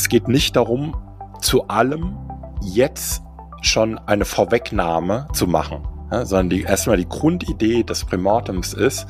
es 0.00 0.08
geht 0.08 0.28
nicht 0.28 0.56
darum, 0.56 0.96
zu 1.42 1.68
allem 1.68 2.16
jetzt 2.62 3.22
schon 3.60 3.98
eine 3.98 4.24
Vorwegnahme 4.24 5.28
zu 5.34 5.46
machen, 5.46 5.86
ja, 6.10 6.24
sondern 6.24 6.48
die, 6.48 6.62
erstmal 6.62 6.96
die 6.96 7.08
Grundidee 7.08 7.82
des 7.82 8.06
Primortems 8.06 8.72
ist, 8.72 9.06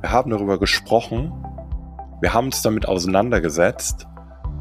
wir 0.00 0.10
haben 0.10 0.30
darüber 0.32 0.58
gesprochen, 0.58 1.32
wir 2.20 2.34
haben 2.34 2.46
uns 2.46 2.60
damit 2.62 2.86
auseinandergesetzt 2.86 4.08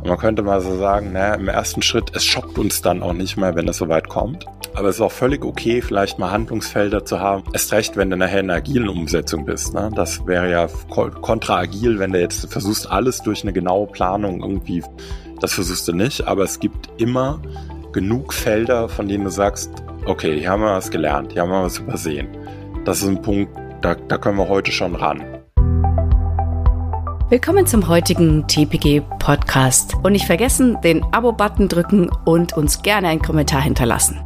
und 0.03 0.07
man 0.07 0.17
könnte 0.17 0.43
mal 0.43 0.61
so 0.61 0.77
sagen, 0.77 1.13
naja, 1.13 1.33
im 1.33 1.47
ersten 1.47 1.81
Schritt, 1.81 2.15
es 2.15 2.25
schockt 2.25 2.59
uns 2.59 2.81
dann 2.81 3.01
auch 3.01 3.13
nicht 3.13 3.37
mehr, 3.37 3.55
wenn 3.55 3.67
es 3.67 3.77
soweit 3.77 4.07
kommt. 4.07 4.45
Aber 4.73 4.87
es 4.87 4.95
ist 4.95 5.01
auch 5.01 5.11
völlig 5.11 5.43
okay, 5.43 5.81
vielleicht 5.81 6.17
mal 6.17 6.31
Handlungsfelder 6.31 7.05
zu 7.05 7.19
haben. 7.19 7.43
Erst 7.53 7.73
recht, 7.73 7.97
wenn 7.97 8.09
du 8.09 8.17
nachher 8.17 8.39
in 8.39 8.49
einer 8.49 8.57
agilen 8.57 8.87
Umsetzung 8.87 9.45
bist. 9.45 9.73
Ne? 9.73 9.91
Das 9.93 10.25
wäre 10.25 10.49
ja 10.49 10.67
kontraagil, 10.89 11.99
wenn 11.99 12.13
du 12.13 12.19
jetzt 12.19 12.51
versuchst, 12.51 12.89
alles 12.89 13.21
durch 13.21 13.43
eine 13.43 13.53
genaue 13.53 13.87
Planung 13.87 14.41
irgendwie, 14.41 14.83
das 15.41 15.53
versuchst 15.53 15.87
du 15.87 15.93
nicht. 15.93 16.25
Aber 16.27 16.43
es 16.43 16.59
gibt 16.59 16.89
immer 16.97 17.41
genug 17.91 18.33
Felder, 18.33 18.87
von 18.87 19.07
denen 19.07 19.25
du 19.25 19.29
sagst, 19.29 19.71
okay, 20.05 20.39
hier 20.39 20.49
haben 20.49 20.61
wir 20.61 20.75
was 20.75 20.89
gelernt, 20.89 21.33
hier 21.33 21.41
haben 21.41 21.49
wir 21.49 21.63
was 21.63 21.79
übersehen. 21.79 22.29
Das 22.85 23.01
ist 23.01 23.07
ein 23.07 23.21
Punkt, 23.21 23.51
da, 23.81 23.95
da 23.95 24.17
können 24.17 24.37
wir 24.37 24.47
heute 24.47 24.71
schon 24.71 24.95
ran. 24.95 25.23
Willkommen 27.29 27.65
zum 27.65 27.87
heutigen 27.87 28.45
TPG 28.47 29.01
Podcast 29.19 29.95
und 30.03 30.11
nicht 30.11 30.25
vergessen, 30.25 30.77
den 30.83 31.03
Abo-Button 31.13 31.69
drücken 31.69 32.09
und 32.25 32.53
uns 32.53 32.81
gerne 32.81 33.07
einen 33.07 33.21
Kommentar 33.21 33.61
hinterlassen. 33.61 34.19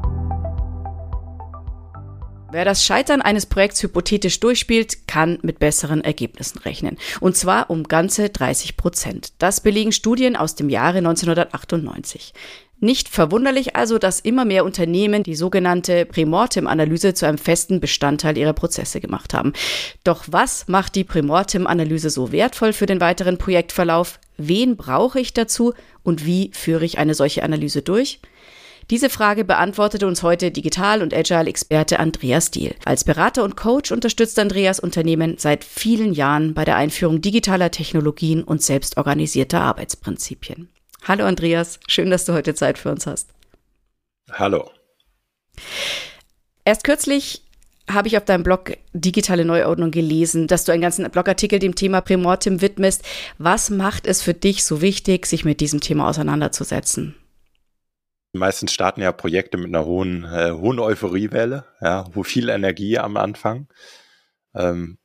Wer 2.56 2.64
das 2.64 2.86
Scheitern 2.86 3.22
eines 3.22 3.48
Projekts 3.48 3.84
hypothetisch 3.84 4.40
durchspielt, 4.40 5.10
kann 5.10 5.40
mit 5.42 5.60
besseren 5.60 6.00
Ergebnissen 6.00 6.60
rechnen. 6.60 6.98
Und 7.20 7.36
zwar 7.36 7.70
um 7.70 7.84
ganze 7.84 8.30
30 8.30 8.78
Prozent. 8.78 9.34
Das 9.40 9.60
belegen 9.60 9.92
Studien 9.92 10.38
aus 10.38 10.56
dem 10.56 10.70
Jahre 10.70 11.00
1998. 11.00 12.34
Nicht 12.80 13.10
verwunderlich 13.10 13.76
also, 13.76 13.98
dass 13.98 14.22
immer 14.22 14.46
mehr 14.46 14.64
Unternehmen 14.64 15.22
die 15.22 15.36
sogenannte 15.36 16.06
Primortem-Analyse 16.06 17.14
zu 17.14 17.28
einem 17.28 17.38
festen 17.38 17.82
Bestandteil 17.82 18.38
ihrer 18.38 18.54
Prozesse 18.54 19.02
gemacht 19.02 19.34
haben. 19.34 19.52
Doch 20.06 20.24
was 20.28 20.70
macht 20.70 20.96
die 20.96 21.04
Primortem-Analyse 21.04 22.10
so 22.10 22.32
wertvoll 22.32 22.72
für 22.72 22.86
den 22.86 23.02
weiteren 23.02 23.38
Projektverlauf? 23.38 24.18
Wen 24.38 24.78
brauche 24.78 25.20
ich 25.20 25.34
dazu 25.34 25.74
und 26.04 26.26
wie 26.26 26.52
führe 26.54 26.86
ich 26.86 27.00
eine 27.00 27.16
solche 27.16 27.44
Analyse 27.44 27.82
durch? 27.82 28.22
Diese 28.92 29.10
Frage 29.10 29.46
beantwortete 29.46 30.06
uns 30.06 30.22
heute 30.22 30.52
Digital- 30.52 31.02
und 31.02 31.12
Agile-Experte 31.12 32.00
Andreas 32.00 32.52
Diel. 32.52 32.76
Als 32.86 33.04
Berater 33.04 33.44
und 33.44 33.58
Coach 33.58 33.92
unterstützt 33.92 34.38
Andreas 34.38 34.80
Unternehmen 34.80 35.38
seit 35.40 35.64
vielen 35.64 36.14
Jahren 36.14 36.54
bei 36.54 36.66
der 36.66 36.76
Einführung 36.76 37.20
digitaler 37.20 37.72
Technologien 37.72 38.44
und 38.44 38.62
selbstorganisierter 38.62 39.60
Arbeitsprinzipien. 39.60 40.70
Hallo 41.04 41.26
Andreas, 41.26 41.80
schön, 41.88 42.12
dass 42.12 42.26
du 42.26 42.34
heute 42.34 42.54
Zeit 42.54 42.78
für 42.78 42.92
uns 42.92 43.08
hast. 43.08 43.30
Hallo. 44.32 44.70
Erst 46.64 46.84
kürzlich 46.84 47.42
habe 47.90 48.08
ich 48.08 48.18
auf 48.18 48.26
deinem 48.26 48.44
Blog 48.44 48.78
Digitale 48.94 49.46
Neuordnung 49.46 49.90
gelesen, 49.90 50.46
dass 50.46 50.64
du 50.64 50.72
einen 50.72 50.82
ganzen 50.82 51.10
Blogartikel 51.10 51.58
dem 51.58 51.74
Thema 51.74 52.02
Primortem 52.02 52.62
widmest. 52.62 53.04
Was 53.40 53.72
macht 53.72 54.06
es 54.06 54.22
für 54.22 54.34
dich 54.36 54.64
so 54.64 54.82
wichtig, 54.82 55.26
sich 55.26 55.44
mit 55.44 55.60
diesem 55.60 55.82
Thema 55.82 56.08
auseinanderzusetzen? 56.08 57.16
Meistens 58.36 58.74
starten 58.74 59.02
ja 59.02 59.12
Projekte 59.12 59.58
mit 59.58 59.68
einer 59.68 59.86
hohen, 59.86 60.26
äh, 60.26 60.52
hohen 60.52 60.80
Euphoriewelle, 60.80 61.66
ja, 61.82 62.06
wo 62.14 62.24
viel 62.24 62.50
Energie 62.50 62.98
am 62.98 63.18
Anfang. 63.18 63.68
Ähm, 64.54 64.98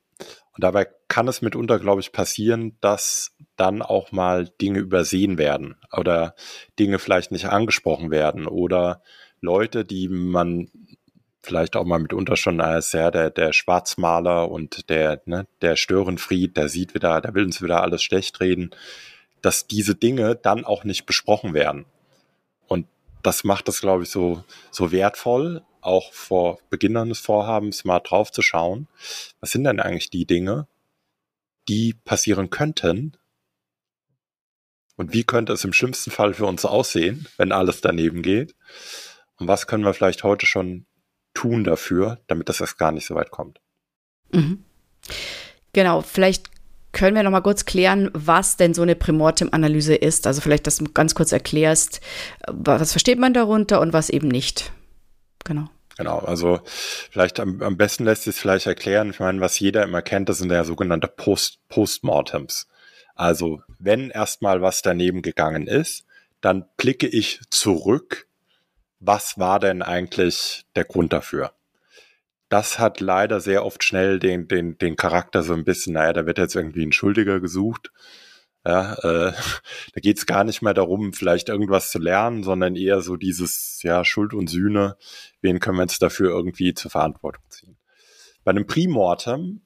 und 0.53 0.63
dabei 0.63 0.87
kann 1.07 1.27
es 1.27 1.41
mitunter, 1.41 1.79
glaube 1.79 2.01
ich, 2.01 2.11
passieren, 2.11 2.77
dass 2.81 3.31
dann 3.55 3.81
auch 3.81 4.11
mal 4.11 4.49
Dinge 4.61 4.79
übersehen 4.79 5.37
werden 5.37 5.77
oder 5.95 6.35
Dinge 6.77 6.99
vielleicht 6.99 7.31
nicht 7.31 7.45
angesprochen 7.45 8.11
werden 8.11 8.47
oder 8.47 9.01
Leute, 9.39 9.85
die 9.85 10.09
man 10.09 10.69
vielleicht 11.41 11.75
auch 11.75 11.85
mal 11.85 11.99
mitunter 11.99 12.35
schon 12.35 12.61
als 12.61 12.91
ja, 12.91 13.11
der, 13.11 13.29
der 13.29 13.53
Schwarzmaler 13.53 14.51
und 14.51 14.89
der, 14.89 15.21
ne, 15.25 15.47
der 15.61 15.75
Störenfried, 15.75 16.55
der 16.57 16.69
sieht 16.69 16.93
wieder, 16.93 17.21
der 17.21 17.33
will 17.33 17.45
uns 17.45 17.61
wieder 17.61 17.81
alles 17.81 18.03
schlecht 18.03 18.39
reden, 18.39 18.71
dass 19.41 19.67
diese 19.67 19.95
Dinge 19.95 20.35
dann 20.35 20.65
auch 20.65 20.83
nicht 20.83 21.05
besprochen 21.05 21.53
werden. 21.53 21.85
Und 22.67 22.87
das 23.23 23.43
macht 23.43 23.67
das, 23.67 23.81
glaube 23.81 24.03
ich, 24.03 24.09
so, 24.09 24.43
so 24.71 24.91
wertvoll, 24.91 25.63
auch 25.81 26.13
vor 26.13 26.59
Beginn 26.69 26.97
eines 26.97 27.19
Vorhabens 27.19 27.85
mal 27.85 27.99
drauf 27.99 28.31
zu 28.31 28.41
schauen, 28.41 28.87
was 29.39 29.51
sind 29.51 29.63
denn 29.63 29.79
eigentlich 29.79 30.09
die 30.09 30.25
Dinge, 30.25 30.67
die 31.67 31.93
passieren 31.93 32.49
könnten 32.49 33.17
und 34.95 35.13
wie 35.13 35.23
könnte 35.23 35.53
es 35.53 35.63
im 35.63 35.73
schlimmsten 35.73 36.11
Fall 36.11 36.33
für 36.33 36.45
uns 36.45 36.65
aussehen, 36.65 37.27
wenn 37.37 37.51
alles 37.51 37.81
daneben 37.81 38.21
geht 38.21 38.55
und 39.37 39.47
was 39.47 39.67
können 39.67 39.83
wir 39.83 39.93
vielleicht 39.93 40.23
heute 40.23 40.45
schon 40.45 40.85
tun 41.33 41.63
dafür, 41.63 42.19
damit 42.27 42.49
das 42.49 42.61
erst 42.61 42.77
gar 42.77 42.91
nicht 42.91 43.05
so 43.05 43.15
weit 43.15 43.31
kommt. 43.31 43.59
Mhm. 44.31 44.63
Genau, 45.73 46.01
vielleicht 46.01 46.49
können 46.91 47.15
wir 47.15 47.23
noch 47.23 47.31
mal 47.31 47.41
kurz 47.41 47.65
klären, 47.65 48.09
was 48.13 48.57
denn 48.57 48.73
so 48.73 48.81
eine 48.81 48.95
Primortem-Analyse 48.95 49.95
ist? 49.95 50.27
Also 50.27 50.41
vielleicht, 50.41 50.67
dass 50.67 50.77
du 50.77 50.85
ganz 50.85 51.15
kurz 51.15 51.31
erklärst, 51.31 52.01
was 52.47 52.91
versteht 52.91 53.19
man 53.19 53.33
darunter 53.33 53.79
und 53.81 53.93
was 53.93 54.09
eben 54.09 54.27
nicht. 54.27 54.71
Genau. 55.45 55.69
Genau, 55.97 56.19
also 56.19 56.61
vielleicht 56.65 57.39
am, 57.39 57.61
am 57.61 57.77
besten 57.77 58.05
lässt 58.05 58.23
sich 58.23 58.35
es 58.35 58.41
vielleicht 58.41 58.65
erklären. 58.65 59.09
Ich 59.11 59.19
meine, 59.19 59.41
was 59.41 59.59
jeder 59.59 59.83
immer 59.83 60.01
kennt, 60.01 60.29
das 60.29 60.39
sind 60.39 60.51
ja 60.51 60.63
sogenannte 60.63 61.07
Post 61.07 61.59
Postmortems. 61.67 62.67
Also 63.15 63.61
wenn 63.77 64.09
erstmal 64.09 64.61
was 64.61 64.81
daneben 64.81 65.21
gegangen 65.21 65.67
ist, 65.67 66.05
dann 66.39 66.65
blicke 66.77 67.07
ich 67.07 67.39
zurück, 67.49 68.27
was 68.99 69.37
war 69.37 69.59
denn 69.59 69.81
eigentlich 69.81 70.65
der 70.75 70.85
Grund 70.85 71.13
dafür? 71.13 71.51
Das 72.51 72.79
hat 72.79 72.99
leider 72.99 73.39
sehr 73.39 73.63
oft 73.65 73.81
schnell 73.81 74.19
den, 74.19 74.49
den, 74.49 74.77
den 74.77 74.97
Charakter 74.97 75.41
so 75.41 75.53
ein 75.53 75.63
bisschen, 75.63 75.93
naja, 75.93 76.11
da 76.11 76.25
wird 76.25 76.37
jetzt 76.37 76.53
irgendwie 76.53 76.85
ein 76.85 76.91
Schuldiger 76.91 77.39
gesucht. 77.39 77.93
Ja, 78.65 78.93
äh, 78.95 79.31
da 79.93 80.01
geht 80.01 80.17
es 80.17 80.25
gar 80.25 80.43
nicht 80.43 80.61
mehr 80.61 80.73
darum, 80.73 81.13
vielleicht 81.13 81.47
irgendwas 81.47 81.91
zu 81.91 81.97
lernen, 81.97 82.43
sondern 82.43 82.75
eher 82.75 82.99
so 82.99 83.15
dieses, 83.15 83.79
ja, 83.83 84.03
Schuld 84.03 84.33
und 84.33 84.49
Sühne, 84.49 84.97
wen 85.39 85.61
können 85.61 85.77
wir 85.77 85.83
jetzt 85.83 86.01
dafür 86.01 86.31
irgendwie 86.31 86.73
zur 86.73 86.91
Verantwortung 86.91 87.45
ziehen. 87.47 87.77
Bei 88.43 88.51
einem 88.51 88.67
Primortem 88.67 89.65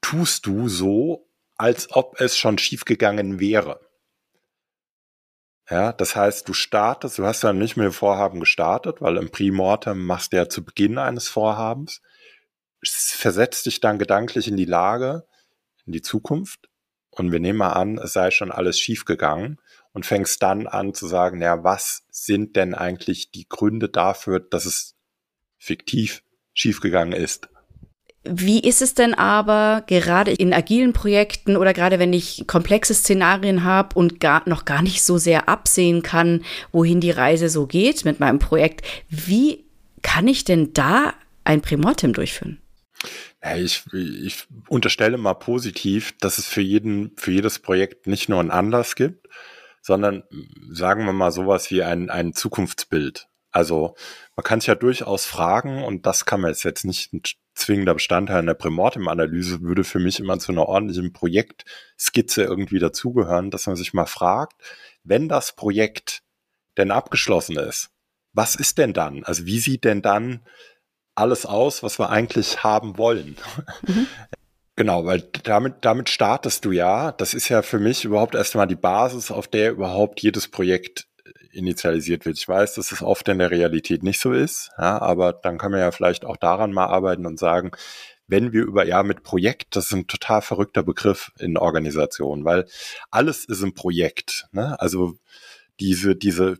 tust 0.00 0.44
du 0.44 0.68
so, 0.68 1.30
als 1.56 1.92
ob 1.92 2.20
es 2.20 2.36
schon 2.36 2.58
schiefgegangen 2.58 3.38
wäre. 3.38 3.78
Ja, 5.70 5.92
das 5.92 6.16
heißt, 6.16 6.48
du 6.48 6.52
startest, 6.52 7.18
du 7.18 7.26
hast 7.26 7.44
ja 7.44 7.52
nicht 7.52 7.76
mit 7.76 7.84
dem 7.84 7.92
Vorhaben 7.92 8.40
gestartet, 8.40 9.00
weil 9.02 9.18
im 9.18 9.30
Primortem 9.30 10.04
machst 10.04 10.32
du 10.32 10.38
ja 10.38 10.48
zu 10.48 10.64
Beginn 10.64 10.98
eines 10.98 11.28
Vorhabens, 11.28 12.00
versetzt 12.82 13.66
dich 13.66 13.80
dann 13.80 13.98
gedanklich 13.98 14.48
in 14.48 14.56
die 14.56 14.64
Lage, 14.64 15.26
in 15.86 15.92
die 15.92 16.02
Zukunft 16.02 16.68
und 17.10 17.32
wir 17.32 17.40
nehmen 17.40 17.58
mal 17.58 17.72
an, 17.72 17.98
es 17.98 18.12
sei 18.12 18.30
schon 18.30 18.52
alles 18.52 18.78
schiefgegangen 18.78 19.58
und 19.92 20.06
fängst 20.06 20.42
dann 20.42 20.66
an 20.66 20.94
zu 20.94 21.06
sagen, 21.06 21.42
ja, 21.42 21.64
was 21.64 22.04
sind 22.10 22.56
denn 22.56 22.74
eigentlich 22.74 23.30
die 23.30 23.48
Gründe 23.48 23.88
dafür, 23.88 24.40
dass 24.40 24.64
es 24.64 24.94
fiktiv 25.58 26.22
schiefgegangen 26.54 27.12
ist? 27.12 27.48
Wie 28.24 28.60
ist 28.60 28.82
es 28.82 28.94
denn 28.94 29.14
aber 29.14 29.84
gerade 29.86 30.32
in 30.32 30.52
agilen 30.52 30.92
Projekten 30.92 31.56
oder 31.56 31.72
gerade 31.72 31.98
wenn 31.98 32.12
ich 32.12 32.44
komplexe 32.46 32.92
Szenarien 32.92 33.64
habe 33.64 33.96
und 33.98 34.20
gar, 34.20 34.46
noch 34.48 34.64
gar 34.64 34.82
nicht 34.82 35.02
so 35.02 35.18
sehr 35.18 35.48
absehen 35.48 36.02
kann, 36.02 36.44
wohin 36.72 37.00
die 37.00 37.10
Reise 37.10 37.48
so 37.48 37.66
geht 37.66 38.04
mit 38.04 38.20
meinem 38.20 38.38
Projekt, 38.38 38.84
wie 39.08 39.64
kann 40.02 40.28
ich 40.28 40.44
denn 40.44 40.74
da 40.74 41.14
ein 41.44 41.62
Primortem 41.62 42.12
durchführen? 42.12 42.60
Ich, 43.56 43.84
ich 43.92 44.46
unterstelle 44.68 45.18
mal 45.18 45.34
positiv, 45.34 46.16
dass 46.18 46.38
es 46.38 46.46
für 46.46 46.60
jeden, 46.60 47.16
für 47.16 47.30
jedes 47.30 47.60
Projekt 47.60 48.06
nicht 48.06 48.28
nur 48.28 48.40
einen 48.40 48.50
Anlass 48.50 48.96
gibt, 48.96 49.28
sondern 49.80 50.24
sagen 50.70 51.04
wir 51.06 51.12
mal 51.12 51.30
sowas 51.30 51.70
wie 51.70 51.82
ein, 51.82 52.10
ein 52.10 52.34
Zukunftsbild. 52.34 53.28
Also 53.50 53.94
man 54.36 54.44
kann 54.44 54.60
sich 54.60 54.68
ja 54.68 54.74
durchaus 54.74 55.24
fragen, 55.24 55.82
und 55.84 56.06
das 56.06 56.26
kann 56.26 56.40
man 56.40 56.50
jetzt, 56.50 56.64
jetzt 56.64 56.84
nicht 56.84 57.12
ein 57.12 57.22
zwingender 57.54 57.94
Bestandteil 57.94 58.38
einer 58.38 58.54
Primortem-Analyse, 58.54 59.62
würde 59.62 59.84
für 59.84 59.98
mich 59.98 60.20
immer 60.20 60.38
zu 60.38 60.52
einer 60.52 60.66
ordentlichen 60.66 61.12
Projektskizze 61.12 62.42
irgendwie 62.42 62.78
dazugehören, 62.78 63.50
dass 63.50 63.66
man 63.66 63.76
sich 63.76 63.94
mal 63.94 64.06
fragt, 64.06 64.60
wenn 65.02 65.28
das 65.28 65.54
Projekt 65.54 66.22
denn 66.76 66.90
abgeschlossen 66.90 67.56
ist, 67.56 67.90
was 68.32 68.54
ist 68.54 68.78
denn 68.78 68.92
dann? 68.92 69.24
Also 69.24 69.46
wie 69.46 69.58
sieht 69.58 69.84
denn 69.84 70.02
dann 70.02 70.44
alles 71.18 71.46
aus, 71.46 71.82
was 71.82 71.98
wir 71.98 72.10
eigentlich 72.10 72.62
haben 72.62 72.98
wollen. 72.98 73.36
Mhm. 73.86 74.06
Genau, 74.76 75.04
weil 75.04 75.22
damit, 75.42 75.76
damit 75.80 76.08
startest 76.08 76.64
du 76.64 76.70
ja. 76.70 77.10
Das 77.10 77.34
ist 77.34 77.48
ja 77.48 77.62
für 77.62 77.80
mich 77.80 78.04
überhaupt 78.04 78.36
erstmal 78.36 78.68
die 78.68 78.76
Basis, 78.76 79.32
auf 79.32 79.48
der 79.48 79.72
überhaupt 79.72 80.20
jedes 80.20 80.46
Projekt 80.46 81.08
initialisiert 81.50 82.24
wird. 82.24 82.38
Ich 82.38 82.46
weiß, 82.46 82.74
dass 82.74 82.92
es 82.92 83.02
oft 83.02 83.26
in 83.28 83.38
der 83.38 83.50
Realität 83.50 84.04
nicht 84.04 84.20
so 84.20 84.32
ist, 84.32 84.70
ja, 84.78 85.00
aber 85.00 85.32
dann 85.32 85.58
kann 85.58 85.72
man 85.72 85.80
ja 85.80 85.90
vielleicht 85.90 86.24
auch 86.24 86.36
daran 86.36 86.72
mal 86.72 86.86
arbeiten 86.86 87.26
und 87.26 87.40
sagen, 87.40 87.72
wenn 88.28 88.52
wir 88.52 88.62
über, 88.62 88.86
ja, 88.86 89.02
mit 89.02 89.22
Projekt, 89.24 89.74
das 89.74 89.86
ist 89.86 89.92
ein 89.92 90.06
total 90.06 90.42
verrückter 90.42 90.82
Begriff 90.82 91.32
in 91.38 91.56
Organisationen, 91.56 92.44
weil 92.44 92.66
alles 93.10 93.46
ist 93.46 93.62
ein 93.62 93.74
Projekt. 93.74 94.46
Ne? 94.52 94.78
Also 94.80 95.14
diese, 95.80 96.14
diese, 96.14 96.58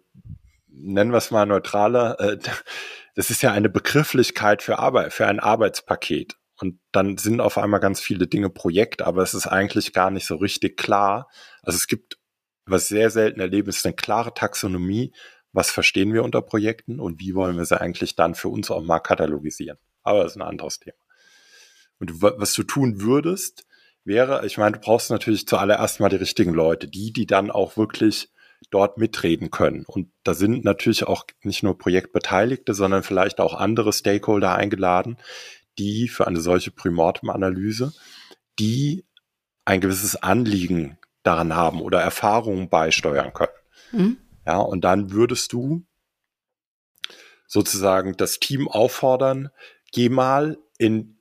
nennen 0.70 1.10
wir 1.12 1.18
es 1.18 1.30
mal 1.30 1.46
neutraler, 1.46 2.18
äh, 2.20 2.38
das 3.14 3.30
ist 3.30 3.42
ja 3.42 3.52
eine 3.52 3.68
Begrifflichkeit 3.68 4.62
für 4.62 4.78
Arbeit, 4.78 5.12
für 5.12 5.26
ein 5.26 5.40
Arbeitspaket. 5.40 6.36
Und 6.60 6.80
dann 6.92 7.18
sind 7.18 7.40
auf 7.40 7.56
einmal 7.56 7.80
ganz 7.80 8.00
viele 8.00 8.26
Dinge 8.26 8.50
Projekt, 8.50 9.02
aber 9.02 9.22
es 9.22 9.34
ist 9.34 9.46
eigentlich 9.46 9.92
gar 9.92 10.10
nicht 10.10 10.26
so 10.26 10.36
richtig 10.36 10.76
klar. 10.76 11.28
Also 11.62 11.76
es 11.76 11.86
gibt, 11.86 12.18
was 12.66 12.88
sehr 12.88 13.10
selten 13.10 13.40
erleben, 13.40 13.68
ist 13.68 13.86
eine 13.86 13.94
klare 13.94 14.34
Taxonomie. 14.34 15.12
Was 15.52 15.70
verstehen 15.70 16.12
wir 16.12 16.24
unter 16.24 16.42
Projekten 16.42 17.00
und 17.00 17.20
wie 17.20 17.34
wollen 17.34 17.56
wir 17.56 17.64
sie 17.64 17.80
eigentlich 17.80 18.16
dann 18.16 18.34
für 18.34 18.48
uns 18.48 18.70
auch 18.70 18.82
mal 18.82 18.98
katalogisieren? 18.98 19.78
Aber 20.02 20.22
das 20.22 20.32
ist 20.32 20.36
ein 20.36 20.42
anderes 20.42 20.80
Thema. 20.80 20.98
Und 22.00 22.22
was 22.22 22.54
du 22.54 22.62
tun 22.64 23.00
würdest, 23.00 23.66
wäre, 24.04 24.44
ich 24.46 24.58
meine, 24.58 24.72
du 24.72 24.80
brauchst 24.80 25.10
natürlich 25.10 25.46
zuallererst 25.46 26.00
mal 26.00 26.08
die 26.08 26.16
richtigen 26.16 26.54
Leute, 26.54 26.88
die, 26.88 27.12
die 27.12 27.26
dann 27.26 27.50
auch 27.50 27.76
wirklich 27.76 28.30
dort 28.70 28.98
mitreden 28.98 29.50
können. 29.50 29.84
Und 29.86 30.10
da 30.24 30.34
sind 30.34 30.64
natürlich 30.64 31.04
auch 31.04 31.24
nicht 31.42 31.62
nur 31.62 31.78
Projektbeteiligte, 31.78 32.74
sondern 32.74 33.02
vielleicht 33.02 33.40
auch 33.40 33.54
andere 33.54 33.92
Stakeholder 33.92 34.54
eingeladen, 34.54 35.16
die 35.78 36.08
für 36.08 36.26
eine 36.26 36.40
solche 36.40 36.70
Primortem-Analyse, 36.70 37.92
die 38.58 39.04
ein 39.64 39.80
gewisses 39.80 40.16
Anliegen 40.16 40.98
daran 41.22 41.54
haben 41.54 41.80
oder 41.80 42.00
Erfahrungen 42.00 42.68
beisteuern 42.68 43.32
können. 43.32 43.52
Mhm. 43.92 44.16
Ja, 44.46 44.58
und 44.58 44.82
dann 44.82 45.12
würdest 45.12 45.52
du 45.52 45.84
sozusagen 47.46 48.16
das 48.16 48.40
Team 48.40 48.68
auffordern, 48.68 49.50
geh 49.92 50.08
mal 50.08 50.58
in, 50.78 51.18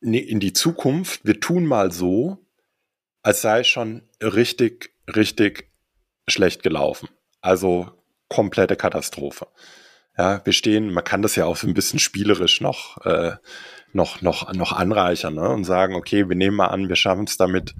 in 0.00 0.40
die 0.40 0.52
Zukunft, 0.52 1.24
wir 1.24 1.40
tun 1.40 1.66
mal 1.66 1.92
so, 1.92 2.38
als 3.22 3.42
sei 3.42 3.64
schon 3.64 4.02
richtig, 4.20 4.94
richtig 5.14 5.71
schlecht 6.32 6.62
gelaufen. 6.62 7.08
Also 7.40 7.90
komplette 8.28 8.76
Katastrophe. 8.76 9.46
Ja, 10.16 10.44
wir 10.44 10.52
stehen, 10.52 10.92
man 10.92 11.04
kann 11.04 11.22
das 11.22 11.36
ja 11.36 11.46
auch 11.46 11.56
so 11.56 11.66
ein 11.66 11.74
bisschen 11.74 11.98
spielerisch 11.98 12.60
noch, 12.60 12.98
äh, 13.06 13.32
noch, 13.94 14.20
noch, 14.20 14.52
noch 14.52 14.72
anreichern 14.72 15.34
ne? 15.34 15.48
und 15.48 15.64
sagen, 15.64 15.94
okay, 15.94 16.28
wir 16.28 16.36
nehmen 16.36 16.56
mal 16.56 16.66
an, 16.66 16.90
wir 16.90 16.96
schaffen 16.96 17.24
es 17.24 17.38
damit, 17.38 17.74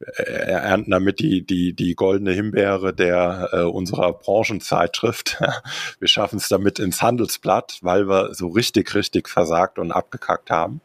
äh, 0.00 0.22
ernten 0.22 0.90
damit 0.90 1.20
die, 1.20 1.46
die, 1.46 1.72
die 1.74 1.94
goldene 1.94 2.32
Himbeere 2.32 2.92
der 2.92 3.50
äh, 3.52 3.62
unserer 3.62 4.12
Branchenzeitschrift. 4.12 5.40
wir 6.00 6.08
schaffen 6.08 6.38
es 6.38 6.48
damit 6.48 6.80
ins 6.80 7.02
Handelsblatt, 7.02 7.78
weil 7.82 8.08
wir 8.08 8.34
so 8.34 8.48
richtig, 8.48 8.94
richtig 8.96 9.28
versagt 9.28 9.78
und 9.78 9.92
abgekackt 9.92 10.50
haben. 10.50 10.80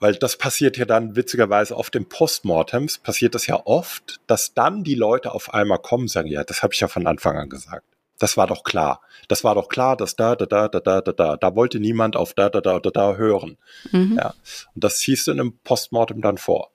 Weil 0.00 0.14
das 0.14 0.36
passiert 0.36 0.78
ja 0.78 0.86
dann 0.86 1.14
witzigerweise 1.14 1.76
auf 1.76 1.90
dem 1.90 2.06
Postmortems, 2.06 2.98
passiert 2.98 3.34
das 3.34 3.46
ja 3.46 3.60
oft, 3.66 4.20
dass 4.26 4.54
dann 4.54 4.82
die 4.82 4.94
Leute 4.94 5.32
auf 5.32 5.52
einmal 5.52 5.78
kommen 5.78 6.04
und 6.04 6.08
sagen, 6.08 6.28
ja, 6.28 6.42
das 6.42 6.62
habe 6.62 6.72
ich 6.72 6.80
ja 6.80 6.88
von 6.88 7.06
Anfang 7.06 7.36
an 7.36 7.50
gesagt. 7.50 7.84
Das 8.18 8.36
war 8.36 8.46
doch 8.46 8.64
klar. 8.64 9.02
Das 9.28 9.44
war 9.44 9.54
doch 9.54 9.68
klar, 9.68 9.96
dass 9.96 10.16
da, 10.16 10.36
da, 10.36 10.46
da, 10.46 10.68
da, 10.68 10.80
da, 10.80 11.00
da, 11.00 11.12
da, 11.12 11.36
da 11.36 11.54
wollte 11.54 11.80
niemand 11.80 12.16
auf 12.16 12.34
da, 12.34 12.48
da, 12.48 12.60
da, 12.60 12.80
da, 12.80 12.90
da 12.90 13.14
hören. 13.14 13.58
Mhm. 13.92 14.16
Ja. 14.18 14.34
Und 14.74 14.84
das 14.84 14.98
ziehst 14.98 15.26
du 15.26 15.32
in 15.32 15.40
einem 15.40 15.58
Postmortem 15.64 16.20
dann 16.20 16.38
vor. 16.38 16.70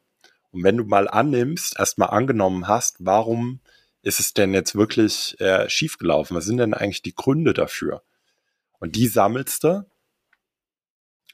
Und 0.52 0.64
wenn 0.64 0.78
du 0.78 0.86
mal 0.86 1.08
annimmst, 1.08 1.78
erstmal 1.78 2.10
angenommen 2.10 2.68
hast, 2.68 2.98
warum 3.00 3.60
ist 4.02 4.20
es 4.20 4.34
denn 4.34 4.54
jetzt 4.54 4.76
wirklich 4.76 5.40
äh, 5.40 5.68
schiefgelaufen? 5.68 6.38
Was 6.38 6.46
sind 6.46 6.58
denn 6.58 6.74
eigentlich 6.74 7.02
die 7.02 7.16
Gründe 7.16 7.54
dafür? 7.54 8.04
Und 8.80 8.96
die 8.96 9.08
sammelst 9.08 9.64
du. 9.64 9.86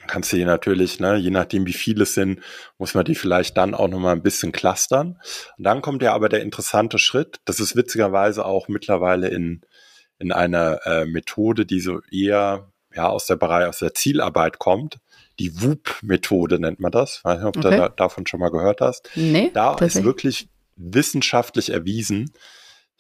Kannst 0.08 0.32
du 0.32 0.38
die 0.38 0.46
natürlich, 0.46 1.00
ne, 1.00 1.16
je 1.16 1.30
nachdem 1.30 1.66
wie 1.66 1.74
viele 1.74 2.04
es 2.04 2.14
sind, 2.14 2.42
muss 2.78 2.94
man 2.94 3.06
die 3.06 3.16
vielleicht 3.16 3.56
dann 3.58 3.74
auch 3.74 3.88
nochmal 3.88 4.16
ein 4.16 4.24
bisschen 4.24 4.52
clustern. 4.52 5.20
Und 5.58 5.64
dann 5.64 5.82
kommt 5.82 6.02
ja 6.02 6.14
aber 6.14 6.28
der 6.28 6.42
interessante 6.42 6.98
Schritt. 6.98 7.40
Das 7.46 7.60
ist 7.60 7.76
witzigerweise 7.76 8.46
auch 8.46 8.68
mittlerweile 8.68 9.30
in 9.30 9.62
in 10.22 10.32
einer 10.32 10.86
äh, 10.86 11.06
Methode, 11.06 11.66
die 11.66 11.80
so 11.80 12.00
eher 12.12 12.72
ja, 12.96 13.10
aus 13.10 13.26
der 13.26 13.38
Bereich, 13.38 13.68
aus 13.68 13.80
der 13.80 13.94
Zielarbeit 13.94 14.60
kommt. 14.60 15.00
Die 15.40 15.62
WUP-Methode 15.62 16.60
nennt 16.60 16.80
man 16.80 16.92
das. 16.92 17.22
weiß 17.24 17.40
nicht, 17.40 17.48
ob 17.48 17.58
okay. 17.58 17.70
du 17.72 17.78
da, 17.78 17.90
davon 17.90 18.28
schon 18.28 18.40
mal 18.40 18.52
gehört 18.52 18.82
hast. 18.82 19.10
Nee, 19.16 19.50
da 19.54 19.76
ist 19.76 20.04
wirklich 20.04 20.50
wissenschaftlich 20.76 21.72
erwiesen. 21.72 22.32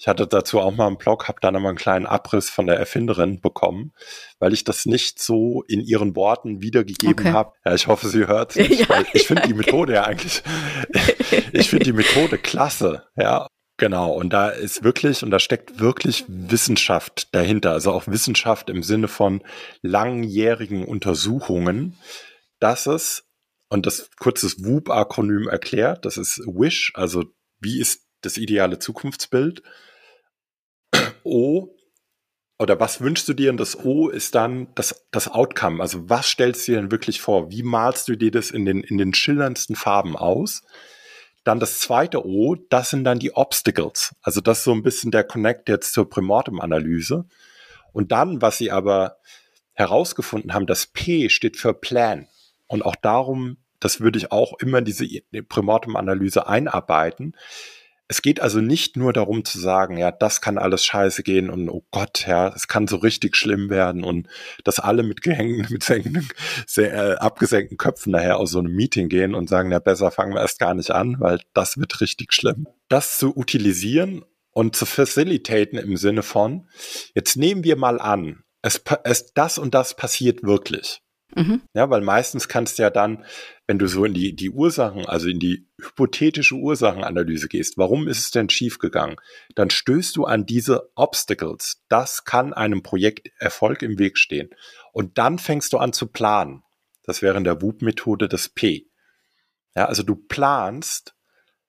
Ich 0.01 0.07
hatte 0.07 0.25
dazu 0.25 0.59
auch 0.59 0.75
mal 0.75 0.87
einen 0.87 0.97
Blog, 0.97 1.27
habe 1.27 1.37
dann 1.41 1.55
einmal 1.55 1.69
einen 1.69 1.77
kleinen 1.77 2.07
Abriss 2.07 2.49
von 2.49 2.65
der 2.65 2.75
Erfinderin 2.75 3.39
bekommen, 3.39 3.93
weil 4.39 4.51
ich 4.51 4.63
das 4.63 4.87
nicht 4.87 5.19
so 5.19 5.61
in 5.67 5.79
ihren 5.79 6.15
Worten 6.15 6.59
wiedergegeben 6.59 7.19
okay. 7.19 7.31
habe. 7.33 7.53
Ja, 7.63 7.75
ich 7.75 7.85
hoffe, 7.85 8.07
sie 8.07 8.25
hört 8.25 8.55
es. 8.55 8.67
Ja, 8.79 9.03
ich 9.13 9.27
finde 9.27 9.43
die 9.47 9.53
Methode 9.53 9.93
ja 9.93 10.05
eigentlich, 10.05 10.41
ich 11.51 11.69
finde 11.69 11.85
die 11.85 11.93
Methode 11.93 12.39
klasse. 12.39 13.03
Ja, 13.15 13.45
Genau, 13.77 14.11
und 14.13 14.31
da 14.31 14.49
ist 14.49 14.83
wirklich, 14.83 15.21
und 15.21 15.29
da 15.29 15.37
steckt 15.37 15.79
wirklich 15.79 16.25
Wissenschaft 16.27 17.33
dahinter, 17.35 17.71
also 17.71 17.91
auch 17.91 18.07
Wissenschaft 18.07 18.71
im 18.71 18.81
Sinne 18.81 19.07
von 19.07 19.43
langjährigen 19.83 20.83
Untersuchungen, 20.83 21.95
dass 22.59 22.87
es, 22.87 23.27
und 23.69 23.85
das 23.85 24.09
kurzes 24.19 24.63
WOOP-Akronym 24.63 25.47
erklärt, 25.47 26.05
das 26.05 26.17
ist 26.17 26.39
WISH, 26.47 26.93
also 26.95 27.25
wie 27.59 27.79
ist 27.79 28.07
das 28.21 28.37
ideale 28.37 28.79
Zukunftsbild? 28.79 29.61
O, 31.23 31.75
oder 32.59 32.79
was 32.79 33.01
wünschst 33.01 33.27
du 33.27 33.33
dir? 33.33 33.49
Und 33.49 33.57
das 33.57 33.83
O 33.83 34.09
ist 34.09 34.35
dann 34.35 34.67
das, 34.75 35.07
das 35.11 35.27
Outcome. 35.27 35.81
Also 35.81 36.09
was 36.09 36.27
stellst 36.27 36.67
du 36.67 36.73
dir 36.73 36.81
denn 36.81 36.91
wirklich 36.91 37.19
vor? 37.19 37.49
Wie 37.49 37.63
malst 37.63 38.07
du 38.07 38.15
dir 38.15 38.29
das 38.29 38.51
in 38.51 38.65
den, 38.65 38.83
in 38.83 38.97
den 38.97 39.13
schillerndsten 39.13 39.75
Farben 39.75 40.15
aus? 40.15 40.63
Dann 41.43 41.59
das 41.59 41.79
zweite 41.79 42.23
O, 42.23 42.55
das 42.55 42.91
sind 42.91 43.03
dann 43.03 43.17
die 43.17 43.33
Obstacles. 43.33 44.15
Also 44.21 44.41
das 44.41 44.59
ist 44.59 44.63
so 44.65 44.73
ein 44.73 44.83
bisschen 44.83 45.09
der 45.09 45.23
Connect 45.23 45.69
jetzt 45.69 45.93
zur 45.93 46.07
Primortem-Analyse. 46.07 47.25
Und 47.93 48.11
dann, 48.11 48.41
was 48.43 48.59
sie 48.59 48.69
aber 48.69 49.17
herausgefunden 49.73 50.53
haben, 50.53 50.67
das 50.67 50.85
P 50.85 51.29
steht 51.29 51.57
für 51.57 51.73
Plan. 51.73 52.27
Und 52.67 52.85
auch 52.85 52.95
darum, 52.95 53.57
das 53.79 54.01
würde 54.01 54.19
ich 54.19 54.31
auch 54.31 54.59
immer 54.59 54.77
in 54.77 54.85
diese 54.85 55.07
Primortem-Analyse 55.49 56.47
einarbeiten, 56.47 57.35
es 58.11 58.21
geht 58.21 58.41
also 58.41 58.59
nicht 58.59 58.97
nur 58.97 59.13
darum 59.13 59.45
zu 59.45 59.57
sagen, 59.57 59.95
ja, 59.95 60.11
das 60.11 60.41
kann 60.41 60.57
alles 60.57 60.83
scheiße 60.83 61.23
gehen 61.23 61.49
und 61.49 61.69
oh 61.69 61.85
Gott, 61.91 62.27
ja, 62.27 62.49
es 62.53 62.67
kann 62.67 62.85
so 62.85 62.97
richtig 62.97 63.37
schlimm 63.37 63.69
werden 63.69 64.03
und 64.03 64.27
dass 64.65 64.81
alle 64.81 65.01
mit 65.03 65.21
gehängten, 65.21 65.65
mit 65.71 65.81
senkenden, 65.81 66.27
sehr, 66.67 66.93
äh, 66.93 67.15
abgesenkten 67.15 67.77
Köpfen 67.77 68.11
nachher 68.11 68.35
aus 68.35 68.51
so 68.51 68.59
einem 68.59 68.75
Meeting 68.75 69.07
gehen 69.07 69.33
und 69.33 69.47
sagen, 69.47 69.71
ja, 69.71 69.79
besser 69.79 70.11
fangen 70.11 70.33
wir 70.33 70.41
erst 70.41 70.59
gar 70.59 70.73
nicht 70.73 70.91
an, 70.91 71.21
weil 71.21 71.39
das 71.53 71.77
wird 71.77 72.01
richtig 72.01 72.33
schlimm. 72.33 72.67
Das 72.89 73.17
zu 73.17 73.33
utilisieren 73.33 74.25
und 74.51 74.75
zu 74.75 74.85
facilitaten 74.85 75.79
im 75.79 75.95
Sinne 75.95 76.21
von, 76.21 76.67
jetzt 77.15 77.37
nehmen 77.37 77.63
wir 77.63 77.77
mal 77.77 78.01
an, 78.01 78.43
es, 78.61 78.83
es 79.05 79.31
das 79.33 79.57
und 79.57 79.73
das 79.73 79.95
passiert 79.95 80.43
wirklich. 80.43 81.01
Mhm. 81.35 81.61
Ja, 81.73 81.89
weil 81.89 82.01
meistens 82.01 82.47
kannst 82.47 82.77
du 82.77 82.83
ja 82.83 82.89
dann, 82.89 83.25
wenn 83.67 83.79
du 83.79 83.87
so 83.87 84.03
in 84.05 84.13
die, 84.13 84.35
die 84.35 84.49
Ursachen, 84.49 85.05
also 85.05 85.29
in 85.29 85.39
die 85.39 85.67
hypothetische 85.81 86.55
Ursachenanalyse 86.55 87.47
gehst, 87.47 87.77
warum 87.77 88.07
ist 88.07 88.19
es 88.19 88.31
denn 88.31 88.49
schiefgegangen, 88.49 89.15
dann 89.55 89.69
stößt 89.69 90.15
du 90.15 90.25
an 90.25 90.45
diese 90.45 90.91
Obstacles. 90.95 91.83
Das 91.89 92.25
kann 92.25 92.53
einem 92.53 92.83
Projekt 92.83 93.29
Erfolg 93.39 93.81
im 93.81 93.97
Weg 93.97 94.17
stehen. 94.17 94.49
Und 94.91 95.17
dann 95.17 95.39
fängst 95.39 95.73
du 95.73 95.77
an 95.77 95.93
zu 95.93 96.07
planen. 96.07 96.63
Das 97.03 97.21
wäre 97.21 97.37
in 97.37 97.43
der 97.43 97.61
WUP-Methode 97.61 98.27
das 98.27 98.49
P. 98.49 98.87
Ja, 99.75 99.85
also 99.85 100.03
du 100.03 100.15
planst, 100.15 101.15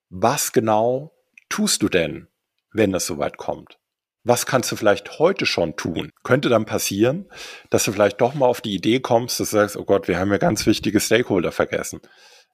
was 0.09 0.51
genau 0.51 1.15
tust 1.49 1.81
du 1.81 1.89
denn, 1.89 2.27
wenn 2.71 2.91
das 2.91 3.05
soweit 3.05 3.37
kommt? 3.37 3.79
Was 4.23 4.45
kannst 4.45 4.71
du 4.71 4.75
vielleicht 4.75 5.19
heute 5.19 5.45
schon 5.45 5.75
tun? 5.75 6.11
Könnte 6.23 6.49
dann 6.49 6.65
passieren, 6.65 7.29
dass 7.69 7.83
du 7.83 7.91
vielleicht 7.91 8.21
doch 8.21 8.33
mal 8.33 8.45
auf 8.45 8.61
die 8.61 8.73
Idee 8.73 8.99
kommst, 8.99 9.39
dass 9.39 9.49
du 9.49 9.57
sagst, 9.57 9.77
oh 9.77 9.83
Gott, 9.83 10.07
wir 10.07 10.17
haben 10.17 10.31
ja 10.31 10.37
ganz 10.37 10.65
wichtige 10.65 10.99
Stakeholder 10.99 11.51
vergessen. 11.51 11.99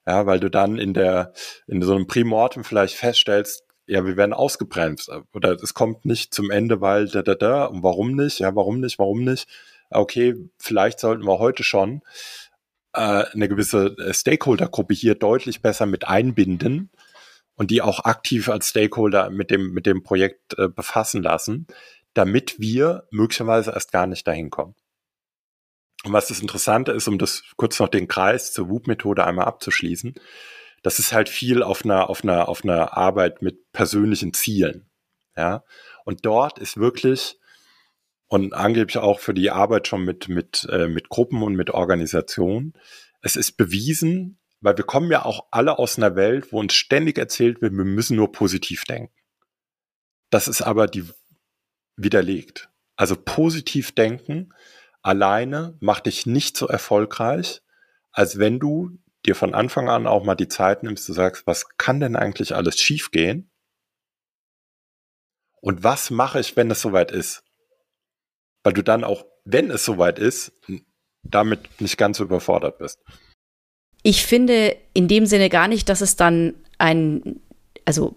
Ja, 0.06 0.26
weil 0.26 0.40
du 0.40 0.50
dann 0.50 0.78
in 0.78 0.94
der, 0.94 1.32
in 1.66 1.82
so 1.82 1.94
einem 1.94 2.06
Primortem 2.06 2.64
vielleicht 2.64 2.96
feststellst, 2.96 3.64
ja, 3.86 4.04
wir 4.04 4.16
werden 4.16 4.32
ausgebremst 4.32 5.10
oder 5.34 5.52
es 5.52 5.74
kommt 5.74 6.04
nicht 6.04 6.32
zum 6.32 6.50
Ende, 6.50 6.80
weil 6.80 7.08
da, 7.08 7.22
da, 7.22 7.34
da, 7.34 7.64
und 7.66 7.82
warum 7.82 8.14
nicht? 8.14 8.38
Ja, 8.38 8.54
warum 8.54 8.80
nicht? 8.80 8.98
Warum 8.98 9.24
nicht? 9.24 9.48
Okay, 9.90 10.36
vielleicht 10.58 11.00
sollten 11.00 11.24
wir 11.24 11.38
heute 11.40 11.64
schon 11.64 12.02
äh, 12.94 13.24
eine 13.32 13.48
gewisse 13.48 13.96
Stakeholder-Gruppe 14.12 14.94
hier 14.94 15.16
deutlich 15.16 15.60
besser 15.60 15.86
mit 15.86 16.06
einbinden, 16.06 16.90
und 17.60 17.70
die 17.70 17.82
auch 17.82 18.06
aktiv 18.06 18.48
als 18.48 18.70
Stakeholder 18.70 19.28
mit 19.28 19.50
dem, 19.50 19.74
mit 19.74 19.84
dem 19.84 20.02
Projekt 20.02 20.58
äh, 20.58 20.68
befassen 20.68 21.22
lassen, 21.22 21.66
damit 22.14 22.58
wir 22.58 23.06
möglicherweise 23.10 23.72
erst 23.72 23.92
gar 23.92 24.06
nicht 24.06 24.26
dahin 24.26 24.48
kommen. 24.48 24.74
Und 26.02 26.14
was 26.14 26.28
das 26.28 26.40
Interessante 26.40 26.92
ist, 26.92 27.06
um 27.06 27.18
das 27.18 27.42
kurz 27.56 27.78
noch 27.78 27.88
den 27.88 28.08
Kreis 28.08 28.54
zur 28.54 28.70
WUP-Methode 28.70 29.26
einmal 29.26 29.44
abzuschließen, 29.44 30.14
das 30.82 30.98
ist 30.98 31.12
halt 31.12 31.28
viel 31.28 31.62
auf 31.62 31.84
einer, 31.84 32.08
auf 32.08 32.24
einer, 32.24 32.48
auf 32.48 32.64
einer 32.64 32.96
Arbeit 32.96 33.42
mit 33.42 33.70
persönlichen 33.72 34.32
Zielen. 34.32 34.88
Ja. 35.36 35.62
Und 36.06 36.24
dort 36.24 36.58
ist 36.58 36.78
wirklich, 36.78 37.38
und 38.26 38.54
angeblich 38.54 38.96
auch 38.96 39.20
für 39.20 39.34
die 39.34 39.50
Arbeit 39.50 39.86
schon 39.86 40.02
mit, 40.02 40.30
mit, 40.30 40.66
äh, 40.70 40.88
mit 40.88 41.10
Gruppen 41.10 41.42
und 41.42 41.56
mit 41.56 41.68
Organisationen, 41.68 42.72
es 43.20 43.36
ist 43.36 43.58
bewiesen, 43.58 44.39
weil 44.60 44.76
wir 44.76 44.84
kommen 44.84 45.10
ja 45.10 45.24
auch 45.24 45.46
alle 45.50 45.78
aus 45.78 45.96
einer 45.96 46.16
Welt, 46.16 46.52
wo 46.52 46.60
uns 46.60 46.74
ständig 46.74 47.18
erzählt 47.18 47.62
wird, 47.62 47.72
wir 47.72 47.84
müssen 47.84 48.16
nur 48.16 48.32
positiv 48.32 48.84
denken. 48.84 49.14
das 50.30 50.48
ist 50.48 50.62
aber 50.62 50.86
die 50.86 51.08
widerlegt. 51.96 52.70
Also 52.96 53.16
positiv 53.16 53.92
denken 53.92 54.52
alleine 55.02 55.76
macht 55.80 56.06
dich 56.06 56.26
nicht 56.26 56.56
so 56.56 56.68
erfolgreich, 56.68 57.62
als 58.12 58.38
wenn 58.38 58.58
du 58.58 58.98
dir 59.26 59.34
von 59.34 59.54
Anfang 59.54 59.88
an 59.88 60.06
auch 60.06 60.24
mal 60.24 60.34
die 60.34 60.48
Zeit 60.48 60.82
nimmst, 60.82 61.08
du 61.08 61.12
sagst, 61.12 61.46
was 61.46 61.76
kann 61.76 62.00
denn 62.00 62.16
eigentlich 62.16 62.54
alles 62.54 62.78
schiefgehen? 62.80 63.50
Und 65.60 65.84
was 65.84 66.10
mache 66.10 66.40
ich, 66.40 66.56
wenn 66.56 66.70
es 66.70 66.80
soweit 66.80 67.10
ist? 67.10 67.44
Weil 68.62 68.72
du 68.72 68.82
dann 68.82 69.04
auch, 69.04 69.26
wenn 69.44 69.70
es 69.70 69.84
soweit 69.84 70.18
ist, 70.18 70.52
damit 71.22 71.80
nicht 71.80 71.98
ganz 71.98 72.18
überfordert 72.18 72.78
bist. 72.78 73.02
Ich 74.02 74.24
finde 74.24 74.76
in 74.94 75.08
dem 75.08 75.26
Sinne 75.26 75.48
gar 75.48 75.68
nicht, 75.68 75.88
dass 75.88 76.00
es 76.00 76.16
dann 76.16 76.54
ein, 76.78 77.40
also 77.84 78.16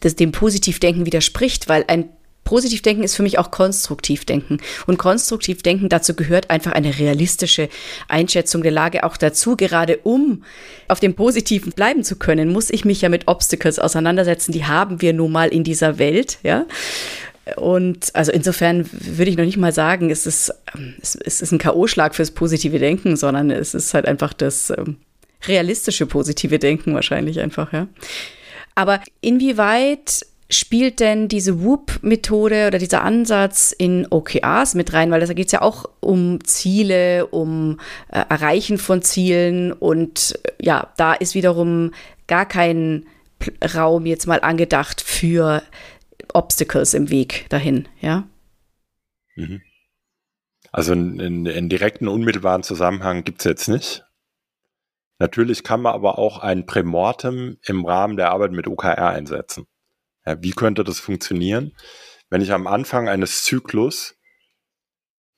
das 0.00 0.16
dem 0.16 0.32
Positivdenken 0.32 1.06
widerspricht, 1.06 1.68
weil 1.68 1.84
ein 1.88 2.08
Positivdenken 2.48 3.04
ist 3.04 3.14
für 3.14 3.22
mich 3.22 3.38
auch 3.38 3.50
Konstruktivdenken. 3.50 4.62
Und 4.86 4.96
Konstruktivdenken 4.96 5.90
dazu 5.90 6.14
gehört 6.14 6.48
einfach 6.48 6.72
eine 6.72 6.98
realistische 6.98 7.68
Einschätzung 8.08 8.62
der 8.62 8.72
Lage 8.72 9.04
auch 9.04 9.18
dazu. 9.18 9.54
Gerade 9.54 9.98
um 9.98 10.44
auf 10.88 10.98
dem 10.98 11.12
Positiven 11.14 11.72
bleiben 11.72 12.04
zu 12.04 12.16
können, 12.16 12.50
muss 12.50 12.70
ich 12.70 12.86
mich 12.86 13.02
ja 13.02 13.10
mit 13.10 13.28
Obstacles 13.28 13.78
auseinandersetzen. 13.78 14.52
Die 14.52 14.64
haben 14.64 15.02
wir 15.02 15.12
nun 15.12 15.30
mal 15.30 15.48
in 15.50 15.62
dieser 15.62 15.98
Welt, 15.98 16.38
ja. 16.42 16.64
Und 17.56 18.14
also 18.14 18.32
insofern 18.32 18.88
würde 18.92 19.30
ich 19.30 19.36
noch 19.36 19.44
nicht 19.44 19.58
mal 19.58 19.72
sagen, 19.72 20.08
es 20.08 20.26
ist, 20.26 20.50
es 21.02 21.42
ist 21.42 21.52
ein 21.52 21.58
K.O.-Schlag 21.58 22.14
fürs 22.14 22.30
positive 22.30 22.78
Denken, 22.78 23.16
sondern 23.16 23.50
es 23.50 23.74
ist 23.74 23.92
halt 23.92 24.06
einfach 24.06 24.32
das 24.32 24.70
ähm, 24.70 24.96
realistische 25.46 26.06
positive 26.06 26.58
Denken 26.58 26.94
wahrscheinlich 26.94 27.40
einfach, 27.40 27.72
ja. 27.72 27.88
Aber 28.74 29.00
inwieweit 29.20 30.24
spielt 30.50 31.00
denn 31.00 31.28
diese 31.28 31.62
Whoop-Methode 31.62 32.68
oder 32.68 32.78
dieser 32.78 33.02
Ansatz 33.02 33.72
in 33.76 34.06
OKRs 34.08 34.74
mit 34.74 34.92
rein? 34.92 35.10
Weil 35.10 35.20
da 35.20 35.32
geht 35.32 35.46
es 35.46 35.52
ja 35.52 35.62
auch 35.62 35.84
um 36.00 36.42
Ziele, 36.44 37.26
um 37.26 37.80
äh, 38.08 38.24
Erreichen 38.28 38.78
von 38.78 39.02
Zielen 39.02 39.72
und 39.72 40.38
äh, 40.44 40.64
ja, 40.64 40.92
da 40.96 41.12
ist 41.12 41.34
wiederum 41.34 41.92
gar 42.26 42.46
kein 42.46 43.06
Raum 43.74 44.06
jetzt 44.06 44.26
mal 44.26 44.40
angedacht 44.40 45.00
für 45.00 45.62
Obstacles 46.32 46.94
im 46.94 47.10
Weg 47.10 47.46
dahin, 47.50 47.88
ja? 48.00 48.26
Mhm. 49.36 49.62
Also 50.70 50.92
einen 50.92 51.68
direkten, 51.68 52.08
unmittelbaren 52.08 52.62
Zusammenhang 52.62 53.24
gibt 53.24 53.40
es 53.40 53.44
jetzt 53.44 53.68
nicht. 53.68 54.04
Natürlich 55.18 55.64
kann 55.64 55.82
man 55.82 55.94
aber 55.94 56.18
auch 56.18 56.38
ein 56.38 56.66
Prämortem 56.66 57.58
im 57.64 57.84
Rahmen 57.84 58.16
der 58.16 58.30
Arbeit 58.30 58.52
mit 58.52 58.68
OKR 58.68 59.08
einsetzen. 59.08 59.66
Ja, 60.24 60.40
wie 60.42 60.52
könnte 60.52 60.84
das 60.84 61.00
funktionieren, 61.00 61.72
wenn 62.30 62.40
ich 62.40 62.52
am 62.52 62.66
Anfang 62.66 63.08
eines 63.08 63.42
Zyklus 63.44 64.16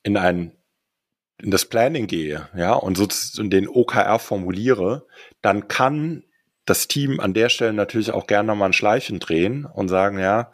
in 0.03 0.17
ein 0.17 0.57
in 1.41 1.49
das 1.49 1.65
Planning 1.65 2.05
gehe, 2.05 2.49
ja, 2.55 2.73
und 2.73 2.97
sozusagen 2.97 3.49
den 3.49 3.67
OKR 3.67 4.19
formuliere, 4.19 5.07
dann 5.41 5.67
kann 5.67 6.23
das 6.65 6.87
Team 6.87 7.19
an 7.19 7.33
der 7.33 7.49
Stelle 7.49 7.73
natürlich 7.73 8.11
auch 8.11 8.27
gerne 8.27 8.47
nochmal 8.47 8.69
ein 8.69 8.73
Schleichen 8.73 9.19
drehen 9.19 9.65
und 9.65 9.87
sagen, 9.87 10.19
ja, 10.19 10.51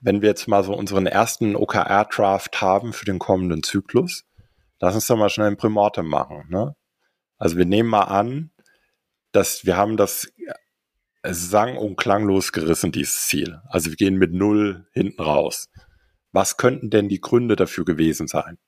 wenn 0.00 0.20
wir 0.20 0.28
jetzt 0.28 0.48
mal 0.48 0.64
so 0.64 0.74
unseren 0.74 1.06
ersten 1.06 1.56
OKR-Draft 1.56 2.60
haben 2.60 2.92
für 2.92 3.04
den 3.04 3.18
kommenden 3.18 3.62
Zyklus, 3.62 4.24
lass 4.80 4.94
uns 4.94 5.06
doch 5.06 5.16
mal 5.16 5.30
schnell 5.30 5.48
ein 5.48 5.56
Primortem 5.56 6.06
machen, 6.06 6.46
ne? 6.48 6.74
Also 7.38 7.56
wir 7.56 7.64
nehmen 7.64 7.88
mal 7.88 8.02
an, 8.04 8.50
dass 9.32 9.64
wir 9.64 9.76
haben 9.76 9.96
das 9.96 10.32
sang- 11.24 11.76
und 11.76 11.96
klanglos 11.96 12.52
gerissen, 12.52 12.92
dieses 12.92 13.26
Ziel. 13.26 13.60
Also 13.68 13.90
wir 13.90 13.96
gehen 13.96 14.16
mit 14.16 14.32
Null 14.32 14.86
hinten 14.92 15.22
raus. 15.22 15.68
Was 16.32 16.56
könnten 16.56 16.90
denn 16.90 17.08
die 17.08 17.20
Gründe 17.20 17.56
dafür 17.56 17.84
gewesen 17.84 18.28
sein? 18.28 18.58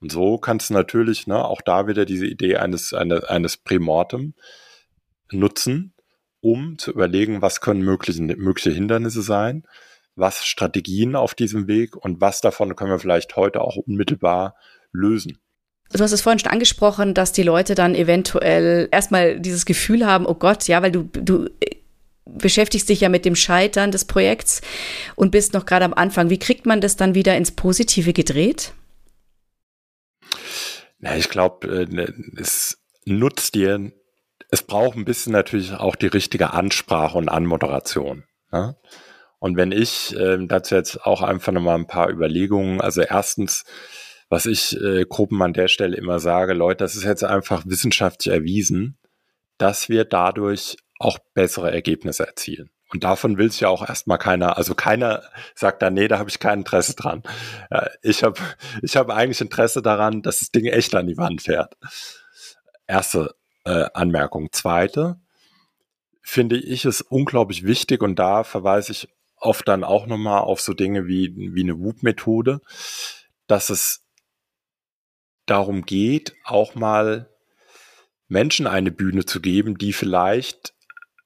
Und 0.00 0.10
so 0.10 0.38
kannst 0.38 0.70
du 0.70 0.74
natürlich 0.74 1.26
ne, 1.26 1.44
auch 1.44 1.60
da 1.60 1.86
wieder 1.86 2.04
diese 2.04 2.26
Idee 2.26 2.56
eines, 2.56 2.92
eine, 2.92 3.28
eines 3.28 3.56
Prämortem 3.56 4.34
nutzen, 5.30 5.94
um 6.40 6.76
zu 6.78 6.90
überlegen, 6.90 7.40
was 7.40 7.60
können 7.60 7.82
mögliche, 7.82 8.20
mögliche 8.20 8.72
Hindernisse 8.72 9.22
sein, 9.22 9.64
was 10.16 10.44
Strategien 10.44 11.14
auf 11.14 11.34
diesem 11.34 11.68
Weg 11.68 11.96
und 11.96 12.20
was 12.20 12.40
davon 12.40 12.74
können 12.74 12.90
wir 12.90 12.98
vielleicht 12.98 13.36
heute 13.36 13.60
auch 13.60 13.76
unmittelbar 13.76 14.56
lösen. 14.90 15.38
Du 15.92 16.02
hast 16.02 16.12
es 16.12 16.22
vorhin 16.22 16.38
schon 16.38 16.50
angesprochen, 16.50 17.14
dass 17.14 17.32
die 17.32 17.42
Leute 17.42 17.74
dann 17.74 17.94
eventuell 17.94 18.88
erstmal 18.90 19.38
dieses 19.38 19.66
Gefühl 19.66 20.06
haben, 20.06 20.26
oh 20.26 20.34
Gott, 20.34 20.66
ja, 20.68 20.82
weil 20.82 20.92
du, 20.92 21.04
du 21.12 21.50
beschäftigst 22.24 22.88
dich 22.88 23.00
ja 23.00 23.08
mit 23.08 23.24
dem 23.24 23.36
Scheitern 23.36 23.90
des 23.90 24.06
Projekts 24.06 24.62
und 25.16 25.30
bist 25.30 25.52
noch 25.52 25.66
gerade 25.66 25.84
am 25.84 25.94
Anfang. 25.94 26.30
Wie 26.30 26.38
kriegt 26.38 26.66
man 26.66 26.80
das 26.80 26.96
dann 26.96 27.14
wieder 27.14 27.36
ins 27.36 27.50
Positive 27.50 28.12
gedreht? 28.12 28.72
Na, 30.98 31.16
ich 31.16 31.28
glaube, 31.28 31.68
äh, 31.68 31.86
ne, 31.86 32.14
es 32.36 32.78
nutzt 33.04 33.54
dir, 33.54 33.92
es 34.50 34.62
braucht 34.62 34.96
ein 34.96 35.04
bisschen 35.04 35.32
natürlich 35.32 35.72
auch 35.72 35.96
die 35.96 36.06
richtige 36.06 36.52
Ansprache 36.52 37.18
und 37.18 37.28
Anmoderation. 37.28 38.24
Ja? 38.52 38.76
Und 39.38 39.56
wenn 39.56 39.72
ich 39.72 40.16
äh, 40.16 40.38
dazu 40.46 40.76
jetzt 40.76 41.04
auch 41.04 41.20
einfach 41.20 41.52
nochmal 41.52 41.76
ein 41.76 41.88
paar 41.88 42.08
Überlegungen, 42.08 42.80
also 42.80 43.02
erstens, 43.02 43.64
was 44.32 44.46
ich 44.46 44.80
äh, 44.80 45.04
Gruppen 45.04 45.42
an 45.42 45.52
der 45.52 45.68
Stelle 45.68 45.94
immer 45.94 46.18
sage, 46.18 46.54
Leute, 46.54 46.78
das 46.78 46.96
ist 46.96 47.04
jetzt 47.04 47.22
einfach 47.22 47.64
wissenschaftlich 47.66 48.32
erwiesen, 48.32 48.96
dass 49.58 49.90
wir 49.90 50.06
dadurch 50.06 50.78
auch 50.98 51.18
bessere 51.34 51.70
Ergebnisse 51.70 52.26
erzielen. 52.26 52.70
Und 52.88 53.04
davon 53.04 53.36
will 53.36 53.50
sich 53.50 53.60
ja 53.60 53.68
auch 53.68 53.86
erstmal 53.86 54.16
keiner, 54.16 54.56
also 54.56 54.74
keiner 54.74 55.22
sagt 55.54 55.82
dann, 55.82 55.92
nee, 55.92 56.08
da 56.08 56.18
habe 56.18 56.30
ich 56.30 56.38
kein 56.38 56.60
Interesse 56.60 56.96
dran. 56.96 57.22
Ich 58.00 58.24
habe 58.24 58.40
ich 58.80 58.96
hab 58.96 59.10
eigentlich 59.10 59.42
Interesse 59.42 59.82
daran, 59.82 60.22
dass 60.22 60.38
das 60.38 60.50
Ding 60.50 60.64
echt 60.64 60.94
an 60.94 61.08
die 61.08 61.18
Wand 61.18 61.42
fährt. 61.42 61.76
Erste 62.86 63.34
äh, 63.66 63.84
Anmerkung. 63.92 64.50
Zweite, 64.50 65.20
finde 66.22 66.56
ich 66.56 66.86
es 66.86 67.02
unglaublich 67.02 67.66
wichtig 67.66 68.00
und 68.00 68.18
da 68.18 68.44
verweise 68.44 68.92
ich 68.92 69.08
oft 69.36 69.68
dann 69.68 69.84
auch 69.84 70.06
nochmal 70.06 70.40
auf 70.40 70.62
so 70.62 70.72
Dinge 70.72 71.06
wie, 71.06 71.34
wie 71.36 71.64
eine 71.64 71.78
WUP-Methode, 71.78 72.62
dass 73.46 73.68
es 73.68 74.01
darum 75.52 75.82
geht, 75.82 76.34
auch 76.44 76.74
mal 76.74 77.28
Menschen 78.26 78.66
eine 78.66 78.90
Bühne 78.90 79.26
zu 79.26 79.42
geben, 79.42 79.76
die 79.76 79.92
vielleicht 79.92 80.72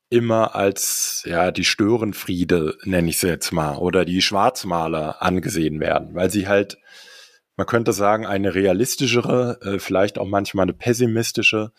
immer 0.08 0.56
als 0.56 1.22
ja 1.24 1.52
die 1.52 1.64
Störenfriede 1.64 2.76
nenne 2.82 3.08
ich 3.08 3.18
sie 3.18 3.28
jetzt 3.28 3.52
mal 3.52 3.76
oder 3.76 4.04
die 4.04 4.20
Schwarzmaler 4.20 5.22
angesehen 5.22 5.78
werden, 5.78 6.14
weil 6.14 6.30
sie 6.30 6.48
halt 6.48 6.76
man 7.54 7.68
könnte 7.68 7.92
sagen 7.92 8.26
eine 8.26 8.54
realistischere, 8.54 9.60
äh, 9.62 9.78
vielleicht 9.78 10.18
auch 10.18 10.26
manchmal 10.26 10.64
eine 10.64 10.74
pessimistische, 10.74 11.72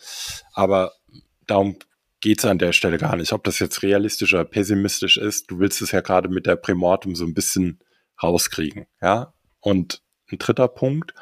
aber 0.54 0.94
darum 1.46 1.78
geht 2.22 2.40
es 2.40 2.46
an 2.46 2.60
der 2.60 2.72
Stelle 2.72 2.98
gar 2.98 3.18
nicht, 3.18 3.34
ob 3.34 3.44
das 3.44 3.60
jetzt 3.60 3.84
realistisch 3.84 4.34
oder 4.34 4.46
pessimistisch 4.46 5.18
ist. 5.18 5.52
Du 5.52 5.60
willst 5.60 5.82
es 5.82 5.92
ja 5.92 6.02
gerade 6.02 6.30
mit 6.30 6.46
der 6.46 6.56
Primortum 6.56 7.14
so 7.14 7.26
ein 7.26 7.34
bisschen 7.34 7.80
rauskriegen, 8.24 8.88
ja. 9.02 9.34
Und 9.60 10.02
ein 10.32 10.40
dritter 10.40 10.68
Punkt, 10.68 11.14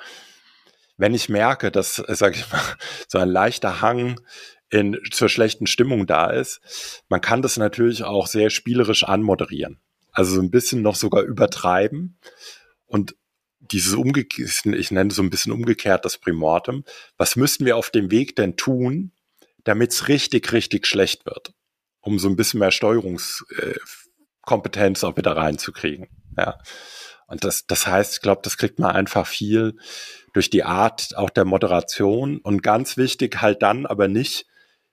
wenn 0.98 1.14
ich 1.14 1.30
merke, 1.30 1.72
dass, 1.72 2.00
äh, 2.00 2.16
sage 2.16 2.38
ich 2.38 2.52
mal, 2.52 2.62
so 3.08 3.18
ein 3.18 3.30
leichter 3.30 3.82
Hang 3.82 4.20
in, 4.70 4.98
zur 5.12 5.30
schlechten 5.30 5.68
Stimmung 5.68 6.08
da 6.08 6.30
ist, 6.30 7.04
man 7.10 7.22
kann 7.22 7.42
das 7.42 7.58
natürlich 7.58 8.04
auch 8.04 8.28
sehr 8.28 8.50
spielerisch 8.50 9.04
anmoderieren. 9.04 9.80
Also 10.12 10.36
so 10.36 10.42
ein 10.42 10.52
bisschen 10.52 10.82
noch 10.82 10.96
sogar 10.96 11.24
übertreiben 11.24 12.18
und 12.86 13.16
dieses 13.60 13.96
umgekehrt, 13.96 14.66
ich 14.66 14.92
nenne 14.92 15.12
so 15.12 15.22
ein 15.22 15.30
bisschen 15.30 15.52
umgekehrt 15.52 16.06
das 16.06 16.18
Primortem. 16.18 16.86
Was 17.18 17.36
müssten 17.36 17.66
wir 17.66 17.76
auf 17.78 17.90
dem 17.90 18.12
Weg 18.12 18.36
denn 18.36 18.56
tun, 18.58 19.12
damit 19.64 19.92
es 19.92 20.08
richtig, 20.08 20.54
richtig 20.54 20.88
schlecht 20.88 21.26
wird? 21.26 21.54
Um 22.00 22.20
so 22.20 22.30
ein 22.30 22.36
bisschen 22.36 22.60
mehr 22.60 22.72
Steuerungskompetenz 22.72 25.04
auch 25.04 25.18
wieder 25.18 25.36
reinzukriegen. 25.36 26.08
Ja. 26.38 26.60
Und 27.28 27.44
das, 27.44 27.66
das 27.66 27.88
heißt, 27.88 28.14
ich 28.14 28.22
glaube, 28.22 28.42
das 28.44 28.58
kriegt 28.58 28.80
man 28.80 28.92
einfach 28.92 29.28
viel 29.28 29.78
durch 30.34 30.50
die 30.50 30.64
Art 30.64 31.16
auch 31.16 31.30
der 31.30 31.46
Moderation 31.46 32.40
und 32.40 32.62
ganz 32.62 32.98
wichtig 32.98 33.42
halt 33.42 33.62
dann 33.62 33.86
aber 33.86 34.08
nicht 34.08 34.46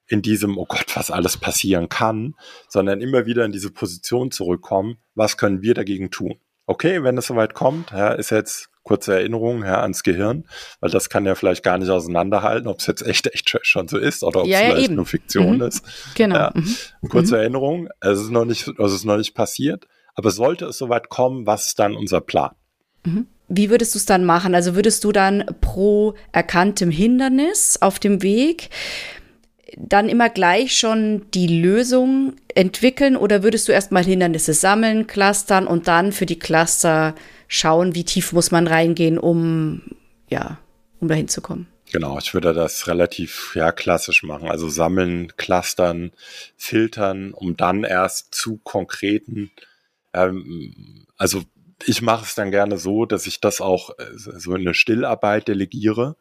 in 0.06 0.22
diesem, 0.22 0.58
oh 0.58 0.66
Gott, 0.66 0.94
was 0.94 1.10
alles 1.10 1.36
passieren 1.36 1.88
kann, 1.88 2.34
sondern 2.68 3.00
immer 3.00 3.26
wieder 3.26 3.44
in 3.44 3.52
diese 3.52 3.70
Position 3.70 4.30
zurückkommen, 4.30 4.98
was 5.14 5.36
können 5.36 5.62
wir 5.62 5.74
dagegen 5.74 6.10
tun? 6.10 6.40
Okay, 6.66 7.02
wenn 7.02 7.18
es 7.18 7.26
soweit 7.26 7.54
kommt, 7.54 7.90
ja, 7.90 8.12
ist 8.12 8.30
jetzt 8.30 8.68
kurze 8.82 9.14
Erinnerung 9.14 9.62
ja, 9.64 9.80
ans 9.80 10.02
Gehirn, 10.02 10.44
weil 10.80 10.90
das 10.90 11.08
kann 11.08 11.24
ja 11.24 11.34
vielleicht 11.34 11.62
gar 11.62 11.78
nicht 11.78 11.88
auseinanderhalten, 11.88 12.68
ob 12.68 12.80
es 12.80 12.86
jetzt 12.86 13.06
echt, 13.06 13.26
echt 13.32 13.58
schon 13.62 13.88
so 13.88 13.96
ist 13.96 14.22
oder 14.22 14.42
ob 14.42 14.46
ja, 14.46 14.60
es 14.60 14.66
vielleicht 14.66 14.88
ja, 14.90 14.94
nur 14.94 15.06
Fiktion 15.06 15.56
mhm. 15.56 15.62
ist. 15.62 15.84
Genau. 16.14 16.36
Ja, 16.36 16.52
mhm. 16.54 17.08
Kurze 17.08 17.34
mhm. 17.34 17.40
Erinnerung, 17.40 17.88
es 18.00 18.20
ist 18.20 18.30
noch 18.30 18.44
nicht, 18.44 18.66
es 18.66 18.92
ist 18.92 19.04
noch 19.04 19.16
nicht 19.16 19.34
passiert, 19.34 19.86
aber 20.14 20.30
sollte 20.30 20.66
es 20.66 20.78
soweit 20.78 21.08
kommen, 21.08 21.46
was 21.46 21.68
ist 21.68 21.78
dann 21.78 21.96
unser 21.96 22.20
Plan? 22.20 22.54
Mhm. 23.04 23.26
Wie 23.48 23.70
würdest 23.70 23.94
du 23.94 23.98
es 23.98 24.06
dann 24.06 24.24
machen? 24.24 24.54
Also 24.54 24.74
würdest 24.74 25.04
du 25.04 25.12
dann 25.12 25.44
pro 25.60 26.14
erkanntem 26.32 26.90
Hindernis 26.90 27.78
auf 27.80 27.98
dem 27.98 28.22
Weg 28.22 28.70
dann 29.76 30.08
immer 30.08 30.28
gleich 30.28 30.76
schon 30.76 31.26
die 31.32 31.60
Lösung 31.60 32.34
entwickeln 32.54 33.16
oder 33.16 33.42
würdest 33.42 33.68
du 33.68 33.72
erstmal 33.72 34.04
Hindernisse 34.04 34.54
sammeln, 34.54 35.06
clustern 35.06 35.66
und 35.66 35.88
dann 35.88 36.12
für 36.12 36.26
die 36.26 36.38
Cluster 36.38 37.14
schauen, 37.48 37.94
wie 37.94 38.04
tief 38.04 38.32
muss 38.32 38.50
man 38.50 38.66
reingehen, 38.66 39.18
um 39.18 39.82
ja, 40.28 40.58
um 41.00 41.08
dahin 41.08 41.28
zu 41.28 41.40
kommen? 41.40 41.66
Genau, 41.90 42.18
ich 42.18 42.32
würde 42.32 42.54
das 42.54 42.86
relativ 42.86 43.52
ja 43.54 43.70
klassisch 43.70 44.22
machen, 44.22 44.48
also 44.48 44.68
sammeln, 44.68 45.32
clustern, 45.36 46.12
filtern, 46.56 47.32
um 47.34 47.56
dann 47.56 47.84
erst 47.84 48.34
zu 48.34 48.58
konkreten 48.62 49.50
ähm, 50.12 51.06
also 51.16 51.42
ich 51.84 52.02
mache 52.02 52.24
es 52.24 52.34
dann 52.34 52.50
gerne 52.50 52.78
so, 52.78 53.06
dass 53.06 53.26
ich 53.26 53.40
das 53.40 53.60
auch 53.60 53.90
äh, 53.98 54.04
so 54.14 54.54
in 54.54 54.62
eine 54.62 54.74
Stillarbeit 54.74 55.48
delegiere, 55.48 56.16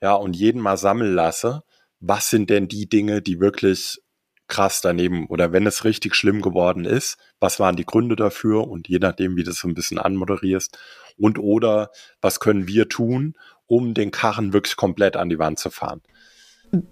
ja, 0.00 0.14
und 0.14 0.34
jeden 0.34 0.60
mal 0.60 0.76
sammeln 0.76 1.14
lasse. 1.14 1.62
Was 2.00 2.30
sind 2.30 2.50
denn 2.50 2.68
die 2.68 2.88
Dinge, 2.88 3.22
die 3.22 3.40
wirklich 3.40 4.02
krass 4.48 4.80
daneben 4.82 5.26
oder 5.28 5.52
wenn 5.52 5.66
es 5.66 5.84
richtig 5.84 6.14
schlimm 6.14 6.42
geworden 6.42 6.84
ist, 6.84 7.16
was 7.40 7.58
waren 7.60 7.76
die 7.76 7.86
Gründe 7.86 8.16
dafür 8.16 8.68
und 8.68 8.88
je 8.88 8.98
nachdem, 8.98 9.36
wie 9.36 9.44
du 9.44 9.50
das 9.50 9.60
so 9.60 9.68
ein 9.68 9.74
bisschen 9.74 9.98
anmoderierst 9.98 10.78
und 11.16 11.38
oder 11.38 11.90
was 12.20 12.40
können 12.40 12.66
wir 12.66 12.88
tun, 12.88 13.34
um 13.66 13.94
den 13.94 14.10
Karren 14.10 14.52
wirklich 14.52 14.76
komplett 14.76 15.16
an 15.16 15.30
die 15.30 15.38
Wand 15.38 15.58
zu 15.58 15.70
fahren. 15.70 16.02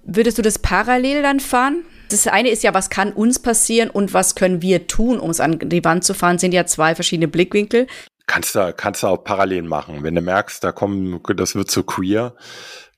Würdest 0.04 0.38
du 0.38 0.42
das 0.42 0.58
parallel 0.58 1.22
dann 1.22 1.40
fahren? 1.40 1.84
Das 2.10 2.26
eine 2.26 2.50
ist 2.50 2.62
ja, 2.62 2.74
was 2.74 2.90
kann 2.90 3.12
uns 3.12 3.38
passieren 3.38 3.88
und 3.88 4.12
was 4.12 4.34
können 4.34 4.62
wir 4.62 4.86
tun, 4.86 5.18
um 5.18 5.30
es 5.30 5.40
an 5.40 5.58
die 5.58 5.84
Wand 5.84 6.04
zu 6.04 6.12
fahren, 6.12 6.38
sind 6.38 6.52
ja 6.52 6.66
zwei 6.66 6.94
verschiedene 6.94 7.28
Blickwinkel. 7.28 7.86
Kannst 8.26 8.54
du, 8.54 8.72
kannst 8.74 9.02
du 9.02 9.06
auch 9.06 9.24
parallel 9.24 9.62
machen. 9.62 10.02
Wenn 10.02 10.14
du 10.14 10.20
merkst, 10.20 10.62
da 10.62 10.72
kommen, 10.72 11.20
das 11.36 11.54
wird 11.54 11.70
zu 11.70 11.82
queer, 11.82 12.34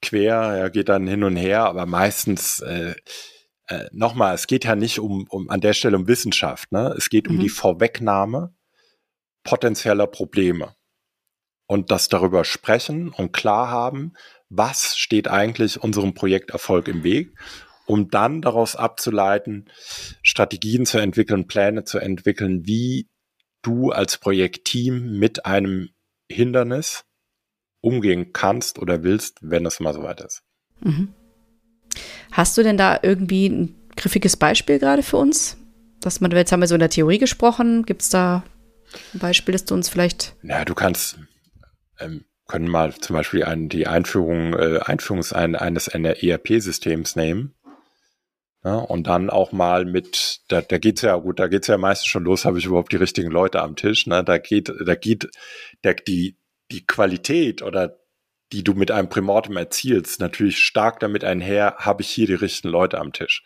quer, 0.00 0.56
ja, 0.58 0.68
geht 0.68 0.88
dann 0.88 1.06
hin 1.06 1.24
und 1.24 1.36
her, 1.36 1.64
aber 1.64 1.86
meistens, 1.86 2.60
äh, 2.60 2.94
äh, 3.68 3.86
nochmal, 3.92 4.34
es 4.34 4.46
geht 4.46 4.64
ja 4.64 4.74
nicht 4.74 4.98
um, 4.98 5.26
um 5.28 5.48
an 5.48 5.60
der 5.60 5.72
Stelle 5.72 5.96
um 5.96 6.08
Wissenschaft, 6.08 6.72
ne? 6.72 6.94
Es 6.98 7.08
geht 7.08 7.28
um 7.28 7.36
mhm. 7.36 7.40
die 7.40 7.48
Vorwegnahme 7.48 8.54
potenzieller 9.44 10.06
Probleme. 10.06 10.74
Und 11.66 11.90
das 11.90 12.08
darüber 12.08 12.44
sprechen 12.44 13.08
und 13.08 13.32
klar 13.32 13.68
haben, 13.68 14.12
was 14.48 14.96
steht 14.96 15.28
eigentlich 15.28 15.82
unserem 15.82 16.12
Projekterfolg 16.12 16.88
im 16.88 17.02
Weg, 17.04 17.34
um 17.86 18.10
dann 18.10 18.42
daraus 18.42 18.76
abzuleiten, 18.76 19.70
Strategien 20.22 20.84
zu 20.84 20.98
entwickeln, 20.98 21.46
Pläne 21.46 21.84
zu 21.84 21.98
entwickeln, 21.98 22.66
wie 22.66 23.08
du 23.62 23.90
als 23.90 24.18
Projektteam 24.18 25.18
mit 25.18 25.46
einem 25.46 25.90
Hindernis 26.30 27.04
umgehen 27.80 28.32
kannst 28.32 28.78
oder 28.78 29.02
willst, 29.02 29.38
wenn 29.40 29.66
es 29.66 29.80
mal 29.80 29.94
soweit 29.94 30.20
ist. 30.20 30.42
Mhm. 30.80 31.14
Hast 32.32 32.56
du 32.56 32.62
denn 32.62 32.76
da 32.76 32.98
irgendwie 33.02 33.48
ein 33.48 33.74
griffiges 33.96 34.36
Beispiel 34.36 34.78
gerade 34.78 35.02
für 35.02 35.16
uns? 35.16 35.58
Dass 36.00 36.20
man, 36.20 36.30
jetzt 36.32 36.50
haben 36.50 36.60
wir 36.60 36.66
so 36.66 36.74
in 36.74 36.80
der 36.80 36.90
Theorie 36.90 37.18
gesprochen, 37.18 37.84
gibt 37.84 38.02
es 38.02 38.08
da 38.08 38.42
ein 39.14 39.20
Beispiel, 39.20 39.52
das 39.52 39.64
du 39.64 39.74
uns 39.74 39.88
vielleicht. 39.88 40.34
Ja, 40.42 40.64
du 40.64 40.74
kannst, 40.74 41.18
ähm, 41.98 42.24
können 42.46 42.68
mal 42.68 42.94
zum 42.94 43.14
Beispiel 43.14 43.44
ein, 43.44 43.68
die 43.68 43.86
Einführung, 43.86 44.54
äh, 44.54 44.80
Einführung 44.80 45.24
eines 45.32 45.88
ERP-Systems 45.88 47.16
nehmen. 47.16 47.54
Ja, 48.64 48.76
und 48.76 49.08
dann 49.08 49.28
auch 49.28 49.50
mal 49.50 49.84
mit, 49.84 50.42
da, 50.48 50.60
da 50.60 50.78
geht's 50.78 51.02
ja 51.02 51.16
gut, 51.16 51.40
da 51.40 51.48
geht's 51.48 51.66
ja 51.66 51.78
meistens 51.78 52.06
schon 52.06 52.22
los, 52.22 52.44
habe 52.44 52.58
ich 52.58 52.66
überhaupt 52.66 52.92
die 52.92 52.96
richtigen 52.96 53.30
Leute 53.30 53.60
am 53.60 53.74
Tisch. 53.74 54.06
Ne? 54.06 54.22
Da 54.22 54.38
geht, 54.38 54.72
da 54.84 54.94
geht 54.94 55.30
der, 55.82 55.94
die, 55.94 56.38
die 56.70 56.86
Qualität 56.86 57.62
oder 57.62 57.98
die 58.52 58.62
du 58.62 58.74
mit 58.74 58.90
einem 58.90 59.08
Primortem 59.08 59.56
erzielst, 59.56 60.20
natürlich 60.20 60.58
stark 60.58 61.00
damit 61.00 61.24
einher, 61.24 61.76
habe 61.78 62.02
ich 62.02 62.10
hier 62.10 62.26
die 62.26 62.34
richtigen 62.34 62.68
Leute 62.68 62.98
am 62.98 63.12
Tisch. 63.12 63.42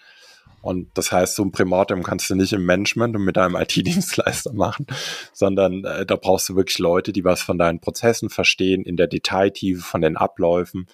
Und 0.67 0.91
das 0.99 1.13
heißt, 1.13 1.37
so 1.37 1.45
ein 1.45 1.53
Primortem 1.53 2.03
kannst 2.03 2.29
du 2.29 2.35
nicht 2.35 2.53
im 2.53 2.67
Management 2.67 3.15
und 3.15 3.25
mit 3.25 3.39
einem 3.39 3.55
IT-Dienstleister 3.61 4.53
machen, 4.53 4.87
sondern 5.33 5.85
äh, 5.85 6.05
da 6.05 6.17
brauchst 6.17 6.49
du 6.49 6.57
wirklich 6.57 6.81
Leute, 6.81 7.13
die 7.13 7.25
was 7.25 7.41
von 7.41 7.57
deinen 7.57 7.81
Prozessen 7.81 8.31
verstehen, 8.31 8.83
in 8.83 8.97
der 8.97 9.07
Detailtiefe 9.07 9.81
von 9.81 10.01
den 10.01 10.17
Abläufen. 10.17 10.89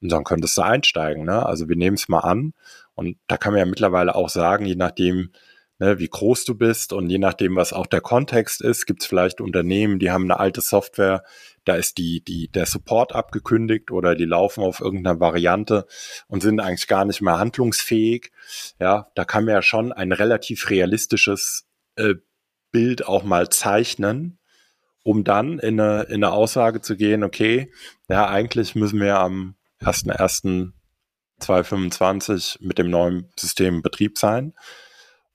Und 0.00 0.12
dann 0.12 0.22
könntest 0.22 0.56
du 0.56 0.62
einsteigen. 0.62 1.24
Ne? 1.24 1.44
Also 1.44 1.68
wir 1.68 1.74
nehmen 1.74 1.96
es 1.96 2.08
mal 2.08 2.20
an. 2.20 2.54
Und 2.94 3.16
da 3.26 3.36
kann 3.36 3.52
man 3.52 3.58
ja 3.58 3.66
mittlerweile 3.66 4.14
auch 4.14 4.28
sagen, 4.28 4.66
je 4.66 4.76
nachdem, 4.76 5.32
ne, 5.82 5.98
wie 5.98 6.08
groß 6.08 6.44
du 6.44 6.54
bist 6.54 6.92
und 6.92 7.10
je 7.10 7.18
nachdem, 7.18 7.56
was 7.56 7.72
auch 7.72 7.88
der 7.88 8.00
Kontext 8.00 8.62
ist, 8.62 8.86
gibt 8.86 9.02
es 9.02 9.08
vielleicht 9.08 9.40
Unternehmen, 9.40 9.98
die 9.98 10.12
haben 10.12 10.22
eine 10.24 10.38
alte 10.38 10.60
Software, 10.60 11.24
da 11.64 11.74
ist 11.74 11.98
die, 11.98 12.22
die, 12.22 12.46
der 12.48 12.66
Support 12.66 13.12
abgekündigt 13.12 13.90
oder 13.90 14.14
die 14.14 14.24
laufen 14.24 14.62
auf 14.62 14.78
irgendeiner 14.80 15.18
Variante 15.18 15.86
und 16.28 16.40
sind 16.40 16.60
eigentlich 16.60 16.86
gar 16.86 17.04
nicht 17.04 17.20
mehr 17.20 17.38
handlungsfähig. 17.38 18.30
Ja, 18.78 19.10
da 19.16 19.24
kann 19.24 19.44
man 19.44 19.54
ja 19.54 19.62
schon 19.62 19.90
ein 19.92 20.12
relativ 20.12 20.70
realistisches 20.70 21.66
äh, 21.96 22.14
Bild 22.70 23.08
auch 23.08 23.24
mal 23.24 23.48
zeichnen, 23.48 24.38
um 25.02 25.24
dann 25.24 25.58
in 25.58 25.80
eine, 25.80 26.04
in 26.04 26.22
eine 26.22 26.30
Aussage 26.30 26.80
zu 26.80 26.96
gehen, 26.96 27.24
okay, 27.24 27.72
ja, 28.08 28.28
eigentlich 28.28 28.76
müssen 28.76 29.00
wir 29.00 29.18
am 29.18 29.56
1.1.2025 29.80 32.58
mit 32.60 32.78
dem 32.78 32.88
neuen 32.88 33.32
System 33.36 33.74
in 33.76 33.82
Betrieb 33.82 34.16
sein, 34.16 34.54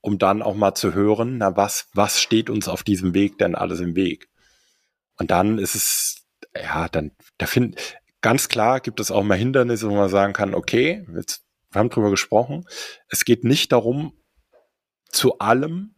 um 0.08 0.18
dann 0.18 0.42
auch 0.42 0.54
mal 0.54 0.74
zu 0.74 0.94
hören, 0.94 1.36
na, 1.38 1.54
was, 1.56 1.88
was 1.92 2.18
steht 2.18 2.48
uns 2.48 2.66
auf 2.66 2.82
diesem 2.82 3.12
Weg 3.12 3.36
denn 3.36 3.54
alles 3.54 3.80
im 3.80 3.94
Weg? 3.94 4.30
Und 5.18 5.30
dann 5.30 5.58
ist 5.58 5.74
es, 5.74 6.26
ja, 6.56 6.88
dann, 6.88 7.12
da 7.36 7.44
find, 7.44 7.76
ganz 8.22 8.48
klar 8.48 8.80
gibt 8.80 9.00
es 9.00 9.10
auch 9.10 9.22
mal 9.22 9.36
Hindernisse, 9.36 9.90
wo 9.90 9.94
man 9.94 10.08
sagen 10.08 10.32
kann, 10.32 10.54
okay, 10.54 11.06
jetzt, 11.14 11.44
wir 11.70 11.80
haben 11.80 11.90
drüber 11.90 12.08
gesprochen. 12.10 12.64
Es 13.08 13.26
geht 13.26 13.44
nicht 13.44 13.70
darum, 13.70 14.14
zu 15.10 15.38
allem 15.40 15.94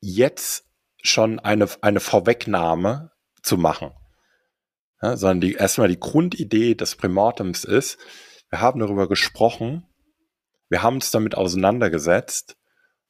jetzt 0.00 0.64
schon 1.00 1.38
eine, 1.38 1.68
eine 1.82 2.00
Vorwegnahme 2.00 3.12
zu 3.42 3.56
machen. 3.56 3.92
Ja, 5.00 5.16
sondern 5.16 5.40
die, 5.40 5.54
erstmal 5.54 5.88
die 5.88 6.00
Grundidee 6.00 6.74
des 6.74 6.96
Primortems 6.96 7.62
ist, 7.62 7.96
wir 8.50 8.60
haben 8.60 8.80
darüber 8.80 9.08
gesprochen, 9.08 9.86
wir 10.68 10.82
haben 10.82 10.96
uns 10.96 11.12
damit 11.12 11.36
auseinandergesetzt 11.36 12.56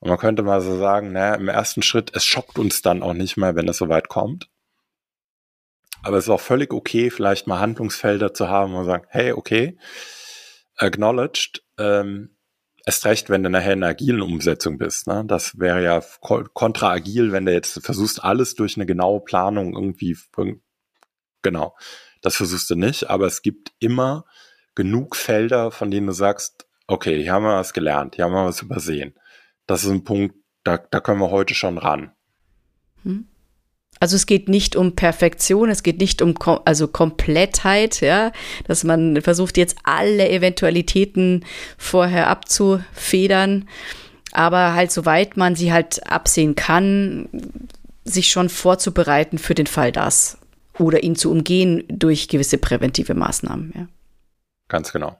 und 0.00 0.08
man 0.08 0.18
könnte 0.18 0.42
mal 0.42 0.60
so 0.60 0.78
sagen, 0.78 1.12
naja, 1.12 1.34
im 1.34 1.48
ersten 1.48 1.82
Schritt, 1.82 2.10
es 2.14 2.24
schockt 2.24 2.58
uns 2.58 2.82
dann 2.82 3.02
auch 3.02 3.12
nicht 3.12 3.36
mehr, 3.36 3.54
wenn 3.54 3.68
es 3.68 3.76
soweit 3.76 4.08
kommt. 4.08 4.48
Aber 6.02 6.16
es 6.16 6.24
ist 6.24 6.30
auch 6.30 6.40
völlig 6.40 6.72
okay, 6.72 7.10
vielleicht 7.10 7.46
mal 7.46 7.60
Handlungsfelder 7.60 8.32
zu 8.32 8.48
haben, 8.48 8.72
man 8.72 8.86
sagt, 8.86 9.08
hey, 9.10 9.32
okay, 9.32 9.78
acknowledged, 10.76 11.62
ähm, 11.78 12.36
erst 12.86 13.04
recht, 13.04 13.28
wenn 13.28 13.42
du 13.42 13.50
nachher 13.50 13.74
in 13.74 13.82
einer 13.82 13.90
agilen 13.90 14.22
Umsetzung 14.22 14.78
bist. 14.78 15.06
Ne? 15.06 15.24
Das 15.26 15.58
wäre 15.58 15.82
ja 15.82 16.02
kontra-agil, 16.20 17.32
wenn 17.32 17.44
du 17.44 17.52
jetzt 17.52 17.84
versuchst, 17.84 18.24
alles 18.24 18.54
durch 18.54 18.76
eine 18.76 18.86
genaue 18.86 19.20
Planung 19.20 19.74
irgendwie, 19.74 20.16
genau, 21.42 21.76
das 22.22 22.36
versuchst 22.36 22.70
du 22.70 22.74
nicht, 22.74 23.10
aber 23.10 23.26
es 23.26 23.42
gibt 23.42 23.72
immer 23.78 24.24
genug 24.74 25.16
Felder, 25.16 25.70
von 25.70 25.90
denen 25.90 26.06
du 26.06 26.12
sagst, 26.14 26.66
okay, 26.86 27.22
hier 27.22 27.32
haben 27.32 27.44
wir 27.44 27.56
was 27.56 27.74
gelernt, 27.74 28.16
hier 28.16 28.24
haben 28.24 28.32
wir 28.32 28.46
was 28.46 28.62
übersehen. 28.62 29.14
Das 29.66 29.84
ist 29.84 29.90
ein 29.90 30.04
Punkt, 30.04 30.34
da, 30.64 30.78
da 30.78 31.00
können 31.00 31.20
wir 31.20 31.30
heute 31.30 31.54
schon 31.54 31.78
ran. 31.78 32.12
Hm. 33.04 33.26
Also 33.98 34.16
es 34.16 34.24
geht 34.24 34.48
nicht 34.48 34.76
um 34.76 34.94
Perfektion, 34.94 35.68
es 35.68 35.82
geht 35.82 35.98
nicht 35.98 36.22
um 36.22 36.34
Kom 36.34 36.60
also 36.64 36.88
Komplettheit, 36.88 38.00
ja, 38.00 38.32
dass 38.66 38.82
man 38.82 39.20
versucht 39.20 39.58
jetzt 39.58 39.76
alle 39.82 40.30
Eventualitäten 40.30 41.44
vorher 41.76 42.28
abzufedern, 42.28 43.68
aber 44.32 44.74
halt 44.74 44.90
soweit 44.90 45.36
man 45.36 45.54
sie 45.54 45.72
halt 45.72 46.06
absehen 46.10 46.54
kann, 46.54 47.28
sich 48.04 48.28
schon 48.28 48.48
vorzubereiten 48.48 49.36
für 49.36 49.54
den 49.54 49.66
Fall 49.66 49.92
das 49.92 50.38
oder 50.78 51.02
ihn 51.02 51.14
zu 51.14 51.30
umgehen 51.30 51.84
durch 51.88 52.28
gewisse 52.28 52.56
präventive 52.56 53.14
Maßnahmen, 53.14 53.72
ja. 53.76 53.86
Ganz 54.68 54.92
genau. 54.92 55.19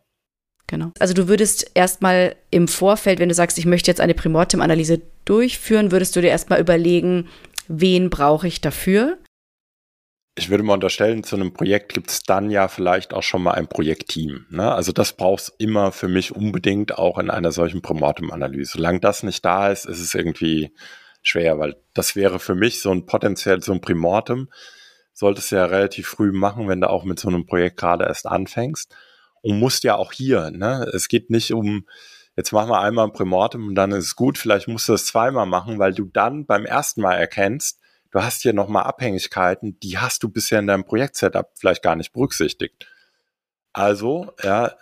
Genau. 0.70 0.92
Also 1.00 1.14
du 1.14 1.26
würdest 1.26 1.68
erstmal 1.74 2.36
im 2.52 2.68
Vorfeld, 2.68 3.18
wenn 3.18 3.28
du 3.28 3.34
sagst, 3.34 3.58
ich 3.58 3.66
möchte 3.66 3.90
jetzt 3.90 4.00
eine 4.00 4.14
Primortem-Analyse 4.14 5.02
durchführen, 5.24 5.90
würdest 5.90 6.14
du 6.14 6.20
dir 6.20 6.28
erstmal 6.28 6.60
überlegen, 6.60 7.28
wen 7.66 8.08
brauche 8.08 8.46
ich 8.46 8.60
dafür? 8.60 9.18
Ich 10.38 10.48
würde 10.48 10.62
mal 10.62 10.74
unterstellen, 10.74 11.24
zu 11.24 11.34
einem 11.34 11.52
Projekt 11.52 11.92
gibt 11.92 12.10
es 12.10 12.22
dann 12.22 12.50
ja 12.50 12.68
vielleicht 12.68 13.12
auch 13.12 13.24
schon 13.24 13.42
mal 13.42 13.54
ein 13.54 13.66
Projektteam. 13.66 14.46
Ne? 14.48 14.72
Also 14.72 14.92
das 14.92 15.14
braucht 15.14 15.42
es 15.42 15.52
immer 15.58 15.90
für 15.90 16.06
mich 16.06 16.36
unbedingt 16.36 16.96
auch 16.96 17.18
in 17.18 17.30
einer 17.30 17.50
solchen 17.50 17.82
Primortem-Analyse. 17.82 18.74
Solange 18.74 19.00
das 19.00 19.24
nicht 19.24 19.44
da 19.44 19.72
ist, 19.72 19.86
ist 19.86 19.98
es 19.98 20.14
irgendwie 20.14 20.72
schwer, 21.20 21.58
weil 21.58 21.78
das 21.94 22.14
wäre 22.14 22.38
für 22.38 22.54
mich 22.54 22.80
so 22.80 22.92
ein 22.92 23.06
potenziell 23.06 23.60
so 23.60 23.72
ein 23.72 23.80
Primortem, 23.80 24.48
solltest 25.14 25.50
du 25.50 25.56
ja 25.56 25.64
relativ 25.64 26.06
früh 26.06 26.30
machen, 26.30 26.68
wenn 26.68 26.80
du 26.80 26.88
auch 26.88 27.02
mit 27.02 27.18
so 27.18 27.26
einem 27.26 27.44
Projekt 27.44 27.76
gerade 27.76 28.04
erst 28.04 28.26
anfängst. 28.26 28.94
Und 29.42 29.58
musst 29.58 29.84
ja 29.84 29.96
auch 29.96 30.12
hier, 30.12 30.50
ne? 30.50 30.86
Es 30.92 31.08
geht 31.08 31.30
nicht 31.30 31.52
um, 31.52 31.86
jetzt 32.36 32.52
machen 32.52 32.70
wir 32.70 32.80
einmal 32.80 33.06
ein 33.06 33.12
Primortem 33.12 33.68
und 33.68 33.74
dann 33.74 33.92
ist 33.92 34.04
es 34.04 34.16
gut, 34.16 34.38
vielleicht 34.38 34.68
musst 34.68 34.88
du 34.88 34.94
es 34.94 35.06
zweimal 35.06 35.46
machen, 35.46 35.78
weil 35.78 35.94
du 35.94 36.04
dann 36.04 36.46
beim 36.46 36.66
ersten 36.66 37.00
Mal 37.00 37.14
erkennst, 37.14 37.80
du 38.10 38.22
hast 38.22 38.42
hier 38.42 38.52
nochmal 38.52 38.84
Abhängigkeiten, 38.84 39.78
die 39.80 39.98
hast 39.98 40.22
du 40.22 40.28
bisher 40.28 40.58
in 40.58 40.66
deinem 40.66 40.84
Projektsetup 40.84 41.52
vielleicht 41.56 41.82
gar 41.82 41.96
nicht 41.96 42.12
berücksichtigt. 42.12 42.86
Also, 43.72 44.32
ja, 44.42 44.72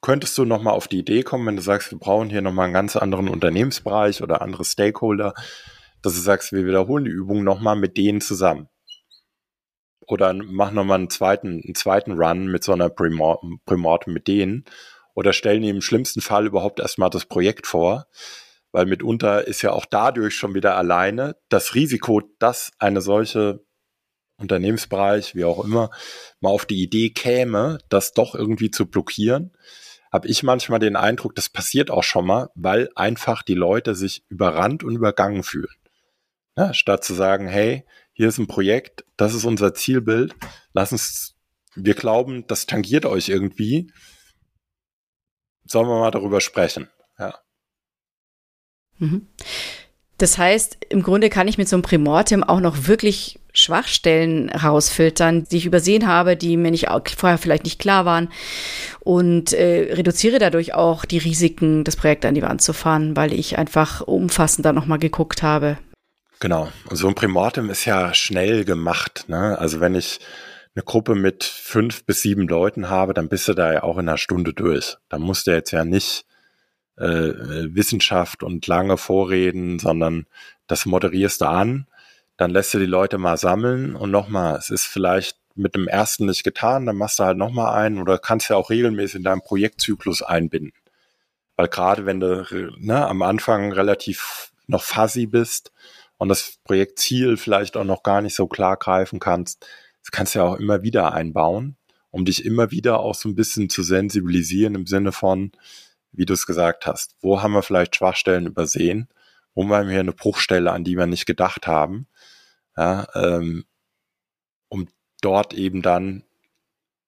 könntest 0.00 0.36
du 0.36 0.44
nochmal 0.44 0.74
auf 0.74 0.88
die 0.88 0.98
Idee 0.98 1.22
kommen, 1.22 1.46
wenn 1.46 1.56
du 1.56 1.62
sagst, 1.62 1.90
wir 1.90 1.98
brauchen 1.98 2.30
hier 2.30 2.42
nochmal 2.42 2.64
einen 2.64 2.74
ganz 2.74 2.96
anderen 2.96 3.28
Unternehmensbereich 3.28 4.22
oder 4.22 4.42
andere 4.42 4.64
Stakeholder, 4.64 5.34
dass 6.02 6.14
du 6.14 6.20
sagst, 6.20 6.52
wir 6.52 6.66
wiederholen 6.66 7.04
die 7.04 7.10
Übung 7.10 7.44
nochmal 7.44 7.76
mit 7.76 7.96
denen 7.96 8.20
zusammen. 8.20 8.68
Oder 10.12 10.34
mach 10.34 10.72
nochmal 10.72 10.98
einen 10.98 11.08
zweiten, 11.08 11.62
einen 11.64 11.74
zweiten 11.74 12.12
Run 12.12 12.46
mit 12.48 12.62
so 12.62 12.72
einer 12.72 12.90
Primortem 12.90 14.12
mit 14.12 14.28
denen. 14.28 14.66
Oder 15.14 15.32
stellen 15.32 15.62
die 15.62 15.70
im 15.70 15.80
schlimmsten 15.80 16.20
Fall 16.20 16.46
überhaupt 16.46 16.80
erstmal 16.80 17.08
das 17.08 17.24
Projekt 17.24 17.66
vor. 17.66 18.08
Weil 18.72 18.84
mitunter 18.84 19.46
ist 19.46 19.62
ja 19.62 19.72
auch 19.72 19.86
dadurch 19.86 20.36
schon 20.36 20.52
wieder 20.52 20.76
alleine 20.76 21.36
das 21.48 21.74
Risiko, 21.74 22.20
dass 22.38 22.72
eine 22.78 23.00
solche 23.00 23.64
Unternehmensbereich, 24.36 25.34
wie 25.34 25.44
auch 25.44 25.64
immer, 25.64 25.88
mal 26.40 26.50
auf 26.50 26.66
die 26.66 26.82
Idee 26.82 27.08
käme, 27.08 27.78
das 27.88 28.12
doch 28.12 28.34
irgendwie 28.34 28.70
zu 28.70 28.84
blockieren, 28.84 29.56
habe 30.12 30.28
ich 30.28 30.42
manchmal 30.42 30.78
den 30.78 30.96
Eindruck, 30.96 31.34
das 31.36 31.48
passiert 31.48 31.90
auch 31.90 32.04
schon 32.04 32.26
mal, 32.26 32.50
weil 32.54 32.90
einfach 32.96 33.42
die 33.42 33.54
Leute 33.54 33.94
sich 33.94 34.26
überrannt 34.28 34.84
und 34.84 34.94
übergangen 34.94 35.42
fühlen. 35.42 35.74
Ja, 36.54 36.74
statt 36.74 37.02
zu 37.02 37.14
sagen, 37.14 37.48
hey, 37.48 37.86
hier 38.12 38.28
ist 38.28 38.38
ein 38.38 38.46
Projekt, 38.46 39.04
das 39.16 39.34
ist 39.34 39.44
unser 39.44 39.74
Zielbild, 39.74 40.34
lass 40.72 40.92
uns, 40.92 41.34
wir 41.74 41.94
glauben, 41.94 42.46
das 42.46 42.66
tangiert 42.66 43.06
euch 43.06 43.28
irgendwie, 43.28 43.92
sollen 45.64 45.88
wir 45.88 45.98
mal 45.98 46.10
darüber 46.10 46.40
sprechen. 46.40 46.90
Ja. 47.18 47.38
Mhm. 48.98 49.26
Das 50.18 50.38
heißt, 50.38 50.78
im 50.90 51.02
Grunde 51.02 51.30
kann 51.30 51.48
ich 51.48 51.58
mit 51.58 51.68
so 51.68 51.74
einem 51.74 51.82
Primortem 51.82 52.44
auch 52.44 52.60
noch 52.60 52.86
wirklich 52.86 53.40
Schwachstellen 53.52 54.50
rausfiltern, 54.50 55.44
die 55.50 55.56
ich 55.56 55.66
übersehen 55.66 56.06
habe, 56.06 56.36
die 56.36 56.56
mir 56.56 56.70
nicht 56.70 56.86
vorher 57.16 57.38
vielleicht 57.38 57.64
nicht 57.64 57.80
klar 57.80 58.04
waren 58.04 58.28
und 59.00 59.52
äh, 59.52 59.94
reduziere 59.94 60.38
dadurch 60.38 60.74
auch 60.74 61.04
die 61.04 61.18
Risiken, 61.18 61.84
das 61.84 61.96
Projekt 61.96 62.24
an 62.24 62.34
die 62.34 62.42
Wand 62.42 62.62
zu 62.62 62.72
fahren, 62.72 63.16
weil 63.16 63.32
ich 63.32 63.58
einfach 63.58 64.00
umfassender 64.02 64.72
nochmal 64.72 64.98
geguckt 64.98 65.42
habe. 65.42 65.76
Genau. 66.42 66.72
Und 66.90 66.96
so 66.96 67.06
ein 67.06 67.14
Primortem 67.14 67.70
ist 67.70 67.84
ja 67.84 68.12
schnell 68.12 68.64
gemacht. 68.64 69.26
Ne? 69.28 69.58
Also 69.58 69.80
wenn 69.80 69.94
ich 69.94 70.18
eine 70.74 70.82
Gruppe 70.82 71.14
mit 71.14 71.44
fünf 71.44 72.04
bis 72.04 72.22
sieben 72.22 72.48
Leuten 72.48 72.90
habe, 72.90 73.14
dann 73.14 73.28
bist 73.28 73.46
du 73.46 73.54
da 73.54 73.72
ja 73.72 73.82
auch 73.82 73.96
in 73.96 74.08
einer 74.08 74.18
Stunde 74.18 74.52
durch. 74.52 74.96
Da 75.08 75.18
musst 75.18 75.46
du 75.46 75.52
jetzt 75.52 75.70
ja 75.70 75.84
nicht 75.84 76.24
äh, 76.96 77.04
Wissenschaft 77.06 78.42
und 78.42 78.66
lange 78.66 78.96
Vorreden, 78.96 79.78
sondern 79.78 80.26
das 80.66 80.84
moderierst 80.84 81.42
du 81.42 81.46
an 81.46 81.86
dann 82.36 82.50
lässt 82.50 82.74
du 82.74 82.78
die 82.80 82.86
Leute 82.86 83.18
mal 83.18 83.36
sammeln 83.36 83.94
und 83.94 84.10
nochmal, 84.10 84.56
es 84.56 84.68
ist 84.70 84.86
vielleicht 84.86 85.38
mit 85.54 85.76
dem 85.76 85.86
ersten 85.86 86.26
nicht 86.26 86.44
getan, 86.44 86.86
dann 86.86 86.96
machst 86.96 87.18
du 87.18 87.24
halt 87.24 87.38
nochmal 87.38 87.74
einen 87.74 88.00
oder 88.00 88.18
kannst 88.18 88.48
ja 88.48 88.56
auch 88.56 88.68
regelmäßig 88.68 89.16
in 89.16 89.22
deinem 89.22 89.42
Projektzyklus 89.42 90.22
einbinden. 90.22 90.72
Weil 91.56 91.68
gerade 91.68 92.06
wenn 92.06 92.20
du 92.20 92.44
ne, 92.78 93.06
am 93.06 93.22
Anfang 93.22 93.72
relativ 93.72 94.50
noch 94.66 94.82
fuzzy 94.82 95.26
bist 95.26 95.70
und 96.22 96.28
das 96.28 96.58
Projektziel 96.62 97.36
vielleicht 97.36 97.76
auch 97.76 97.84
noch 97.84 98.04
gar 98.04 98.22
nicht 98.22 98.36
so 98.36 98.46
klar 98.46 98.76
greifen 98.76 99.18
kannst, 99.18 99.66
das 100.02 100.12
kannst 100.12 100.34
du 100.34 100.38
ja 100.38 100.44
auch 100.44 100.54
immer 100.54 100.82
wieder 100.82 101.12
einbauen, 101.12 101.76
um 102.10 102.24
dich 102.24 102.44
immer 102.44 102.70
wieder 102.70 103.00
auch 103.00 103.16
so 103.16 103.28
ein 103.28 103.34
bisschen 103.34 103.68
zu 103.68 103.82
sensibilisieren 103.82 104.76
im 104.76 104.86
Sinne 104.86 105.10
von, 105.10 105.50
wie 106.12 106.24
du 106.24 106.34
es 106.34 106.46
gesagt 106.46 106.86
hast, 106.86 107.16
wo 107.22 107.42
haben 107.42 107.52
wir 107.52 107.64
vielleicht 107.64 107.96
Schwachstellen 107.96 108.46
übersehen, 108.46 109.08
wo 109.52 109.68
haben 109.68 109.88
wir 109.88 109.98
eine 109.98 110.12
Bruchstelle, 110.12 110.70
an 110.70 110.84
die 110.84 110.96
wir 110.96 111.06
nicht 111.06 111.26
gedacht 111.26 111.66
haben 111.66 112.06
ja, 112.76 113.08
ähm, 113.16 113.64
um 114.68 114.88
dort 115.22 115.54
eben 115.54 115.82
dann 115.82 116.22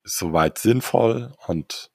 soweit 0.03 0.59
sinnvoll 0.59 1.33
und 1.47 1.93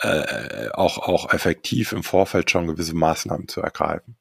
äh, 0.00 0.70
auch, 0.72 0.98
auch 0.98 1.32
effektiv 1.32 1.92
im 1.92 2.02
Vorfeld 2.02 2.50
schon 2.50 2.66
gewisse 2.66 2.96
Maßnahmen 2.96 3.46
zu 3.46 3.60
ergreifen. 3.60 4.16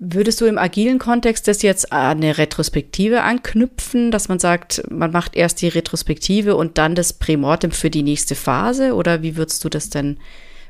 Würdest 0.00 0.40
du 0.40 0.44
im 0.44 0.58
agilen 0.58 1.00
Kontext 1.00 1.48
das 1.48 1.62
jetzt 1.62 1.92
an 1.92 2.18
eine 2.18 2.38
Retrospektive 2.38 3.22
anknüpfen, 3.22 4.12
dass 4.12 4.28
man 4.28 4.38
sagt, 4.38 4.82
man 4.90 5.10
macht 5.10 5.34
erst 5.34 5.60
die 5.60 5.66
Retrospektive 5.66 6.54
und 6.54 6.78
dann 6.78 6.94
das 6.94 7.12
Prämortem 7.12 7.72
für 7.72 7.90
die 7.90 8.04
nächste 8.04 8.36
Phase? 8.36 8.94
Oder 8.94 9.22
wie 9.22 9.36
würdest 9.36 9.64
du 9.64 9.68
das 9.68 9.90
denn, 9.90 10.20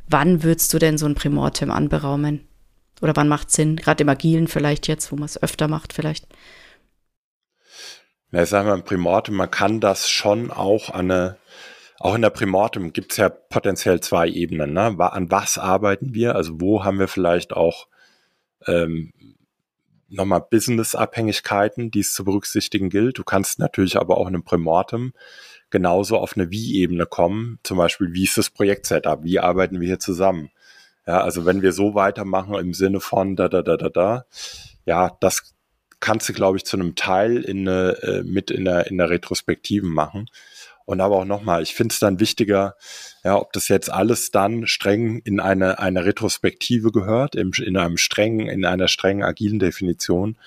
wann 0.06 0.42
würdest 0.42 0.72
du 0.72 0.78
denn 0.78 0.96
so 0.96 1.04
ein 1.04 1.14
Prämortem 1.14 1.70
anberaumen? 1.70 2.48
Oder 3.02 3.14
wann 3.16 3.28
macht 3.28 3.50
Sinn? 3.50 3.76
Gerade 3.76 4.02
im 4.02 4.08
agilen 4.08 4.48
vielleicht 4.48 4.88
jetzt, 4.88 5.12
wo 5.12 5.16
man 5.16 5.26
es 5.26 5.42
öfter 5.42 5.68
macht 5.68 5.92
vielleicht? 5.92 6.26
Ja, 8.32 8.42
ich 8.42 8.48
sage 8.48 8.68
mal, 8.68 8.76
im 8.76 8.84
Primortem, 8.84 9.34
man 9.34 9.50
kann 9.50 9.80
das 9.80 10.08
schon 10.08 10.50
auch 10.50 10.88
an 10.88 11.10
eine, 11.10 11.36
auch 11.98 12.14
in 12.14 12.22
der 12.22 12.30
Primortem 12.30 12.94
gibt 12.94 13.12
es 13.12 13.18
ja 13.18 13.28
potenziell 13.28 14.00
zwei 14.00 14.26
Ebenen. 14.26 14.72
Ne? 14.72 14.96
An 14.98 15.30
was 15.30 15.58
arbeiten 15.58 16.14
wir? 16.14 16.34
Also 16.34 16.60
wo 16.60 16.82
haben 16.82 16.98
wir 16.98 17.08
vielleicht 17.08 17.52
auch 17.52 17.88
ähm, 18.66 19.12
nochmal 20.08 20.44
Business-Abhängigkeiten, 20.50 21.90
die 21.90 22.00
es 22.00 22.14
zu 22.14 22.24
berücksichtigen 22.24 22.90
gilt. 22.90 23.18
Du 23.18 23.24
kannst 23.24 23.58
natürlich 23.58 23.96
aber 23.96 24.18
auch 24.18 24.26
in 24.26 24.34
einem 24.34 24.44
Primortem 24.44 25.12
genauso 25.70 26.16
auf 26.16 26.36
eine 26.36 26.50
Wie-Ebene 26.50 27.06
kommen. 27.06 27.58
Zum 27.62 27.76
Beispiel, 27.76 28.12
wie 28.12 28.24
ist 28.24 28.38
das 28.38 28.50
Projekt-Setup? 28.50 29.22
Wie 29.22 29.38
arbeiten 29.38 29.80
wir 29.80 29.86
hier 29.86 29.98
zusammen? 29.98 30.50
Ja, 31.06 31.20
also 31.20 31.44
wenn 31.44 31.62
wir 31.62 31.72
so 31.72 31.94
weitermachen 31.94 32.54
im 32.54 32.74
Sinne 32.74 33.00
von 33.00 33.36
da, 33.36 33.48
da, 33.48 33.62
da, 33.62 33.76
da, 33.76 33.88
da, 33.88 34.24
ja, 34.86 35.16
das, 35.20 35.54
kannst 36.00 36.28
du, 36.28 36.32
glaube 36.32 36.56
ich, 36.56 36.64
zu 36.64 36.76
einem 36.76 36.94
Teil 36.94 37.38
in 37.38 37.68
eine, 37.68 38.02
äh, 38.02 38.22
mit 38.22 38.50
in 38.50 38.64
der, 38.64 38.86
in 38.86 38.98
der 38.98 39.10
Retrospektiven 39.10 39.90
machen. 39.90 40.26
Und 40.88 41.02
aber 41.02 41.16
auch 41.16 41.26
nochmal, 41.26 41.62
ich 41.62 41.74
finde 41.74 41.92
es 41.92 41.98
dann 41.98 42.18
wichtiger, 42.18 42.74
ja, 43.22 43.38
ob 43.38 43.52
das 43.52 43.68
jetzt 43.68 43.92
alles 43.92 44.30
dann 44.30 44.66
streng 44.66 45.18
in 45.18 45.38
eine, 45.38 45.78
eine 45.78 46.06
Retrospektive 46.06 46.92
gehört, 46.92 47.34
im, 47.34 47.52
in 47.62 47.76
einem 47.76 47.98
strengen, 47.98 48.48
in 48.48 48.64
einer 48.64 48.88
strengen 48.88 49.22
agilen 49.22 49.58
Definition 49.58 50.38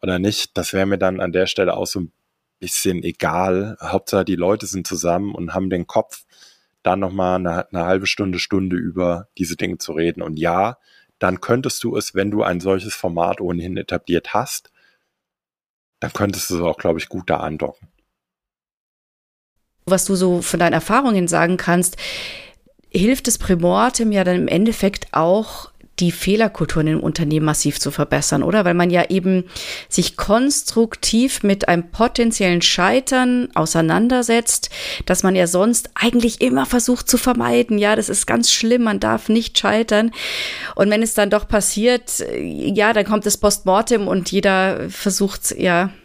oder 0.00 0.18
nicht, 0.18 0.56
das 0.56 0.72
wäre 0.72 0.86
mir 0.86 0.96
dann 0.96 1.20
an 1.20 1.32
der 1.32 1.46
Stelle 1.46 1.76
auch 1.76 1.86
so 1.86 2.00
ein 2.00 2.12
bisschen 2.58 3.02
egal. 3.02 3.76
Hauptsache 3.82 4.24
die 4.24 4.34
Leute 4.34 4.64
sind 4.64 4.86
zusammen 4.86 5.34
und 5.34 5.52
haben 5.52 5.68
den 5.68 5.86
Kopf, 5.86 6.24
dann 6.82 7.00
nochmal 7.00 7.34
eine, 7.34 7.68
eine 7.70 7.84
halbe 7.84 8.06
Stunde, 8.06 8.38
Stunde 8.38 8.76
über 8.76 9.28
diese 9.36 9.56
Dinge 9.56 9.76
zu 9.76 9.92
reden. 9.92 10.22
Und 10.22 10.38
ja, 10.38 10.78
dann 11.18 11.42
könntest 11.42 11.84
du 11.84 11.98
es, 11.98 12.14
wenn 12.14 12.30
du 12.30 12.42
ein 12.42 12.60
solches 12.60 12.94
Format 12.94 13.42
ohnehin 13.42 13.76
etabliert 13.76 14.32
hast, 14.32 14.72
dann 16.00 16.14
könntest 16.14 16.48
du 16.48 16.66
auch, 16.66 16.78
glaube 16.78 16.98
ich, 16.98 17.10
gut 17.10 17.28
da 17.28 17.40
andocken. 17.40 17.88
Was 19.84 20.04
du 20.04 20.14
so 20.14 20.42
von 20.42 20.60
deinen 20.60 20.74
Erfahrungen 20.74 21.28
sagen 21.28 21.56
kannst, 21.56 21.96
hilft 22.90 23.26
das 23.26 23.38
Primortem 23.38 24.12
ja 24.12 24.24
dann 24.24 24.36
im 24.36 24.48
Endeffekt 24.48 25.08
auch 25.12 25.72
die 26.00 26.10
Fehlerkulturen 26.10 26.86
im 26.86 27.00
Unternehmen 27.00 27.46
massiv 27.46 27.78
zu 27.78 27.90
verbessern, 27.90 28.42
oder? 28.42 28.64
Weil 28.64 28.74
man 28.74 28.90
ja 28.90 29.10
eben 29.10 29.44
sich 29.88 30.16
konstruktiv 30.16 31.42
mit 31.42 31.68
einem 31.68 31.90
potenziellen 31.90 32.62
Scheitern 32.62 33.48
auseinandersetzt, 33.54 34.70
dass 35.06 35.22
man 35.22 35.36
ja 35.36 35.46
sonst 35.46 35.90
eigentlich 35.94 36.40
immer 36.40 36.66
versucht 36.66 37.08
zu 37.08 37.18
vermeiden. 37.18 37.78
Ja, 37.78 37.94
das 37.94 38.08
ist 38.08 38.26
ganz 38.26 38.50
schlimm, 38.50 38.82
man 38.82 39.00
darf 39.00 39.28
nicht 39.28 39.58
scheitern. 39.58 40.12
Und 40.74 40.90
wenn 40.90 41.02
es 41.02 41.14
dann 41.14 41.30
doch 41.30 41.46
passiert, 41.46 42.24
ja, 42.40 42.92
dann 42.92 43.04
kommt 43.04 43.26
das 43.26 43.36
Postmortem 43.36 44.08
und 44.08 44.32
jeder 44.32 44.88
versucht, 44.88 45.54
ja, 45.56 45.84
äh, 45.84 46.01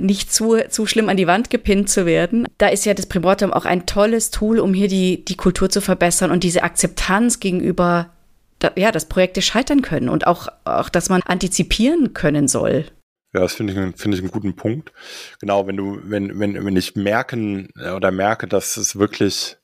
nicht 0.00 0.32
zu, 0.32 0.56
zu 0.68 0.86
schlimm 0.86 1.08
an 1.08 1.16
die 1.16 1.26
Wand 1.26 1.50
gepinnt 1.50 1.88
zu 1.88 2.06
werden. 2.06 2.46
Da 2.58 2.68
ist 2.68 2.86
ja 2.86 2.94
das 2.94 3.06
Primordium 3.06 3.52
auch 3.52 3.64
ein 3.64 3.86
tolles 3.86 4.30
Tool, 4.30 4.58
um 4.58 4.74
hier 4.74 4.88
die, 4.88 5.24
die 5.24 5.36
Kultur 5.36 5.70
zu 5.70 5.80
verbessern 5.80 6.30
und 6.30 6.42
diese 6.42 6.62
Akzeptanz 6.62 7.40
gegenüber 7.40 8.10
da, 8.58 8.72
ja, 8.76 8.90
dass 8.90 9.06
Projekte 9.06 9.42
scheitern 9.42 9.82
können 9.82 10.08
und 10.08 10.26
auch, 10.26 10.48
auch, 10.64 10.88
dass 10.88 11.08
man 11.08 11.22
antizipieren 11.22 12.14
können 12.14 12.48
soll. 12.48 12.86
Ja, 13.34 13.40
das 13.40 13.54
finde 13.54 13.72
ich, 13.72 14.00
finde 14.00 14.16
ich 14.16 14.22
einen 14.22 14.30
guten 14.30 14.56
Punkt. 14.56 14.92
Genau, 15.40 15.66
wenn 15.66 15.76
du, 15.76 16.00
wenn, 16.04 16.38
wenn, 16.38 16.64
wenn 16.64 16.76
ich 16.76 16.96
merken 16.96 17.68
äh, 17.76 17.90
oder 17.90 18.10
merke, 18.10 18.46
dass 18.46 18.76
es 18.76 18.96
wirklich 18.96 19.58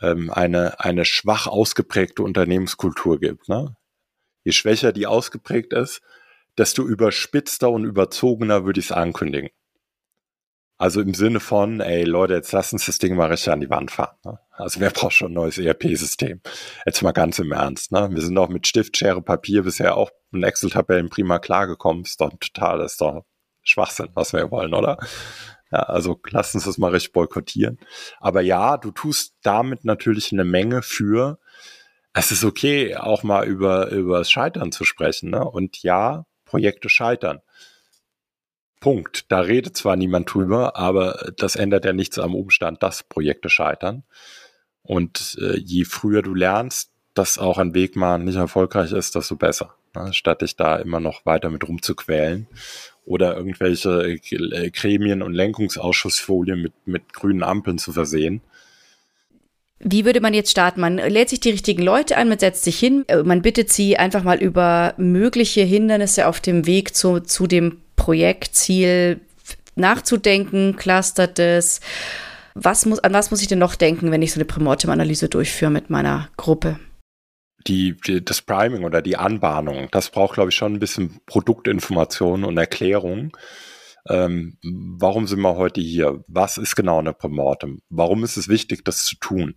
ähm, 0.00 0.30
eine, 0.30 0.78
eine 0.80 1.04
schwach 1.04 1.46
ausgeprägte 1.46 2.22
Unternehmenskultur 2.22 3.18
gibt, 3.18 3.48
ne? 3.48 3.76
Je 4.44 4.52
schwächer 4.52 4.92
die 4.92 5.06
ausgeprägt 5.06 5.72
ist, 5.72 6.02
desto 6.58 6.82
überspitzter 6.82 7.70
und 7.70 7.84
überzogener 7.84 8.64
würde 8.64 8.80
ich 8.80 8.86
es 8.86 8.92
ankündigen. 8.92 9.50
Also 10.78 11.00
im 11.00 11.14
Sinne 11.14 11.38
von, 11.38 11.80
ey 11.80 12.02
Leute, 12.02 12.34
jetzt 12.34 12.50
lass 12.50 12.72
uns 12.72 12.86
das 12.86 12.98
Ding 12.98 13.14
mal 13.14 13.30
richtig 13.30 13.52
an 13.52 13.60
die 13.60 13.70
Wand 13.70 13.92
fahren. 13.92 14.16
Ne? 14.24 14.40
Also 14.50 14.80
wer 14.80 14.90
braucht 14.90 15.12
schon 15.12 15.30
ein 15.30 15.34
neues 15.34 15.56
ERP-System? 15.58 16.40
Jetzt 16.84 17.02
mal 17.02 17.12
ganz 17.12 17.38
im 17.38 17.52
Ernst. 17.52 17.92
Ne? 17.92 18.08
Wir 18.10 18.20
sind 18.20 18.36
auch 18.36 18.48
mit 18.48 18.66
Stift, 18.66 18.96
Schere, 18.96 19.22
Papier 19.22 19.62
bisher 19.62 19.96
auch 19.96 20.10
in 20.32 20.42
Excel-Tabellen 20.42 21.08
prima 21.08 21.38
klargekommen. 21.38 22.02
Ist 22.02 22.20
doch 22.20 22.32
total, 22.40 22.80
ist 22.80 23.00
doch 23.00 23.24
Schwachsinn, 23.62 24.08
was 24.14 24.32
wir 24.32 24.50
wollen, 24.50 24.74
oder? 24.74 24.98
Ja, 25.70 25.84
also 25.84 26.20
lass 26.30 26.54
uns 26.54 26.64
das 26.64 26.78
mal 26.78 26.90
richtig 26.90 27.12
boykottieren. 27.12 27.78
Aber 28.18 28.40
ja, 28.40 28.76
du 28.76 28.90
tust 28.90 29.36
damit 29.42 29.84
natürlich 29.84 30.32
eine 30.32 30.44
Menge 30.44 30.82
für, 30.82 31.38
es 32.12 32.30
ist 32.30 32.44
okay, 32.44 32.96
auch 32.96 33.22
mal 33.22 33.46
über, 33.46 33.88
über 33.90 34.18
das 34.18 34.30
Scheitern 34.30 34.72
zu 34.72 34.84
sprechen. 34.84 35.30
Ne? 35.30 35.44
Und 35.44 35.82
ja, 35.82 36.26
Projekte 36.52 36.90
scheitern. 36.90 37.40
Punkt. 38.78 39.24
Da 39.32 39.40
redet 39.40 39.74
zwar 39.74 39.96
niemand 39.96 40.34
drüber, 40.34 40.76
aber 40.76 41.32
das 41.38 41.56
ändert 41.56 41.86
ja 41.86 41.94
nichts 41.94 42.18
am 42.18 42.34
Umstand, 42.34 42.82
dass 42.82 43.04
Projekte 43.04 43.48
scheitern. 43.48 44.02
Und 44.82 45.38
äh, 45.40 45.56
je 45.56 45.86
früher 45.86 46.20
du 46.20 46.34
lernst, 46.34 46.90
dass 47.14 47.38
auch 47.38 47.56
ein 47.56 47.72
Weg 47.72 47.96
mal 47.96 48.18
nicht 48.18 48.36
erfolgreich 48.36 48.92
ist, 48.92 49.14
desto 49.14 49.36
besser. 49.36 49.74
Ne? 49.94 50.12
Statt 50.12 50.42
dich 50.42 50.54
da 50.54 50.76
immer 50.76 51.00
noch 51.00 51.24
weiter 51.24 51.48
mit 51.48 51.66
rumzuquälen 51.66 52.46
oder 53.06 53.34
irgendwelche 53.34 54.18
äh, 54.30 54.70
Gremien 54.70 55.22
und 55.22 55.32
Lenkungsausschussfolien 55.32 56.60
mit, 56.60 56.74
mit 56.84 57.14
grünen 57.14 57.44
Ampeln 57.44 57.78
zu 57.78 57.92
versehen. 57.92 58.42
Wie 59.84 60.04
würde 60.04 60.20
man 60.20 60.32
jetzt 60.32 60.50
starten? 60.50 60.80
Man 60.80 60.96
lädt 60.96 61.28
sich 61.28 61.40
die 61.40 61.50
richtigen 61.50 61.82
Leute 61.82 62.16
ein, 62.16 62.28
man 62.28 62.38
setzt 62.38 62.62
sich 62.62 62.78
hin, 62.78 63.04
äh, 63.08 63.22
man 63.22 63.42
bittet 63.42 63.72
sie 63.72 63.96
einfach 63.96 64.22
mal 64.22 64.40
über 64.40 64.94
mögliche 64.96 65.62
Hindernisse 65.62 66.28
auf 66.28 66.40
dem 66.40 66.66
Weg 66.66 66.94
zu, 66.94 67.20
zu 67.20 67.46
dem 67.48 67.78
Projektziel 67.96 69.20
nachzudenken, 69.74 70.76
clustert 70.76 71.38
es. 71.38 71.80
Was 72.54 72.86
muss, 72.86 73.00
an 73.00 73.12
was 73.12 73.30
muss 73.30 73.42
ich 73.42 73.48
denn 73.48 73.58
noch 73.58 73.74
denken, 73.74 74.10
wenn 74.10 74.22
ich 74.22 74.32
so 74.32 74.38
eine 74.38 74.44
Primordium-Analyse 74.44 75.28
durchführe 75.28 75.70
mit 75.70 75.90
meiner 75.90 76.28
Gruppe? 76.36 76.78
Die, 77.66 77.96
die, 78.06 78.24
das 78.24 78.42
Priming 78.42 78.84
oder 78.84 79.02
die 79.02 79.16
Anbahnung, 79.16 79.88
das 79.90 80.10
braucht, 80.10 80.34
glaube 80.34 80.50
ich, 80.50 80.56
schon 80.56 80.74
ein 80.74 80.80
bisschen 80.80 81.20
Produktinformation 81.26 82.44
und 82.44 82.58
Erklärung. 82.58 83.36
Ähm, 84.08 84.58
warum 84.62 85.26
sind 85.26 85.40
wir 85.40 85.56
heute 85.56 85.80
hier? 85.80 86.24
Was 86.26 86.58
ist 86.58 86.74
genau 86.74 86.98
eine 86.98 87.12
Primortem? 87.12 87.80
Warum 87.88 88.24
ist 88.24 88.36
es 88.36 88.48
wichtig, 88.48 88.84
das 88.84 89.04
zu 89.04 89.16
tun? 89.16 89.54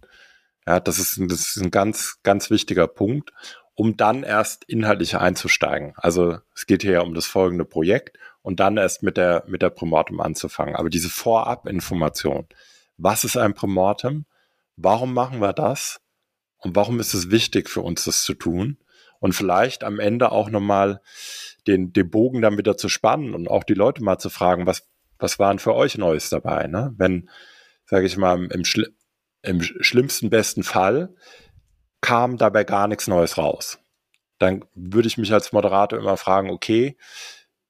Ja, 0.67 0.79
das 0.79 0.99
ist, 0.99 1.19
das 1.19 1.55
ist 1.55 1.61
ein 1.61 1.71
ganz, 1.71 2.19
ganz 2.23 2.49
wichtiger 2.49 2.87
Punkt, 2.87 3.31
um 3.75 3.97
dann 3.97 4.23
erst 4.23 4.63
inhaltlich 4.65 5.17
einzusteigen. 5.17 5.93
Also 5.97 6.39
es 6.55 6.65
geht 6.65 6.81
hier 6.81 6.93
ja 6.93 7.01
um 7.01 7.13
das 7.13 7.25
folgende 7.25 7.65
Projekt 7.65 8.17
und 8.41 8.59
dann 8.59 8.77
erst 8.77 9.03
mit 9.03 9.17
der, 9.17 9.43
mit 9.47 9.61
der 9.61 9.69
Primortem 9.69 10.19
anzufangen. 10.21 10.75
Aber 10.75 10.89
diese 10.89 11.09
Vorabinformation, 11.09 12.47
was 12.97 13.23
ist 13.23 13.37
ein 13.37 13.53
Primortem? 13.53 14.25
Warum 14.75 15.13
machen 15.13 15.39
wir 15.39 15.53
das? 15.53 16.01
Und 16.57 16.75
warum 16.75 16.99
ist 16.99 17.13
es 17.13 17.29
wichtig 17.29 17.69
für 17.69 17.81
uns, 17.81 18.05
das 18.05 18.23
zu 18.23 18.33
tun? 18.33 18.77
Und 19.19 19.33
vielleicht 19.33 19.83
am 19.83 19.99
Ende 19.99 20.31
auch 20.31 20.49
nochmal 20.49 21.01
den, 21.67 21.93
den 21.93 22.09
Bogen 22.09 22.41
dann 22.41 22.57
wieder 22.57 22.77
zu 22.77 22.89
spannen 22.89 23.33
und 23.33 23.47
auch 23.47 23.63
die 23.63 23.73
Leute 23.73 24.03
mal 24.03 24.17
zu 24.17 24.29
fragen, 24.29 24.65
was, 24.65 24.87
was 25.17 25.39
waren 25.39 25.59
für 25.59 25.73
euch 25.73 25.97
Neues 25.97 26.29
dabei? 26.29 26.67
Ne? 26.67 26.93
Wenn, 26.97 27.29
sage 27.85 28.05
ich 28.05 28.17
mal, 28.17 28.45
im, 28.51 28.65
Schli 28.65 28.87
im 29.45 29.61
schlimmsten 29.61 30.29
besten 30.29 30.63
Fall 30.63 31.13
kam 32.01 32.37
dabei 32.37 32.63
gar 32.63 32.87
nichts 32.87 33.07
Neues 33.07 33.37
raus. 33.37 33.79
Dann 34.37 34.65
würde 34.75 35.07
ich 35.07 35.17
mich 35.17 35.33
als 35.33 35.51
Moderator 35.51 35.97
immer 35.97 36.17
fragen, 36.17 36.49
okay, 36.49 36.97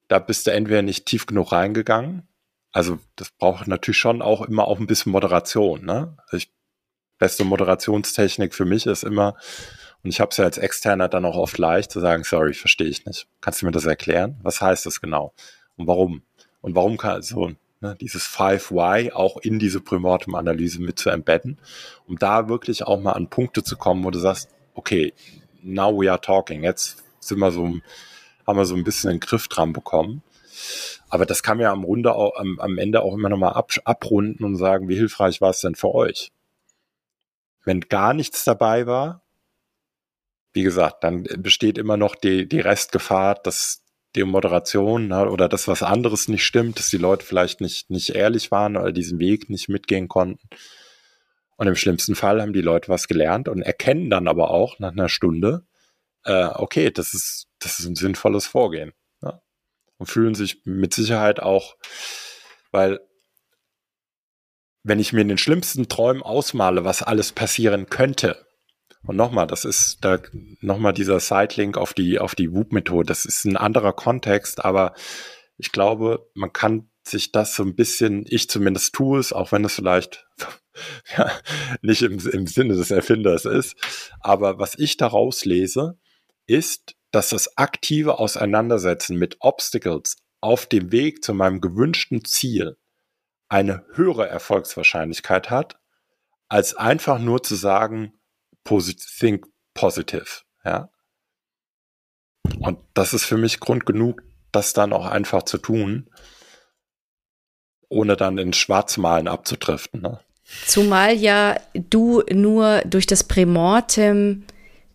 da 0.08 0.18
bist 0.18 0.46
du 0.46 0.52
entweder 0.52 0.82
nicht 0.82 1.06
tief 1.06 1.26
genug 1.26 1.52
reingegangen. 1.52 2.28
Also 2.72 2.98
das 3.16 3.30
braucht 3.30 3.66
natürlich 3.66 3.98
schon 3.98 4.20
auch 4.22 4.42
immer 4.42 4.68
auch 4.68 4.78
ein 4.78 4.86
bisschen 4.86 5.12
Moderation. 5.12 5.84
Ne? 5.84 6.16
Also 6.24 6.36
ich, 6.36 6.52
beste 7.18 7.44
Moderationstechnik 7.44 8.54
für 8.54 8.66
mich 8.66 8.86
ist 8.86 9.04
immer, 9.04 9.36
und 10.02 10.10
ich 10.10 10.20
habe 10.20 10.30
es 10.30 10.36
ja 10.36 10.44
als 10.44 10.58
Externer 10.58 11.08
dann 11.08 11.24
auch 11.24 11.36
oft 11.36 11.56
leicht 11.58 11.90
zu 11.90 12.00
sagen, 12.00 12.24
sorry, 12.24 12.52
verstehe 12.52 12.88
ich 12.88 13.06
nicht. 13.06 13.26
Kannst 13.40 13.62
du 13.62 13.66
mir 13.66 13.72
das 13.72 13.86
erklären? 13.86 14.38
Was 14.42 14.60
heißt 14.60 14.86
das 14.86 15.00
genau? 15.00 15.32
Und 15.76 15.86
warum? 15.86 16.22
Und 16.60 16.74
warum 16.74 16.96
kann 16.96 17.22
so 17.22 17.52
ne, 17.80 17.96
dieses 18.00 18.24
5Y 18.24 19.12
auch 19.12 19.36
in 19.38 19.58
diese 19.58 19.80
Primortem-Analyse 19.80 20.80
mit 20.80 20.98
zu 20.98 21.10
embedden, 21.10 21.58
um 22.06 22.18
da 22.18 22.48
wirklich 22.48 22.84
auch 22.84 23.00
mal 23.00 23.12
an 23.12 23.28
Punkte 23.28 23.62
zu 23.62 23.76
kommen, 23.76 24.04
wo 24.04 24.10
du 24.10 24.18
sagst, 24.18 24.48
okay, 24.74 25.12
now 25.62 25.90
we 25.98 26.10
are 26.10 26.20
talking. 26.20 26.62
Jetzt 26.62 27.04
sind 27.20 27.38
wir 27.38 27.50
so, 27.50 27.76
haben 28.46 28.58
wir 28.58 28.64
so 28.64 28.74
ein 28.74 28.84
bisschen 28.84 29.10
den 29.10 29.20
Griff 29.20 29.48
dran 29.48 29.72
bekommen. 29.72 30.22
Aber 31.08 31.26
das 31.26 31.42
kann 31.42 31.60
ja 31.60 31.70
am, 31.70 31.84
Runde 31.84 32.14
auch, 32.14 32.36
am, 32.36 32.58
am 32.60 32.78
Ende 32.78 33.02
auch 33.02 33.14
immer 33.14 33.28
nochmal 33.28 33.52
ab, 33.52 33.70
abrunden 33.84 34.44
und 34.44 34.56
sagen, 34.56 34.88
wie 34.88 34.96
hilfreich 34.96 35.40
war 35.40 35.50
es 35.50 35.60
denn 35.60 35.74
für 35.74 35.94
euch? 35.94 36.32
Wenn 37.64 37.80
gar 37.80 38.14
nichts 38.14 38.44
dabei 38.44 38.86
war, 38.86 39.22
wie 40.52 40.62
gesagt, 40.62 41.04
dann 41.04 41.24
besteht 41.24 41.76
immer 41.76 41.96
noch 41.96 42.14
die, 42.14 42.48
die 42.48 42.60
Restgefahr, 42.60 43.34
dass 43.34 43.82
die 44.16 44.24
Moderation 44.24 45.08
ne, 45.08 45.28
oder 45.30 45.48
das, 45.48 45.68
was 45.68 45.82
anderes 45.82 46.28
nicht 46.28 46.44
stimmt, 46.44 46.78
dass 46.78 46.90
die 46.90 46.96
Leute 46.96 47.24
vielleicht 47.24 47.60
nicht, 47.60 47.90
nicht 47.90 48.10
ehrlich 48.10 48.50
waren 48.50 48.76
oder 48.76 48.92
diesen 48.92 49.18
Weg 49.18 49.50
nicht 49.50 49.68
mitgehen 49.68 50.08
konnten. 50.08 50.48
Und 51.56 51.66
im 51.66 51.76
schlimmsten 51.76 52.14
Fall 52.14 52.40
haben 52.40 52.52
die 52.52 52.62
Leute 52.62 52.88
was 52.88 53.08
gelernt 53.08 53.48
und 53.48 53.62
erkennen 53.62 54.10
dann 54.10 54.28
aber 54.28 54.50
auch 54.50 54.78
nach 54.78 54.92
einer 54.92 55.08
Stunde, 55.08 55.66
äh, 56.24 56.46
okay, 56.54 56.90
das 56.90 57.14
ist, 57.14 57.46
das 57.58 57.78
ist 57.78 57.86
ein 57.86 57.96
sinnvolles 57.96 58.46
Vorgehen. 58.46 58.92
Ne? 59.22 59.40
Und 59.96 60.06
fühlen 60.06 60.34
sich 60.34 60.62
mit 60.64 60.92
Sicherheit 60.92 61.40
auch, 61.40 61.76
weil 62.72 63.00
wenn 64.82 65.00
ich 65.00 65.12
mir 65.12 65.22
in 65.22 65.28
den 65.28 65.38
schlimmsten 65.38 65.88
Träumen 65.88 66.22
ausmale, 66.22 66.84
was 66.84 67.02
alles 67.02 67.32
passieren 67.32 67.86
könnte, 67.88 68.45
und 69.06 69.16
nochmal, 69.16 69.46
das 69.46 69.64
ist 69.64 69.98
da 70.04 70.18
nochmal 70.60 70.92
dieser 70.92 71.20
Sidelink 71.20 71.76
auf 71.76 71.94
die, 71.94 72.18
auf 72.18 72.34
die 72.34 72.52
Whoop-Methode. 72.52 73.06
Das 73.06 73.24
ist 73.24 73.44
ein 73.44 73.56
anderer 73.56 73.92
Kontext, 73.92 74.64
aber 74.64 74.94
ich 75.58 75.72
glaube, 75.72 76.28
man 76.34 76.52
kann 76.52 76.90
sich 77.02 77.32
das 77.32 77.54
so 77.54 77.62
ein 77.62 77.76
bisschen, 77.76 78.24
ich 78.28 78.50
zumindest 78.50 78.94
tue 78.94 79.18
es, 79.18 79.32
auch 79.32 79.52
wenn 79.52 79.64
es 79.64 79.74
vielleicht 79.74 80.26
ja, 81.16 81.30
nicht 81.82 82.02
im, 82.02 82.18
im 82.18 82.46
Sinne 82.46 82.74
des 82.74 82.90
Erfinders 82.90 83.44
ist. 83.44 83.76
Aber 84.20 84.58
was 84.58 84.76
ich 84.78 84.96
daraus 84.96 85.44
lese, 85.44 85.98
ist, 86.46 86.96
dass 87.12 87.30
das 87.30 87.56
aktive 87.56 88.18
Auseinandersetzen 88.18 89.16
mit 89.16 89.36
Obstacles 89.40 90.16
auf 90.40 90.66
dem 90.66 90.92
Weg 90.92 91.24
zu 91.24 91.32
meinem 91.32 91.60
gewünschten 91.60 92.24
Ziel 92.24 92.76
eine 93.48 93.84
höhere 93.94 94.28
Erfolgswahrscheinlichkeit 94.28 95.50
hat, 95.50 95.78
als 96.48 96.74
einfach 96.74 97.18
nur 97.18 97.42
zu 97.42 97.54
sagen, 97.54 98.12
posit 98.66 99.00
think 99.18 99.46
positive, 99.72 100.42
ja. 100.64 100.90
Und 102.58 102.78
das 102.94 103.14
ist 103.14 103.24
für 103.24 103.38
mich 103.38 103.60
Grund 103.60 103.86
genug, 103.86 104.22
das 104.52 104.72
dann 104.72 104.92
auch 104.92 105.06
einfach 105.06 105.44
zu 105.44 105.58
tun, 105.58 106.10
ohne 107.88 108.16
dann 108.16 108.38
in 108.38 108.52
Schwarzmalen 108.52 109.28
abzudriften. 109.28 110.02
Ne? 110.02 110.20
Zumal 110.66 111.14
ja 111.14 111.58
du 111.72 112.22
nur 112.32 112.82
durch 112.82 113.06
das 113.06 113.24
Prämortem 113.24 114.44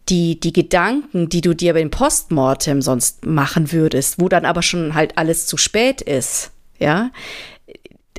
die, 0.09 0.39
die 0.39 0.53
Gedanken, 0.53 1.29
die 1.29 1.41
du 1.41 1.53
dir 1.53 1.73
beim 1.73 1.91
Postmortem 1.91 2.81
sonst 2.81 3.25
machen 3.25 3.71
würdest, 3.71 4.19
wo 4.19 4.29
dann 4.29 4.45
aber 4.45 4.61
schon 4.61 4.93
halt 4.93 5.17
alles 5.17 5.45
zu 5.45 5.57
spät 5.57 6.01
ist, 6.01 6.51
ja, 6.79 7.11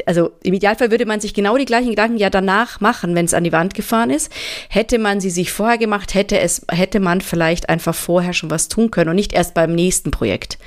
also 0.07 0.33
im 0.43 0.55
Idealfall 0.55 0.91
würde 0.91 1.07
man 1.07 1.21
sich 1.21 1.35
genau 1.35 1.57
die 1.57 1.65
gleichen 1.65 1.91
Gedanken 1.91 2.17
ja 2.17 2.31
danach 2.31 2.81
machen, 2.81 3.15
wenn 3.15 3.25
es 3.25 3.35
an 3.35 3.45
die 3.45 3.53
Wand 3.53 3.75
gefahren 3.75 4.11
ist. 4.11 4.33
Hätte 4.69 4.99
man 4.99 5.21
sie 5.21 5.31
sich 5.31 5.53
vorher 5.53 5.79
gemacht, 5.79 6.15
hätte 6.15 6.39
es, 6.39 6.65
hätte 6.71 7.01
man 7.01 7.21
vielleicht 7.21 7.69
einfach 7.69 7.95
vorher 7.95 8.33
schon 8.33 8.51
was 8.51 8.69
tun 8.69 8.91
können 8.91 9.11
und 9.11 9.17
nicht 9.17 9.33
erst 9.33 9.55
beim 9.55 9.75
nächsten 9.75 10.11
Projekt. 10.11 10.59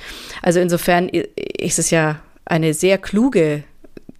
Also 0.42 0.60
insofern 0.60 1.08
ist 1.08 1.78
es 1.78 1.90
ja 1.90 2.20
eine 2.44 2.74
sehr 2.74 2.98
kluge 2.98 3.64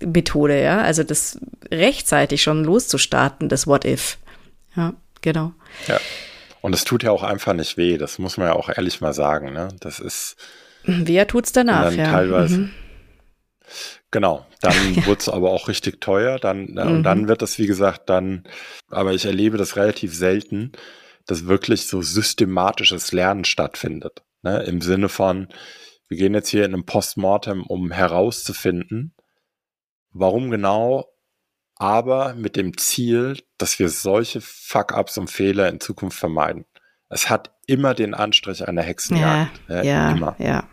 Methode, 0.00 0.62
ja. 0.62 0.80
Also 0.80 1.02
das 1.02 1.38
rechtzeitig 1.70 2.42
schon 2.42 2.64
loszustarten, 2.64 3.48
das 3.48 3.66
What 3.66 3.84
If. 3.84 4.18
Ja, 4.76 4.94
genau. 5.22 5.52
Ja. 5.86 5.98
Und 6.60 6.74
es 6.74 6.84
tut 6.84 7.02
ja 7.02 7.12
auch 7.12 7.22
einfach 7.22 7.54
nicht 7.54 7.76
weh, 7.76 7.96
das 7.96 8.18
muss 8.18 8.36
man 8.36 8.48
ja 8.48 8.54
auch 8.54 8.68
ehrlich 8.68 9.00
mal 9.00 9.14
sagen, 9.14 9.52
ne? 9.52 9.68
Das 9.80 10.00
ist. 10.00 10.36
Wer 10.84 11.26
tut's 11.26 11.52
danach, 11.52 11.92
ja. 11.92 12.10
Teilweise. 12.10 12.58
Mhm. 12.58 12.70
Genau, 14.10 14.46
dann 14.60 14.94
ja. 14.94 15.06
wird 15.06 15.20
es 15.20 15.28
aber 15.28 15.50
auch 15.50 15.68
richtig 15.68 16.00
teuer. 16.00 16.38
Dann, 16.38 16.66
mhm. 16.66 16.78
Und 16.78 17.02
dann 17.02 17.28
wird 17.28 17.42
das, 17.42 17.58
wie 17.58 17.66
gesagt, 17.66 18.08
dann, 18.08 18.44
aber 18.90 19.12
ich 19.12 19.26
erlebe 19.26 19.58
das 19.58 19.76
relativ 19.76 20.14
selten, 20.14 20.72
dass 21.26 21.46
wirklich 21.46 21.86
so 21.86 22.02
systematisches 22.02 23.12
Lernen 23.12 23.44
stattfindet. 23.44 24.22
Ne? 24.42 24.62
Im 24.62 24.80
Sinne 24.80 25.08
von, 25.08 25.48
wir 26.08 26.16
gehen 26.16 26.34
jetzt 26.34 26.48
hier 26.48 26.64
in 26.64 26.72
einem 26.72 26.86
Postmortem, 26.86 27.64
um 27.64 27.90
herauszufinden, 27.90 29.14
warum 30.10 30.50
genau, 30.50 31.06
aber 31.78 32.34
mit 32.34 32.56
dem 32.56 32.78
Ziel, 32.78 33.36
dass 33.58 33.78
wir 33.78 33.88
solche 33.88 34.40
Fuck-ups 34.40 35.18
und 35.18 35.30
Fehler 35.30 35.68
in 35.68 35.80
Zukunft 35.80 36.18
vermeiden. 36.18 36.64
Es 37.08 37.28
hat 37.28 37.52
immer 37.66 37.94
den 37.94 38.14
Anstrich 38.14 38.66
einer 38.66 38.82
Hexenjagd. 38.82 39.60
Ja, 39.68 39.82
ja, 39.82 40.10
immer. 40.12 40.36
ja. 40.38 40.68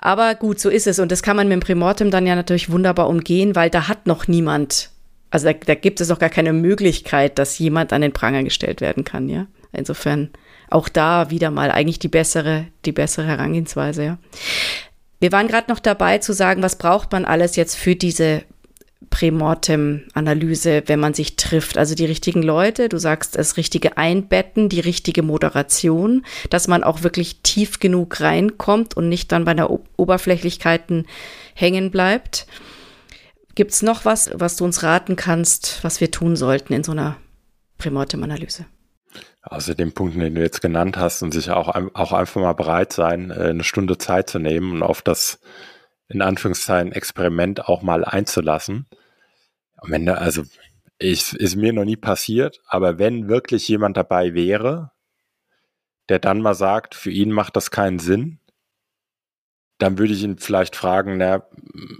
Aber 0.00 0.34
gut, 0.34 0.60
so 0.60 0.68
ist 0.70 0.86
es. 0.86 0.98
Und 0.98 1.10
das 1.12 1.22
kann 1.22 1.36
man 1.36 1.48
mit 1.48 1.54
dem 1.54 1.60
Primortem 1.60 2.10
dann 2.10 2.26
ja 2.26 2.34
natürlich 2.34 2.70
wunderbar 2.70 3.08
umgehen, 3.08 3.56
weil 3.56 3.70
da 3.70 3.88
hat 3.88 4.06
noch 4.06 4.28
niemand, 4.28 4.90
also 5.30 5.46
da, 5.46 5.52
da 5.52 5.74
gibt 5.74 6.00
es 6.00 6.08
noch 6.08 6.18
gar 6.18 6.28
keine 6.28 6.52
Möglichkeit, 6.52 7.38
dass 7.38 7.58
jemand 7.58 7.92
an 7.92 8.02
den 8.02 8.12
Pranger 8.12 8.44
gestellt 8.44 8.80
werden 8.80 9.04
kann, 9.04 9.28
ja. 9.28 9.46
Insofern 9.72 10.30
auch 10.70 10.88
da 10.88 11.30
wieder 11.30 11.50
mal 11.50 11.70
eigentlich 11.70 11.98
die 11.98 12.08
bessere, 12.08 12.66
die 12.84 12.92
bessere 12.92 13.26
Herangehensweise, 13.26 14.04
ja. 14.04 14.18
Wir 15.18 15.32
waren 15.32 15.48
gerade 15.48 15.70
noch 15.70 15.80
dabei 15.80 16.18
zu 16.18 16.32
sagen, 16.34 16.62
was 16.62 16.76
braucht 16.76 17.12
man 17.12 17.24
alles 17.24 17.56
jetzt 17.56 17.74
für 17.74 17.96
diese 17.96 18.42
Prämortem-Analyse, 19.10 20.84
wenn 20.86 21.00
man 21.00 21.14
sich 21.14 21.36
trifft. 21.36 21.78
Also 21.78 21.94
die 21.94 22.04
richtigen 22.04 22.42
Leute, 22.42 22.88
du 22.88 22.98
sagst 22.98 23.36
das 23.36 23.56
richtige 23.56 23.96
Einbetten, 23.96 24.68
die 24.68 24.80
richtige 24.80 25.22
Moderation, 25.22 26.24
dass 26.50 26.68
man 26.68 26.84
auch 26.84 27.02
wirklich 27.02 27.40
tief 27.42 27.80
genug 27.80 28.20
reinkommt 28.20 28.96
und 28.96 29.08
nicht 29.08 29.32
dann 29.32 29.44
bei 29.44 29.54
der 29.54 29.70
Oberflächlichkeiten 29.70 31.06
hängen 31.54 31.90
bleibt. 31.90 32.46
Gibt 33.54 33.72
es 33.72 33.82
noch 33.82 34.04
was, 34.04 34.30
was 34.34 34.56
du 34.56 34.64
uns 34.64 34.82
raten 34.82 35.16
kannst, 35.16 35.82
was 35.82 36.00
wir 36.00 36.10
tun 36.10 36.36
sollten 36.36 36.72
in 36.74 36.84
so 36.84 36.92
einer 36.92 37.16
Prämortem-Analyse. 37.78 38.66
Also 39.42 39.74
den 39.74 39.92
Punkten, 39.92 40.20
den 40.20 40.34
du 40.34 40.42
jetzt 40.42 40.60
genannt 40.60 40.96
hast 40.96 41.22
und 41.22 41.32
sich 41.32 41.50
auch, 41.50 41.68
auch 41.94 42.12
einfach 42.12 42.40
mal 42.40 42.52
bereit 42.52 42.92
sein, 42.92 43.30
äh, 43.30 43.50
eine 43.50 43.64
Stunde 43.64 43.96
Zeit 43.96 44.28
zu 44.28 44.38
nehmen 44.38 44.72
und 44.72 44.82
auf 44.82 45.02
das 45.02 45.38
in 46.08 46.22
Anführungszeichen 46.22 46.92
Experiment 46.92 47.66
auch 47.68 47.82
mal 47.82 48.04
einzulassen. 48.04 48.86
Am 49.76 49.92
Ende, 49.92 50.18
also 50.18 50.42
ich, 50.98 51.34
ist 51.34 51.56
mir 51.56 51.72
noch 51.72 51.84
nie 51.84 51.96
passiert, 51.96 52.60
aber 52.66 52.98
wenn 52.98 53.28
wirklich 53.28 53.68
jemand 53.68 53.96
dabei 53.96 54.34
wäre, 54.34 54.92
der 56.08 56.18
dann 56.18 56.40
mal 56.40 56.54
sagt, 56.54 56.94
für 56.94 57.10
ihn 57.10 57.30
macht 57.30 57.56
das 57.56 57.70
keinen 57.70 57.98
Sinn, 57.98 58.40
dann 59.78 59.98
würde 59.98 60.14
ich 60.14 60.22
ihn 60.22 60.38
vielleicht 60.38 60.74
fragen, 60.74 61.18
na, 61.18 61.46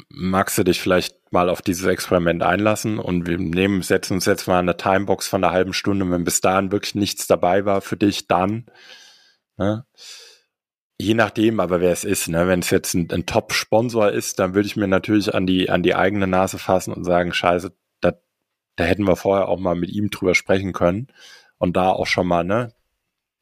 magst 0.08 0.56
du 0.56 0.64
dich 0.64 0.80
vielleicht 0.80 1.30
mal 1.30 1.50
auf 1.50 1.60
dieses 1.60 1.86
Experiment 1.86 2.42
einlassen 2.42 2.98
und 2.98 3.26
wir 3.26 3.36
nehmen, 3.36 3.82
setzen 3.82 4.14
uns 4.14 4.24
jetzt 4.24 4.46
mal 4.46 4.60
eine 4.60 4.78
Timebox 4.78 5.28
von 5.28 5.44
einer 5.44 5.52
halben 5.52 5.74
Stunde, 5.74 6.10
wenn 6.10 6.24
bis 6.24 6.40
dahin 6.40 6.72
wirklich 6.72 6.94
nichts 6.94 7.26
dabei 7.26 7.66
war 7.66 7.82
für 7.82 7.98
dich, 7.98 8.28
dann, 8.28 8.66
ne? 9.58 9.84
Je 10.98 11.14
nachdem, 11.14 11.60
aber 11.60 11.80
wer 11.80 11.92
es 11.92 12.04
ist, 12.04 12.28
ne? 12.28 12.48
Wenn 12.48 12.60
es 12.60 12.70
jetzt 12.70 12.94
ein, 12.94 13.10
ein 13.10 13.26
Top-Sponsor 13.26 14.10
ist, 14.12 14.38
dann 14.38 14.54
würde 14.54 14.66
ich 14.66 14.76
mir 14.76 14.88
natürlich 14.88 15.34
an 15.34 15.46
die, 15.46 15.68
an 15.68 15.82
die 15.82 15.94
eigene 15.94 16.26
Nase 16.26 16.58
fassen 16.58 16.94
und 16.94 17.04
sagen, 17.04 17.34
scheiße, 17.34 17.72
da, 18.00 18.14
da 18.76 18.84
hätten 18.84 19.06
wir 19.06 19.16
vorher 19.16 19.48
auch 19.48 19.58
mal 19.58 19.74
mit 19.74 19.90
ihm 19.90 20.10
drüber 20.10 20.34
sprechen 20.34 20.72
können 20.72 21.08
und 21.58 21.76
da 21.76 21.90
auch 21.90 22.06
schon 22.06 22.26
mal, 22.26 22.44
ne, 22.44 22.72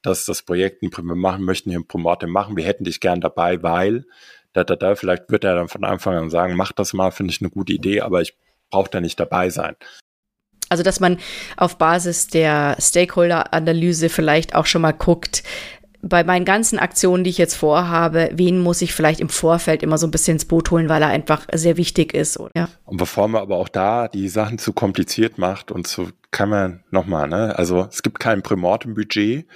dass 0.03 0.25
das 0.25 0.43
Projekt, 0.43 0.83
wir 0.83 0.91
machen, 1.03 1.45
möchten 1.45 1.71
hier 1.71 1.79
ein 1.79 1.87
Promote 1.87 2.27
machen, 2.27 2.57
wir 2.57 2.65
hätten 2.65 2.85
dich 2.85 3.01
gern 3.01 3.21
dabei, 3.21 3.63
weil, 3.63 4.05
da, 4.53 4.65
da, 4.65 4.75
da, 4.75 4.97
vielleicht 4.97 5.31
wird 5.31 5.45
er 5.45 5.55
dann 5.55 5.69
von 5.69 5.85
Anfang 5.85 6.17
an 6.17 6.31
sagen, 6.31 6.57
mach 6.57 6.73
das 6.73 6.93
mal, 6.93 7.13
finde 7.13 7.33
ich 7.33 7.41
eine 7.41 7.51
gute 7.51 7.73
Idee, 7.73 8.01
aber 8.01 8.21
ich 8.21 8.37
brauche 8.71 8.91
da 8.91 9.01
nicht 9.01 9.19
dabei 9.21 9.51
sein. 9.51 9.77
Also, 10.69 10.83
dass 10.83 10.99
man 10.99 11.19
auf 11.57 11.79
Basis 11.79 12.29
der 12.29 12.77
Stakeholder-Analyse 12.81 14.09
vielleicht 14.09 14.55
auch 14.55 14.67
schon 14.67 14.83
mal 14.83 14.93
guckt, 14.93 15.43
bei 16.09 16.25
meinen 16.25 16.45
ganzen 16.45 16.79
Aktionen, 16.79 17.25
die 17.25 17.31
ich 17.31 17.39
jetzt 17.39 17.55
vorhabe, 17.55 18.31
wen 18.33 18.61
muss 18.61 18.83
ich 18.83 18.93
vielleicht 18.93 19.21
im 19.21 19.29
Vorfeld 19.29 19.83
immer 19.83 19.99
so 19.99 20.07
ein 20.07 20.11
bisschen 20.11 20.35
ins 20.35 20.45
Boot 20.45 20.71
holen, 20.71 20.89
weil 20.89 21.03
er 21.03 21.09
einfach 21.09 21.47
sehr 21.53 21.77
wichtig 21.77 22.15
ist. 22.15 22.39
Oder? 22.39 22.51
Ja. 22.55 22.69
Und 22.85 22.99
bevor 22.99 23.29
man 23.29 23.43
aber 23.43 23.57
auch 23.57 23.69
da 23.69 24.09
die 24.09 24.29
Sachen 24.29 24.59
zu 24.59 24.73
kompliziert 24.73 25.39
macht 25.39 25.71
und 25.71 25.87
so 25.87 26.09
kann 26.31 26.49
man 26.49 26.85
nochmal, 26.91 27.29
ne? 27.29 27.57
Also 27.59 27.87
es 27.91 28.03
gibt 28.03 28.21
kein 28.21 28.43
Primortem-Budget, 28.43 29.47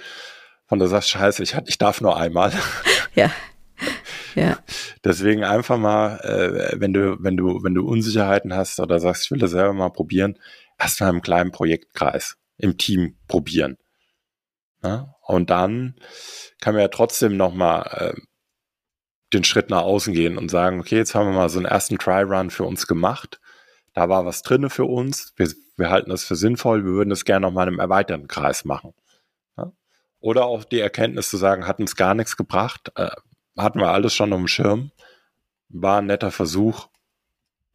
von 0.67 0.79
der 0.79 0.87
sagst, 0.87 1.09
scheiße, 1.09 1.43
ich, 1.43 1.55
ich 1.65 1.77
darf 1.77 2.01
nur 2.01 2.17
einmal. 2.17 2.51
Ja. 3.15 3.31
Ja. 4.35 4.59
Deswegen 5.03 5.43
einfach 5.43 5.77
mal, 5.77 6.19
äh, 6.19 6.79
wenn 6.79 6.93
du, 6.93 7.17
wenn 7.19 7.35
du, 7.35 7.63
wenn 7.63 7.73
du 7.73 7.87
Unsicherheiten 7.87 8.53
hast 8.53 8.79
oder 8.79 8.99
sagst, 8.99 9.25
ich 9.25 9.31
will 9.31 9.39
das 9.39 9.51
selber 9.51 9.73
mal 9.73 9.89
probieren, 9.89 10.37
erst 10.77 11.01
mal 11.01 11.09
im 11.09 11.21
kleinen 11.21 11.51
Projektkreis, 11.51 12.37
im 12.57 12.77
Team 12.77 13.17
probieren. 13.27 13.77
Ja? 14.83 15.15
Und 15.29 15.51
dann 15.51 15.93
kann 16.59 16.73
man 16.73 16.81
ja 16.81 16.87
trotzdem 16.87 17.37
nochmal 17.37 18.15
äh, 18.15 18.21
den 19.31 19.43
Schritt 19.43 19.69
nach 19.69 19.83
außen 19.83 20.11
gehen 20.13 20.39
und 20.39 20.49
sagen, 20.49 20.79
okay, 20.79 20.97
jetzt 20.97 21.13
haben 21.13 21.27
wir 21.27 21.35
mal 21.35 21.49
so 21.49 21.59
einen 21.59 21.67
ersten 21.67 21.99
Try-Run 21.99 22.49
für 22.49 22.63
uns 22.63 22.87
gemacht. 22.87 23.39
Da 23.93 24.09
war 24.09 24.25
was 24.25 24.41
drinne 24.41 24.71
für 24.71 24.85
uns. 24.85 25.33
Wir, 25.35 25.51
wir 25.77 25.91
halten 25.91 26.09
das 26.09 26.23
für 26.23 26.35
sinnvoll. 26.35 26.83
Wir 26.83 26.93
würden 26.93 27.11
das 27.11 27.25
gerne 27.25 27.45
nochmal 27.45 27.67
im 27.67 27.79
erweiterten 27.79 28.27
Kreis 28.27 28.65
machen. 28.65 28.95
Oder 30.19 30.45
auch 30.45 30.63
die 30.63 30.79
Erkenntnis 30.79 31.29
zu 31.29 31.37
sagen, 31.37 31.67
hat 31.67 31.79
uns 31.79 31.95
gar 31.95 32.15
nichts 32.15 32.35
gebracht, 32.35 32.91
äh, 32.95 33.11
hatten 33.55 33.79
wir 33.79 33.91
alles 33.91 34.15
schon 34.15 34.33
um 34.33 34.41
den 34.41 34.47
Schirm, 34.47 34.91
war 35.69 35.99
ein 35.99 36.07
netter 36.07 36.31
Versuch, 36.31 36.87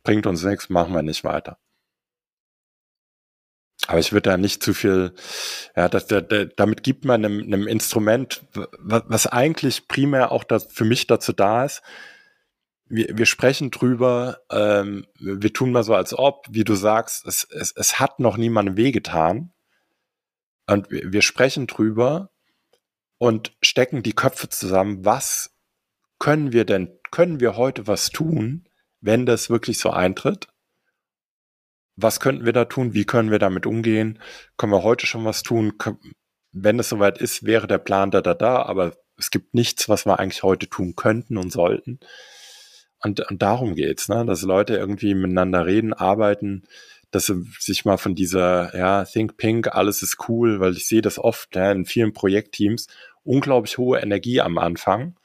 bringt 0.03 0.27
uns 0.27 0.43
nichts, 0.43 0.69
machen 0.69 0.93
wir 0.93 1.03
nicht 1.03 1.25
weiter. 1.25 1.59
Aber 3.87 3.99
ich 3.99 4.13
würde 4.13 4.31
da 4.31 4.37
nicht 4.37 4.63
zu 4.63 4.73
viel, 4.73 5.15
ja, 5.77 5.89
das, 5.89 6.07
das, 6.07 6.25
damit 6.57 6.83
gibt 6.83 7.05
man 7.05 7.25
einem, 7.25 7.43
einem 7.43 7.67
Instrument, 7.67 8.43
was, 8.79 9.03
was 9.07 9.27
eigentlich 9.27 9.89
primär 9.89 10.33
auch 10.33 10.45
das, 10.45 10.67
für 10.73 10.85
mich 10.85 11.07
dazu 11.07 11.33
da 11.33 11.65
ist, 11.65 11.83
wir, 12.87 13.17
wir 13.17 13.27
sprechen 13.27 13.71
drüber, 13.71 14.41
ähm, 14.51 15.07
wir 15.19 15.53
tun 15.53 15.73
mal 15.73 15.83
so, 15.83 15.95
als 15.95 16.17
ob, 16.17 16.47
wie 16.51 16.65
du 16.65 16.75
sagst, 16.75 17.27
es, 17.27 17.47
es, 17.51 17.73
es 17.77 17.99
hat 17.99 18.21
noch 18.21 18.37
niemandem 18.37 18.77
wehgetan. 18.77 19.53
Und 20.67 20.91
wir, 20.91 21.13
wir 21.13 21.23
sprechen 21.23 21.67
drüber, 21.67 22.31
und 23.19 23.57
stecken 23.63 24.03
die 24.03 24.13
Köpfe 24.13 24.49
zusammen, 24.49 25.05
was 25.05 25.51
können 26.19 26.53
wir 26.53 26.65
denn, 26.65 26.99
können 27.11 27.41
wir 27.41 27.57
heute 27.57 27.87
was 27.87 28.11
tun, 28.11 28.69
wenn 29.01 29.27
das 29.27 29.51
wirklich 29.51 29.79
so 29.79 29.91
eintritt? 29.91 30.49
Was 31.97 32.21
könnten 32.21 32.45
wir 32.45 32.53
da 32.53 32.65
tun? 32.65 32.95
Wie 32.95 33.05
können 33.05 33.31
wir 33.31 33.39
damit 33.39 33.67
umgehen? 33.67 34.19
Können 34.57 34.73
wir 34.73 34.83
heute 34.83 35.07
schon 35.07 35.25
was 35.25 35.43
tun? 35.43 35.75
Wenn 36.53 36.79
es 36.79 36.89
soweit 36.89 37.19
ist, 37.19 37.45
wäre 37.45 37.67
der 37.67 37.79
Plan 37.79 38.11
da, 38.11 38.21
da, 38.21 38.35
da, 38.35 38.63
aber 38.63 38.95
es 39.17 39.31
gibt 39.31 39.55
nichts, 39.55 39.89
was 39.89 40.07
wir 40.07 40.19
eigentlich 40.19 40.43
heute 40.43 40.69
tun 40.69 40.97
könnten 40.97 41.37
und 41.37 41.53
sollten. 41.53 42.01
Und, 43.01 43.21
und 43.31 43.43
darum 43.43 43.75
geht's, 43.75 44.09
ne? 44.09 44.25
dass 44.25 44.43
Leute 44.43 44.77
irgendwie 44.77 45.15
miteinander 45.15 45.67
reden, 45.67 45.93
arbeiten, 45.93 46.65
dass 47.11 47.27
sie 47.27 47.45
sich 47.61 47.85
mal 47.85 47.97
von 47.97 48.15
dieser, 48.15 48.77
ja, 48.77 49.05
Think 49.05 49.37
Pink, 49.37 49.69
alles 49.69 50.03
ist 50.03 50.29
cool, 50.29 50.59
weil 50.59 50.73
ich 50.73 50.89
sehe 50.89 51.03
das 51.03 51.19
oft 51.19 51.55
ja, 51.55 51.71
in 51.71 51.85
vielen 51.85 52.13
Projektteams 52.13 52.89
unglaublich 53.23 53.79
hohe 53.79 54.01
Energie 54.01 54.41
am 54.41 54.59
Anfang. 54.59 55.17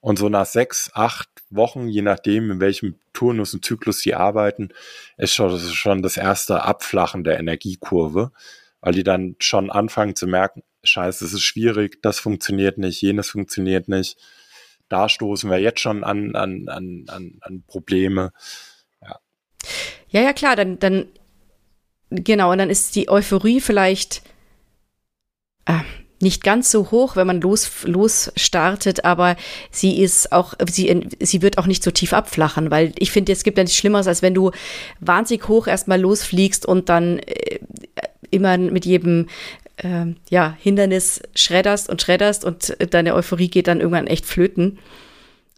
Und 0.00 0.18
so 0.18 0.28
nach 0.28 0.46
sechs, 0.46 0.90
acht 0.94 1.28
Wochen, 1.50 1.88
je 1.88 2.02
nachdem, 2.02 2.50
in 2.50 2.60
welchem 2.60 2.96
Turnus 3.12 3.54
und 3.54 3.64
Zyklus 3.64 4.00
sie 4.00 4.14
arbeiten, 4.14 4.70
ist 5.16 5.34
schon, 5.34 5.50
das 5.50 5.62
ist 5.62 5.74
schon 5.74 6.02
das 6.02 6.16
erste 6.16 6.62
Abflachen 6.62 7.24
der 7.24 7.38
Energiekurve, 7.38 8.32
weil 8.80 8.92
die 8.92 9.04
dann 9.04 9.36
schon 9.38 9.70
anfangen 9.70 10.16
zu 10.16 10.26
merken, 10.26 10.62
scheiße, 10.82 11.24
es 11.24 11.32
ist 11.32 11.42
schwierig, 11.42 12.02
das 12.02 12.18
funktioniert 12.18 12.78
nicht, 12.78 13.00
jenes 13.00 13.30
funktioniert 13.30 13.88
nicht. 13.88 14.18
Da 14.88 15.08
stoßen 15.08 15.50
wir 15.50 15.58
jetzt 15.58 15.80
schon 15.80 16.04
an, 16.04 16.36
an, 16.36 16.68
an, 16.68 17.04
an, 17.08 17.38
an 17.40 17.64
Probleme. 17.66 18.32
Ja. 19.02 19.18
ja, 20.08 20.22
ja, 20.22 20.32
klar, 20.32 20.56
dann, 20.56 20.78
dann, 20.78 21.06
genau, 22.10 22.52
und 22.52 22.58
dann 22.58 22.70
ist 22.70 22.94
die 22.94 23.08
Euphorie 23.08 23.60
vielleicht, 23.60 24.22
nicht 26.20 26.42
ganz 26.42 26.70
so 26.70 26.90
hoch, 26.90 27.16
wenn 27.16 27.26
man 27.26 27.40
los, 27.40 27.70
los 27.84 28.32
startet, 28.36 29.04
aber 29.04 29.36
sie 29.70 30.00
ist 30.00 30.32
auch, 30.32 30.54
sie, 30.70 31.08
sie 31.20 31.42
wird 31.42 31.58
auch 31.58 31.66
nicht 31.66 31.82
so 31.82 31.90
tief 31.90 32.12
abflachen, 32.12 32.70
weil 32.70 32.92
ich 32.98 33.10
finde, 33.10 33.32
es 33.32 33.44
gibt 33.44 33.58
ja 33.58 33.64
nichts 33.64 33.76
Schlimmeres, 33.76 34.06
als 34.06 34.22
wenn 34.22 34.34
du 34.34 34.50
wahnsinnig 35.00 35.46
hoch 35.48 35.66
erstmal 35.66 36.00
losfliegst 36.00 36.64
und 36.64 36.88
dann 36.88 37.18
äh, 37.18 37.58
immer 38.30 38.56
mit 38.56 38.86
jedem 38.86 39.26
äh, 39.76 40.06
ja, 40.30 40.56
Hindernis 40.58 41.20
schredderst 41.34 41.88
und 41.90 42.00
schredderst 42.00 42.44
und 42.44 42.76
deine 42.90 43.14
Euphorie 43.14 43.48
geht 43.48 43.68
dann 43.68 43.80
irgendwann 43.80 44.06
echt 44.06 44.24
flöten. 44.24 44.78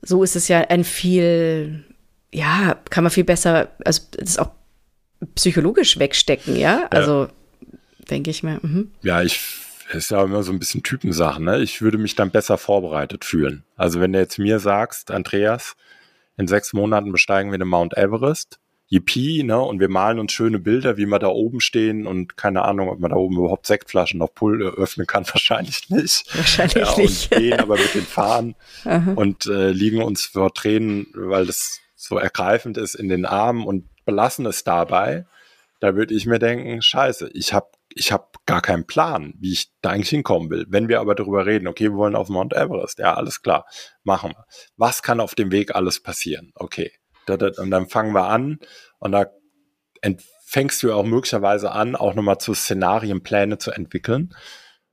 So 0.03 0.23
ist 0.25 0.37
es 0.37 0.49
ja 0.49 0.59
ein 0.59 0.85
viel, 0.85 1.85
ja, 2.33 2.77
kann 2.91 3.05
man 3.05 3.13
viel 3.13 3.25
besser, 3.25 3.69
also 3.85 4.03
das 4.13 4.31
ist 4.31 4.39
auch 4.39 4.51
psychologisch 5.35 5.99
wegstecken, 5.99 6.57
ja, 6.57 6.87
also 6.91 7.25
ja. 7.25 7.79
denke 8.11 8.31
ich 8.31 8.43
mir. 8.43 8.59
Mhm. 8.63 8.91
Ja, 9.03 9.23
ich 9.23 9.41
ist 9.93 10.11
ja 10.11 10.23
immer 10.23 10.43
so 10.43 10.53
ein 10.53 10.59
bisschen 10.59 10.83
Typensache, 10.83 11.43
ne? 11.43 11.61
Ich 11.61 11.83
würde 11.83 11.99
mich 11.99 12.15
dann 12.15 12.31
besser 12.31 12.59
vorbereitet 12.59 13.25
fühlen. 13.25 13.65
Also 13.77 14.01
wenn 14.01 14.13
du 14.13 14.19
jetzt 14.19 14.39
mir 14.39 14.59
sagst, 14.59 15.11
Andreas, 15.11 15.77
in 16.37 16.47
sechs 16.47 16.73
Monaten 16.73 17.13
besteigen 17.13 17.51
wir 17.51 17.59
den 17.59 17.69
Mount 17.69 17.97
Everest, 17.97 18.59
yippie, 18.89 19.43
ne? 19.43 19.61
Und 19.61 19.81
wir 19.81 19.89
malen 19.89 20.19
uns 20.19 20.33
schöne 20.33 20.59
Bilder, 20.59 20.97
wie 20.97 21.07
wir 21.07 21.19
da 21.19 21.29
oben 21.29 21.61
stehen 21.61 22.07
und 22.07 22.37
keine 22.37 22.65
Ahnung, 22.65 22.89
ob 22.89 23.01
man 23.01 23.11
da 23.11 23.17
oben 23.17 23.37
überhaupt 23.37 23.67
Sektflaschen 23.67 24.23
auf 24.23 24.35
Pull 24.35 24.63
öffnen 24.63 25.07
kann, 25.07 25.27
wahrscheinlich 25.33 25.91
nicht. 25.91 26.35
Wahrscheinlich 26.37 26.75
ja, 26.75 26.97
nicht. 26.97 27.33
Und 27.33 27.39
gehen 27.39 27.61
aber 27.61 27.77
mit 27.77 27.95
den 27.95 28.07
Fahnen 28.07 28.55
und 29.17 29.47
äh, 29.47 29.71
liegen 29.71 30.03
uns 30.03 30.27
vor 30.27 30.53
Tränen, 30.55 31.07
weil 31.15 31.47
das 31.47 31.81
so 31.95 32.17
ergreifend 32.17 32.79
ist 32.79 32.95
in 32.95 33.09
den 33.09 33.27
Armen 33.27 33.67
und 33.67 33.85
belassen 34.05 34.47
es 34.47 34.65
dabei. 34.65 35.27
Da 35.81 35.95
würde 35.95 36.15
ich 36.15 36.27
mir 36.27 36.39
denken, 36.39 36.81
scheiße, 36.81 37.31
ich 37.35 37.53
habe 37.53 37.69
ich 37.95 38.13
habe 38.13 38.29
gar 38.47 38.61
keinen 38.61 38.87
Plan, 38.87 39.35
wie 39.39 39.53
ich 39.53 39.73
da 39.81 39.91
eigentlich 39.91 40.11
hinkommen 40.11 40.51
will. 40.51 40.67
Wenn 40.69 40.89
wir 40.89 41.01
aber 41.01 41.15
darüber 41.15 41.47
reden, 41.47 41.69
okay, 41.69 41.85
wir 41.85 41.97
wollen 41.97 42.17
auf 42.17 42.29
Mount 42.29 42.53
Everest, 42.53 42.99
ja, 42.99 43.15
alles 43.15 43.43
klar, 43.43 43.67
machen 44.03 44.31
wir. 44.31 44.45
Was 44.77 45.03
kann 45.03 45.21
auf 45.21 45.35
dem 45.35 45.51
Weg 45.51 45.75
alles 45.75 46.03
passieren? 46.03 46.53
Okay. 46.55 46.93
Und 47.27 47.71
dann 47.71 47.89
fangen 47.89 48.15
wir 48.15 48.29
an 48.29 48.59
und 48.99 49.13
da 49.13 49.27
fängst 50.47 50.83
du 50.83 50.93
auch 50.93 51.05
möglicherweise 51.05 51.73
an, 51.73 51.95
auch 51.95 52.15
nochmal 52.15 52.39
zu 52.39 52.55
Szenarienpläne 52.55 53.59
zu 53.59 53.71
entwickeln. 53.71 54.35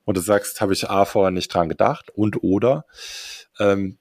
Und 0.03 0.17
du 0.17 0.21
sagst, 0.21 0.59
habe 0.59 0.73
ich 0.73 0.89
A 0.89 1.05
vorher 1.05 1.31
nicht 1.31 1.53
dran 1.53 1.69
gedacht 1.69 2.11
und 2.11 2.43
oder 2.43 2.85
ähm, 3.59 3.99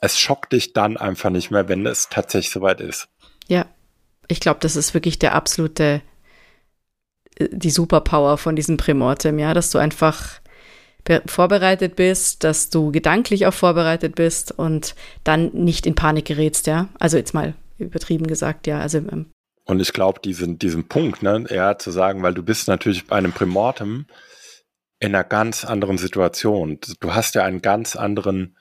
es 0.00 0.18
schockt 0.18 0.52
dich 0.52 0.72
dann 0.72 0.96
einfach 0.96 1.30
nicht 1.30 1.52
mehr, 1.52 1.68
wenn 1.68 1.86
es 1.86 2.08
tatsächlich 2.08 2.52
soweit 2.52 2.80
ist. 2.80 3.08
Ja, 3.46 3.66
ich 4.26 4.40
glaube, 4.40 4.58
das 4.60 4.74
ist 4.74 4.94
wirklich 4.94 5.20
der 5.20 5.34
absolute 5.34 6.02
die 7.38 7.70
Superpower 7.70 8.38
von 8.38 8.56
diesem 8.56 8.76
Primortem, 8.76 9.38
ja, 9.38 9.54
dass 9.54 9.70
du 9.70 9.78
einfach 9.78 10.40
vorbereitet 11.26 11.96
bist, 11.96 12.44
dass 12.44 12.70
du 12.70 12.92
gedanklich 12.92 13.46
auch 13.46 13.54
vorbereitet 13.54 14.14
bist 14.14 14.52
und 14.52 14.94
dann 15.24 15.50
nicht 15.52 15.86
in 15.86 15.96
Panik 15.96 16.26
gerätst, 16.26 16.66
ja. 16.68 16.88
Also 17.00 17.16
jetzt 17.16 17.34
mal 17.34 17.54
übertrieben 17.78 18.26
gesagt, 18.26 18.66
ja. 18.66 18.80
Also 18.80 18.98
ähm, 18.98 19.26
und 19.64 19.80
ich 19.80 19.92
glaube, 19.92 20.20
diesen, 20.20 20.58
diesen 20.58 20.88
Punkt, 20.88 21.22
ne, 21.22 21.44
eher 21.48 21.78
zu 21.78 21.90
sagen, 21.90 22.22
weil 22.22 22.34
du 22.34 22.42
bist 22.42 22.68
natürlich 22.68 23.06
bei 23.06 23.16
einem 23.16 23.32
Primortem 23.32 24.06
in 24.98 25.14
einer 25.14 25.24
ganz 25.24 25.64
anderen 25.64 25.98
Situation. 25.98 26.78
Du 27.00 27.14
hast 27.14 27.34
ja 27.34 27.44
einen 27.44 27.62
ganz 27.62 27.96
anderen, 27.96 28.56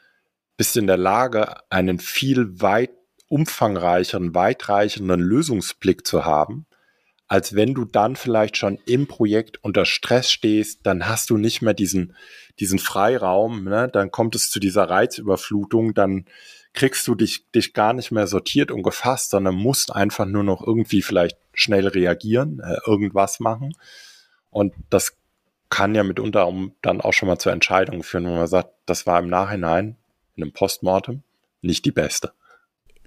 bist 0.57 0.77
in 0.77 0.87
der 0.87 0.97
Lage, 0.97 1.55
einen 1.69 1.99
viel 1.99 2.61
weit 2.61 2.91
umfangreicheren, 3.27 4.35
weitreichenden 4.35 5.21
Lösungsblick 5.21 6.05
zu 6.05 6.25
haben, 6.25 6.65
als 7.31 7.55
wenn 7.55 7.73
du 7.73 7.85
dann 7.85 8.17
vielleicht 8.17 8.57
schon 8.57 8.77
im 8.85 9.07
Projekt 9.07 9.63
unter 9.63 9.85
Stress 9.85 10.29
stehst, 10.29 10.81
dann 10.83 11.07
hast 11.07 11.29
du 11.29 11.37
nicht 11.37 11.61
mehr 11.61 11.73
diesen, 11.73 12.13
diesen 12.59 12.77
Freiraum, 12.77 13.63
ne? 13.63 13.87
dann 13.87 14.11
kommt 14.11 14.35
es 14.35 14.49
zu 14.49 14.59
dieser 14.59 14.89
Reizüberflutung, 14.89 15.93
dann 15.93 16.25
kriegst 16.73 17.07
du 17.07 17.15
dich, 17.15 17.49
dich 17.51 17.73
gar 17.73 17.93
nicht 17.93 18.11
mehr 18.11 18.27
sortiert 18.27 18.69
und 18.69 18.83
gefasst, 18.83 19.29
sondern 19.29 19.55
musst 19.55 19.95
einfach 19.95 20.25
nur 20.25 20.43
noch 20.43 20.61
irgendwie 20.61 21.01
vielleicht 21.01 21.37
schnell 21.53 21.87
reagieren, 21.87 22.59
äh, 22.59 22.75
irgendwas 22.85 23.39
machen. 23.39 23.77
Und 24.49 24.73
das 24.89 25.15
kann 25.69 25.95
ja 25.95 26.03
mitunter 26.03 26.51
dann 26.81 26.99
auch 26.99 27.13
schon 27.13 27.29
mal 27.29 27.39
zur 27.39 27.53
Entscheidung 27.53 28.03
führen, 28.03 28.25
wo 28.25 28.35
man 28.35 28.47
sagt, 28.47 28.73
das 28.85 29.07
war 29.07 29.19
im 29.19 29.29
Nachhinein, 29.29 29.95
in 30.35 30.43
einem 30.43 30.51
Postmortem, 30.51 31.23
nicht 31.61 31.85
die 31.85 31.91
beste. 31.91 32.33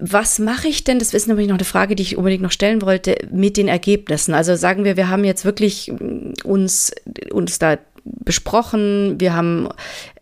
Was 0.06 0.38
mache 0.38 0.68
ich 0.68 0.84
denn, 0.84 0.98
das 0.98 1.14
ist 1.14 1.28
nämlich 1.28 1.48
noch 1.48 1.56
eine 1.56 1.64
Frage, 1.64 1.96
die 1.96 2.02
ich 2.02 2.18
unbedingt 2.18 2.42
noch 2.42 2.52
stellen 2.52 2.82
wollte, 2.82 3.16
mit 3.30 3.56
den 3.56 3.68
Ergebnissen? 3.68 4.34
Also 4.34 4.54
sagen 4.54 4.84
wir, 4.84 4.98
wir 4.98 5.08
haben 5.08 5.24
jetzt 5.24 5.46
wirklich 5.46 5.90
mm, 5.90 6.34
uns, 6.44 6.92
uns 7.32 7.58
da 7.58 7.78
besprochen, 8.04 9.18
wir 9.18 9.32
haben 9.32 9.70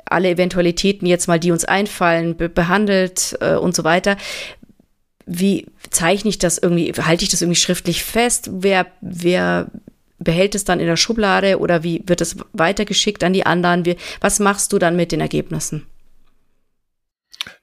alle 0.05 0.30
Eventualitäten 0.30 1.07
jetzt 1.07 1.26
mal, 1.26 1.41
die 1.41 1.51
uns 1.51 1.64
einfallen, 1.64 2.37
be 2.37 2.49
behandelt 2.49 3.37
äh, 3.41 3.57
und 3.57 3.74
so 3.74 3.83
weiter. 3.83 4.16
Wie 5.26 5.66
zeichne 5.91 6.30
ich 6.30 6.39
das 6.39 6.59
irgendwie, 6.59 6.93
halte 6.93 7.24
ich 7.24 7.30
das 7.30 7.43
irgendwie 7.43 7.59
schriftlich 7.59 8.05
fest? 8.05 8.51
Wer, 8.53 8.87
wer 9.01 9.66
behält 10.20 10.55
es 10.55 10.62
dann 10.62 10.78
in 10.78 10.87
der 10.87 10.97
Schublade 10.97 11.59
oder 11.59 11.83
wie 11.83 12.05
wird 12.07 12.20
es 12.20 12.37
weitergeschickt 12.53 13.24
an 13.24 13.33
die 13.33 13.47
anderen? 13.47 13.85
Wie, 13.85 13.97
was 14.20 14.39
machst 14.39 14.72
du 14.72 14.78
dann 14.78 14.95
mit 14.95 15.11
den 15.11 15.20
Ergebnissen? 15.20 15.87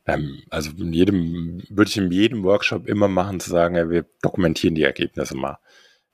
Ähm, 0.05 0.43
also 0.49 0.71
in 0.71 0.93
jedem, 0.93 1.63
würde 1.69 1.89
ich 1.89 1.97
in 1.97 2.11
jedem 2.11 2.43
Workshop 2.43 2.87
immer 2.87 3.07
machen, 3.07 3.39
zu 3.39 3.49
sagen, 3.49 3.75
ja, 3.75 3.89
wir 3.89 4.05
dokumentieren 4.21 4.75
die 4.75 4.83
Ergebnisse 4.83 5.35
mal. 5.35 5.59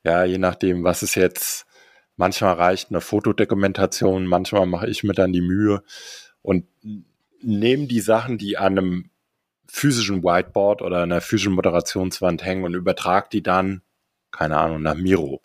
Ja, 0.03 0.23
je 0.23 0.37
nachdem, 0.37 0.83
was 0.83 1.03
ist 1.03 1.15
jetzt, 1.15 1.65
manchmal 2.15 2.53
reicht 2.55 2.89
eine 2.89 3.01
Fotodokumentation, 3.01 4.27
manchmal 4.27 4.65
mache 4.65 4.87
ich 4.87 5.03
mir 5.03 5.13
dann 5.13 5.33
die 5.33 5.41
Mühe, 5.41 5.83
und 6.41 6.65
nehmen 7.41 7.87
die 7.87 8.01
Sachen, 8.01 8.37
die 8.37 8.57
an 8.57 8.77
einem 8.77 9.09
physischen 9.67 10.23
Whiteboard 10.23 10.83
oder 10.83 11.01
einer 11.01 11.21
physischen 11.21 11.53
Moderationswand 11.53 12.45
hängen 12.45 12.63
und 12.63 12.75
übertrage 12.75 13.29
die 13.31 13.41
dann, 13.41 13.81
keine 14.31 14.57
Ahnung, 14.57 14.83
nach 14.83 14.95
Miro. 14.95 15.41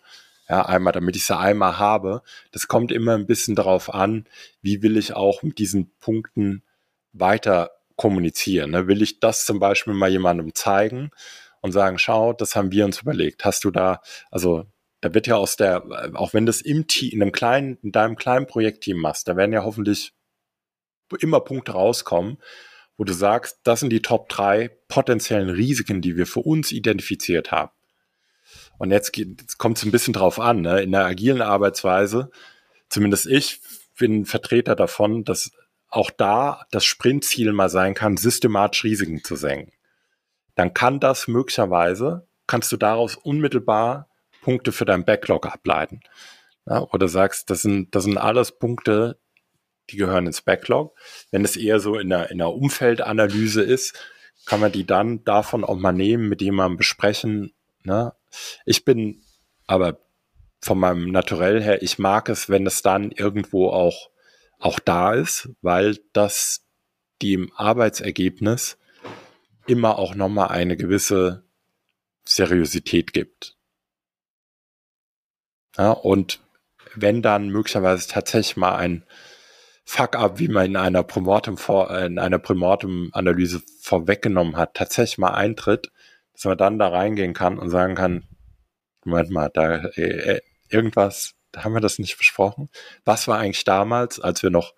Ja, 0.47 0.65
einmal, 0.65 0.93
damit 0.93 1.15
ich 1.15 1.25
sie 1.25 1.37
einmal 1.37 1.79
habe. 1.79 2.21
Das 2.51 2.67
kommt 2.67 2.91
immer 2.91 3.15
ein 3.15 3.25
bisschen 3.25 3.55
darauf 3.55 3.93
an, 3.93 4.25
wie 4.61 4.83
will 4.83 4.97
ich 4.97 5.13
auch 5.13 5.43
mit 5.43 5.57
diesen 5.57 5.91
Punkten 5.99 6.61
weiter 7.13 7.71
kommunizieren. 8.01 8.71
Ne? 8.71 8.87
Will 8.87 9.03
ich 9.03 9.19
das 9.19 9.45
zum 9.45 9.59
Beispiel 9.59 9.93
mal 9.93 10.09
jemandem 10.09 10.55
zeigen 10.55 11.11
und 11.61 11.71
sagen, 11.71 11.99
schau, 11.99 12.33
das 12.33 12.55
haben 12.55 12.71
wir 12.71 12.83
uns 12.83 12.99
überlegt. 12.99 13.45
Hast 13.45 13.63
du 13.63 13.69
da, 13.69 14.01
also 14.31 14.65
da 15.01 15.13
wird 15.13 15.27
ja 15.27 15.35
aus 15.35 15.55
der, 15.55 15.83
auch 16.15 16.33
wenn 16.33 16.47
das 16.47 16.61
im 16.61 16.87
Team, 16.87 17.11
in 17.11 17.21
einem 17.21 17.31
kleinen, 17.31 17.77
in 17.83 17.91
deinem 17.91 18.15
kleinen 18.15 18.47
Projektteam 18.47 18.97
machst, 18.97 19.27
da 19.27 19.37
werden 19.37 19.53
ja 19.53 19.63
hoffentlich 19.63 20.13
immer 21.19 21.41
Punkte 21.41 21.73
rauskommen, 21.73 22.37
wo 22.97 23.03
du 23.03 23.13
sagst, 23.13 23.59
das 23.65 23.81
sind 23.81 23.91
die 23.91 24.01
Top 24.01 24.29
drei 24.29 24.69
potenziellen 24.87 25.51
Risiken, 25.51 26.01
die 26.01 26.17
wir 26.17 26.25
für 26.25 26.39
uns 26.39 26.71
identifiziert 26.71 27.51
haben. 27.51 27.71
Und 28.79 28.89
jetzt, 28.89 29.15
jetzt 29.15 29.59
kommt 29.59 29.77
es 29.77 29.83
ein 29.83 29.91
bisschen 29.91 30.13
drauf 30.13 30.39
an, 30.39 30.61
ne? 30.61 30.81
in 30.81 30.91
der 30.91 31.05
agilen 31.05 31.43
Arbeitsweise, 31.43 32.31
zumindest 32.89 33.27
ich 33.27 33.61
bin 33.99 34.25
Vertreter 34.25 34.75
davon, 34.75 35.23
dass 35.23 35.51
auch 35.91 36.09
da 36.09 36.65
das 36.71 36.85
Sprintziel 36.85 37.53
mal 37.53 37.69
sein 37.69 37.93
kann, 37.93 38.17
systematisch 38.17 38.83
Risiken 38.83 39.23
zu 39.23 39.35
senken. 39.35 39.73
Dann 40.55 40.73
kann 40.73 40.99
das 40.99 41.27
möglicherweise, 41.27 42.27
kannst 42.47 42.71
du 42.71 42.77
daraus 42.77 43.15
unmittelbar 43.15 44.09
Punkte 44.41 44.71
für 44.71 44.85
dein 44.85 45.05
Backlog 45.05 45.45
ableiten. 45.45 46.01
Ja, 46.65 46.81
oder 46.81 47.07
sagst, 47.07 47.49
das 47.49 47.61
sind, 47.61 47.93
das 47.95 48.05
sind 48.05 48.17
alles 48.17 48.57
Punkte, 48.57 49.19
die 49.89 49.97
gehören 49.97 50.27
ins 50.27 50.41
Backlog. 50.41 50.97
Wenn 51.31 51.43
es 51.43 51.57
eher 51.57 51.79
so 51.79 51.97
in 51.97 52.09
der, 52.09 52.31
in 52.31 52.37
der 52.37 52.49
Umfeldanalyse 52.49 53.61
ist, 53.61 53.99
kann 54.45 54.59
man 54.59 54.71
die 54.71 54.85
dann 54.85 55.23
davon 55.23 55.63
auch 55.63 55.77
mal 55.77 55.91
nehmen, 55.91 56.29
mit 56.29 56.41
jemandem 56.41 56.77
besprechen. 56.77 57.53
Ne? 57.83 58.13
Ich 58.65 58.85
bin 58.85 59.21
aber 59.67 59.99
von 60.61 60.79
meinem 60.79 61.11
Naturell 61.11 61.61
her, 61.61 61.81
ich 61.81 61.99
mag 61.99 62.29
es, 62.29 62.49
wenn 62.49 62.65
es 62.65 62.81
dann 62.81 63.11
irgendwo 63.11 63.69
auch, 63.69 64.09
auch 64.61 64.79
da 64.79 65.13
ist, 65.13 65.49
weil 65.61 65.97
das 66.13 66.65
dem 67.21 67.51
Arbeitsergebnis 67.55 68.77
immer 69.67 69.99
auch 69.99 70.15
nochmal 70.15 70.49
eine 70.49 70.77
gewisse 70.77 71.43
Seriosität 72.25 73.13
gibt. 73.13 73.57
Ja, 75.77 75.91
und 75.91 76.39
wenn 76.95 77.21
dann 77.21 77.49
möglicherweise 77.49 78.07
tatsächlich 78.07 78.57
mal 78.57 78.75
ein 78.75 79.03
Fuck-up, 79.83 80.39
wie 80.39 80.47
man 80.47 80.65
in 80.67 80.75
einer 80.75 81.03
Primortem 81.03 81.57
in 82.05 82.19
einer 82.19 82.39
Primortem-Analyse 82.39 83.61
vorweggenommen 83.81 84.57
hat, 84.57 84.75
tatsächlich 84.75 85.17
mal 85.17 85.33
eintritt, 85.33 85.91
dass 86.33 86.45
man 86.45 86.57
dann 86.57 86.79
da 86.79 86.89
reingehen 86.89 87.33
kann 87.33 87.57
und 87.57 87.69
sagen 87.69 87.95
kann, 87.95 88.27
Moment 89.03 89.31
mal, 89.31 89.49
da 89.53 89.77
äh, 89.95 90.35
äh, 90.35 90.41
irgendwas, 90.69 91.33
haben 91.57 91.73
wir 91.73 91.81
das 91.81 91.99
nicht 91.99 92.17
besprochen. 92.17 92.69
Was 93.05 93.27
war 93.27 93.39
eigentlich 93.39 93.63
damals, 93.63 94.19
als 94.19 94.43
wir 94.43 94.49
noch 94.49 94.73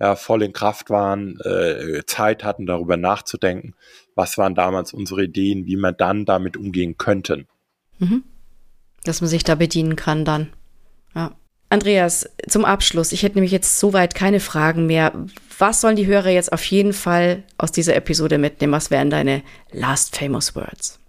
ja, 0.00 0.16
voll 0.16 0.42
in 0.42 0.52
Kraft 0.52 0.90
waren, 0.90 1.40
äh, 1.40 2.04
Zeit 2.06 2.44
hatten, 2.44 2.66
darüber 2.66 2.96
nachzudenken, 2.96 3.74
was 4.14 4.36
waren 4.36 4.54
damals 4.54 4.92
unsere 4.92 5.24
Ideen, 5.24 5.66
wie 5.66 5.76
man 5.76 5.96
dann 5.96 6.24
damit 6.24 6.56
umgehen 6.56 6.98
könnten. 6.98 7.46
Mhm. 7.98 8.24
Dass 9.04 9.20
man 9.20 9.30
sich 9.30 9.44
da 9.44 9.54
bedienen 9.54 9.96
kann 9.96 10.24
dann. 10.24 10.52
Ja. 11.14 11.34
Andreas, 11.68 12.28
zum 12.48 12.64
Abschluss, 12.64 13.12
ich 13.12 13.22
hätte 13.22 13.36
nämlich 13.36 13.52
jetzt 13.52 13.80
soweit 13.80 14.14
keine 14.14 14.38
Fragen 14.38 14.86
mehr. 14.86 15.12
Was 15.58 15.80
sollen 15.80 15.96
die 15.96 16.06
Hörer 16.06 16.28
jetzt 16.28 16.52
auf 16.52 16.64
jeden 16.64 16.92
Fall 16.92 17.42
aus 17.58 17.72
dieser 17.72 17.96
Episode 17.96 18.38
mitnehmen? 18.38 18.72
Was 18.72 18.90
wären 18.90 19.10
deine 19.10 19.42
last 19.72 20.16
famous 20.16 20.54
words? 20.54 21.00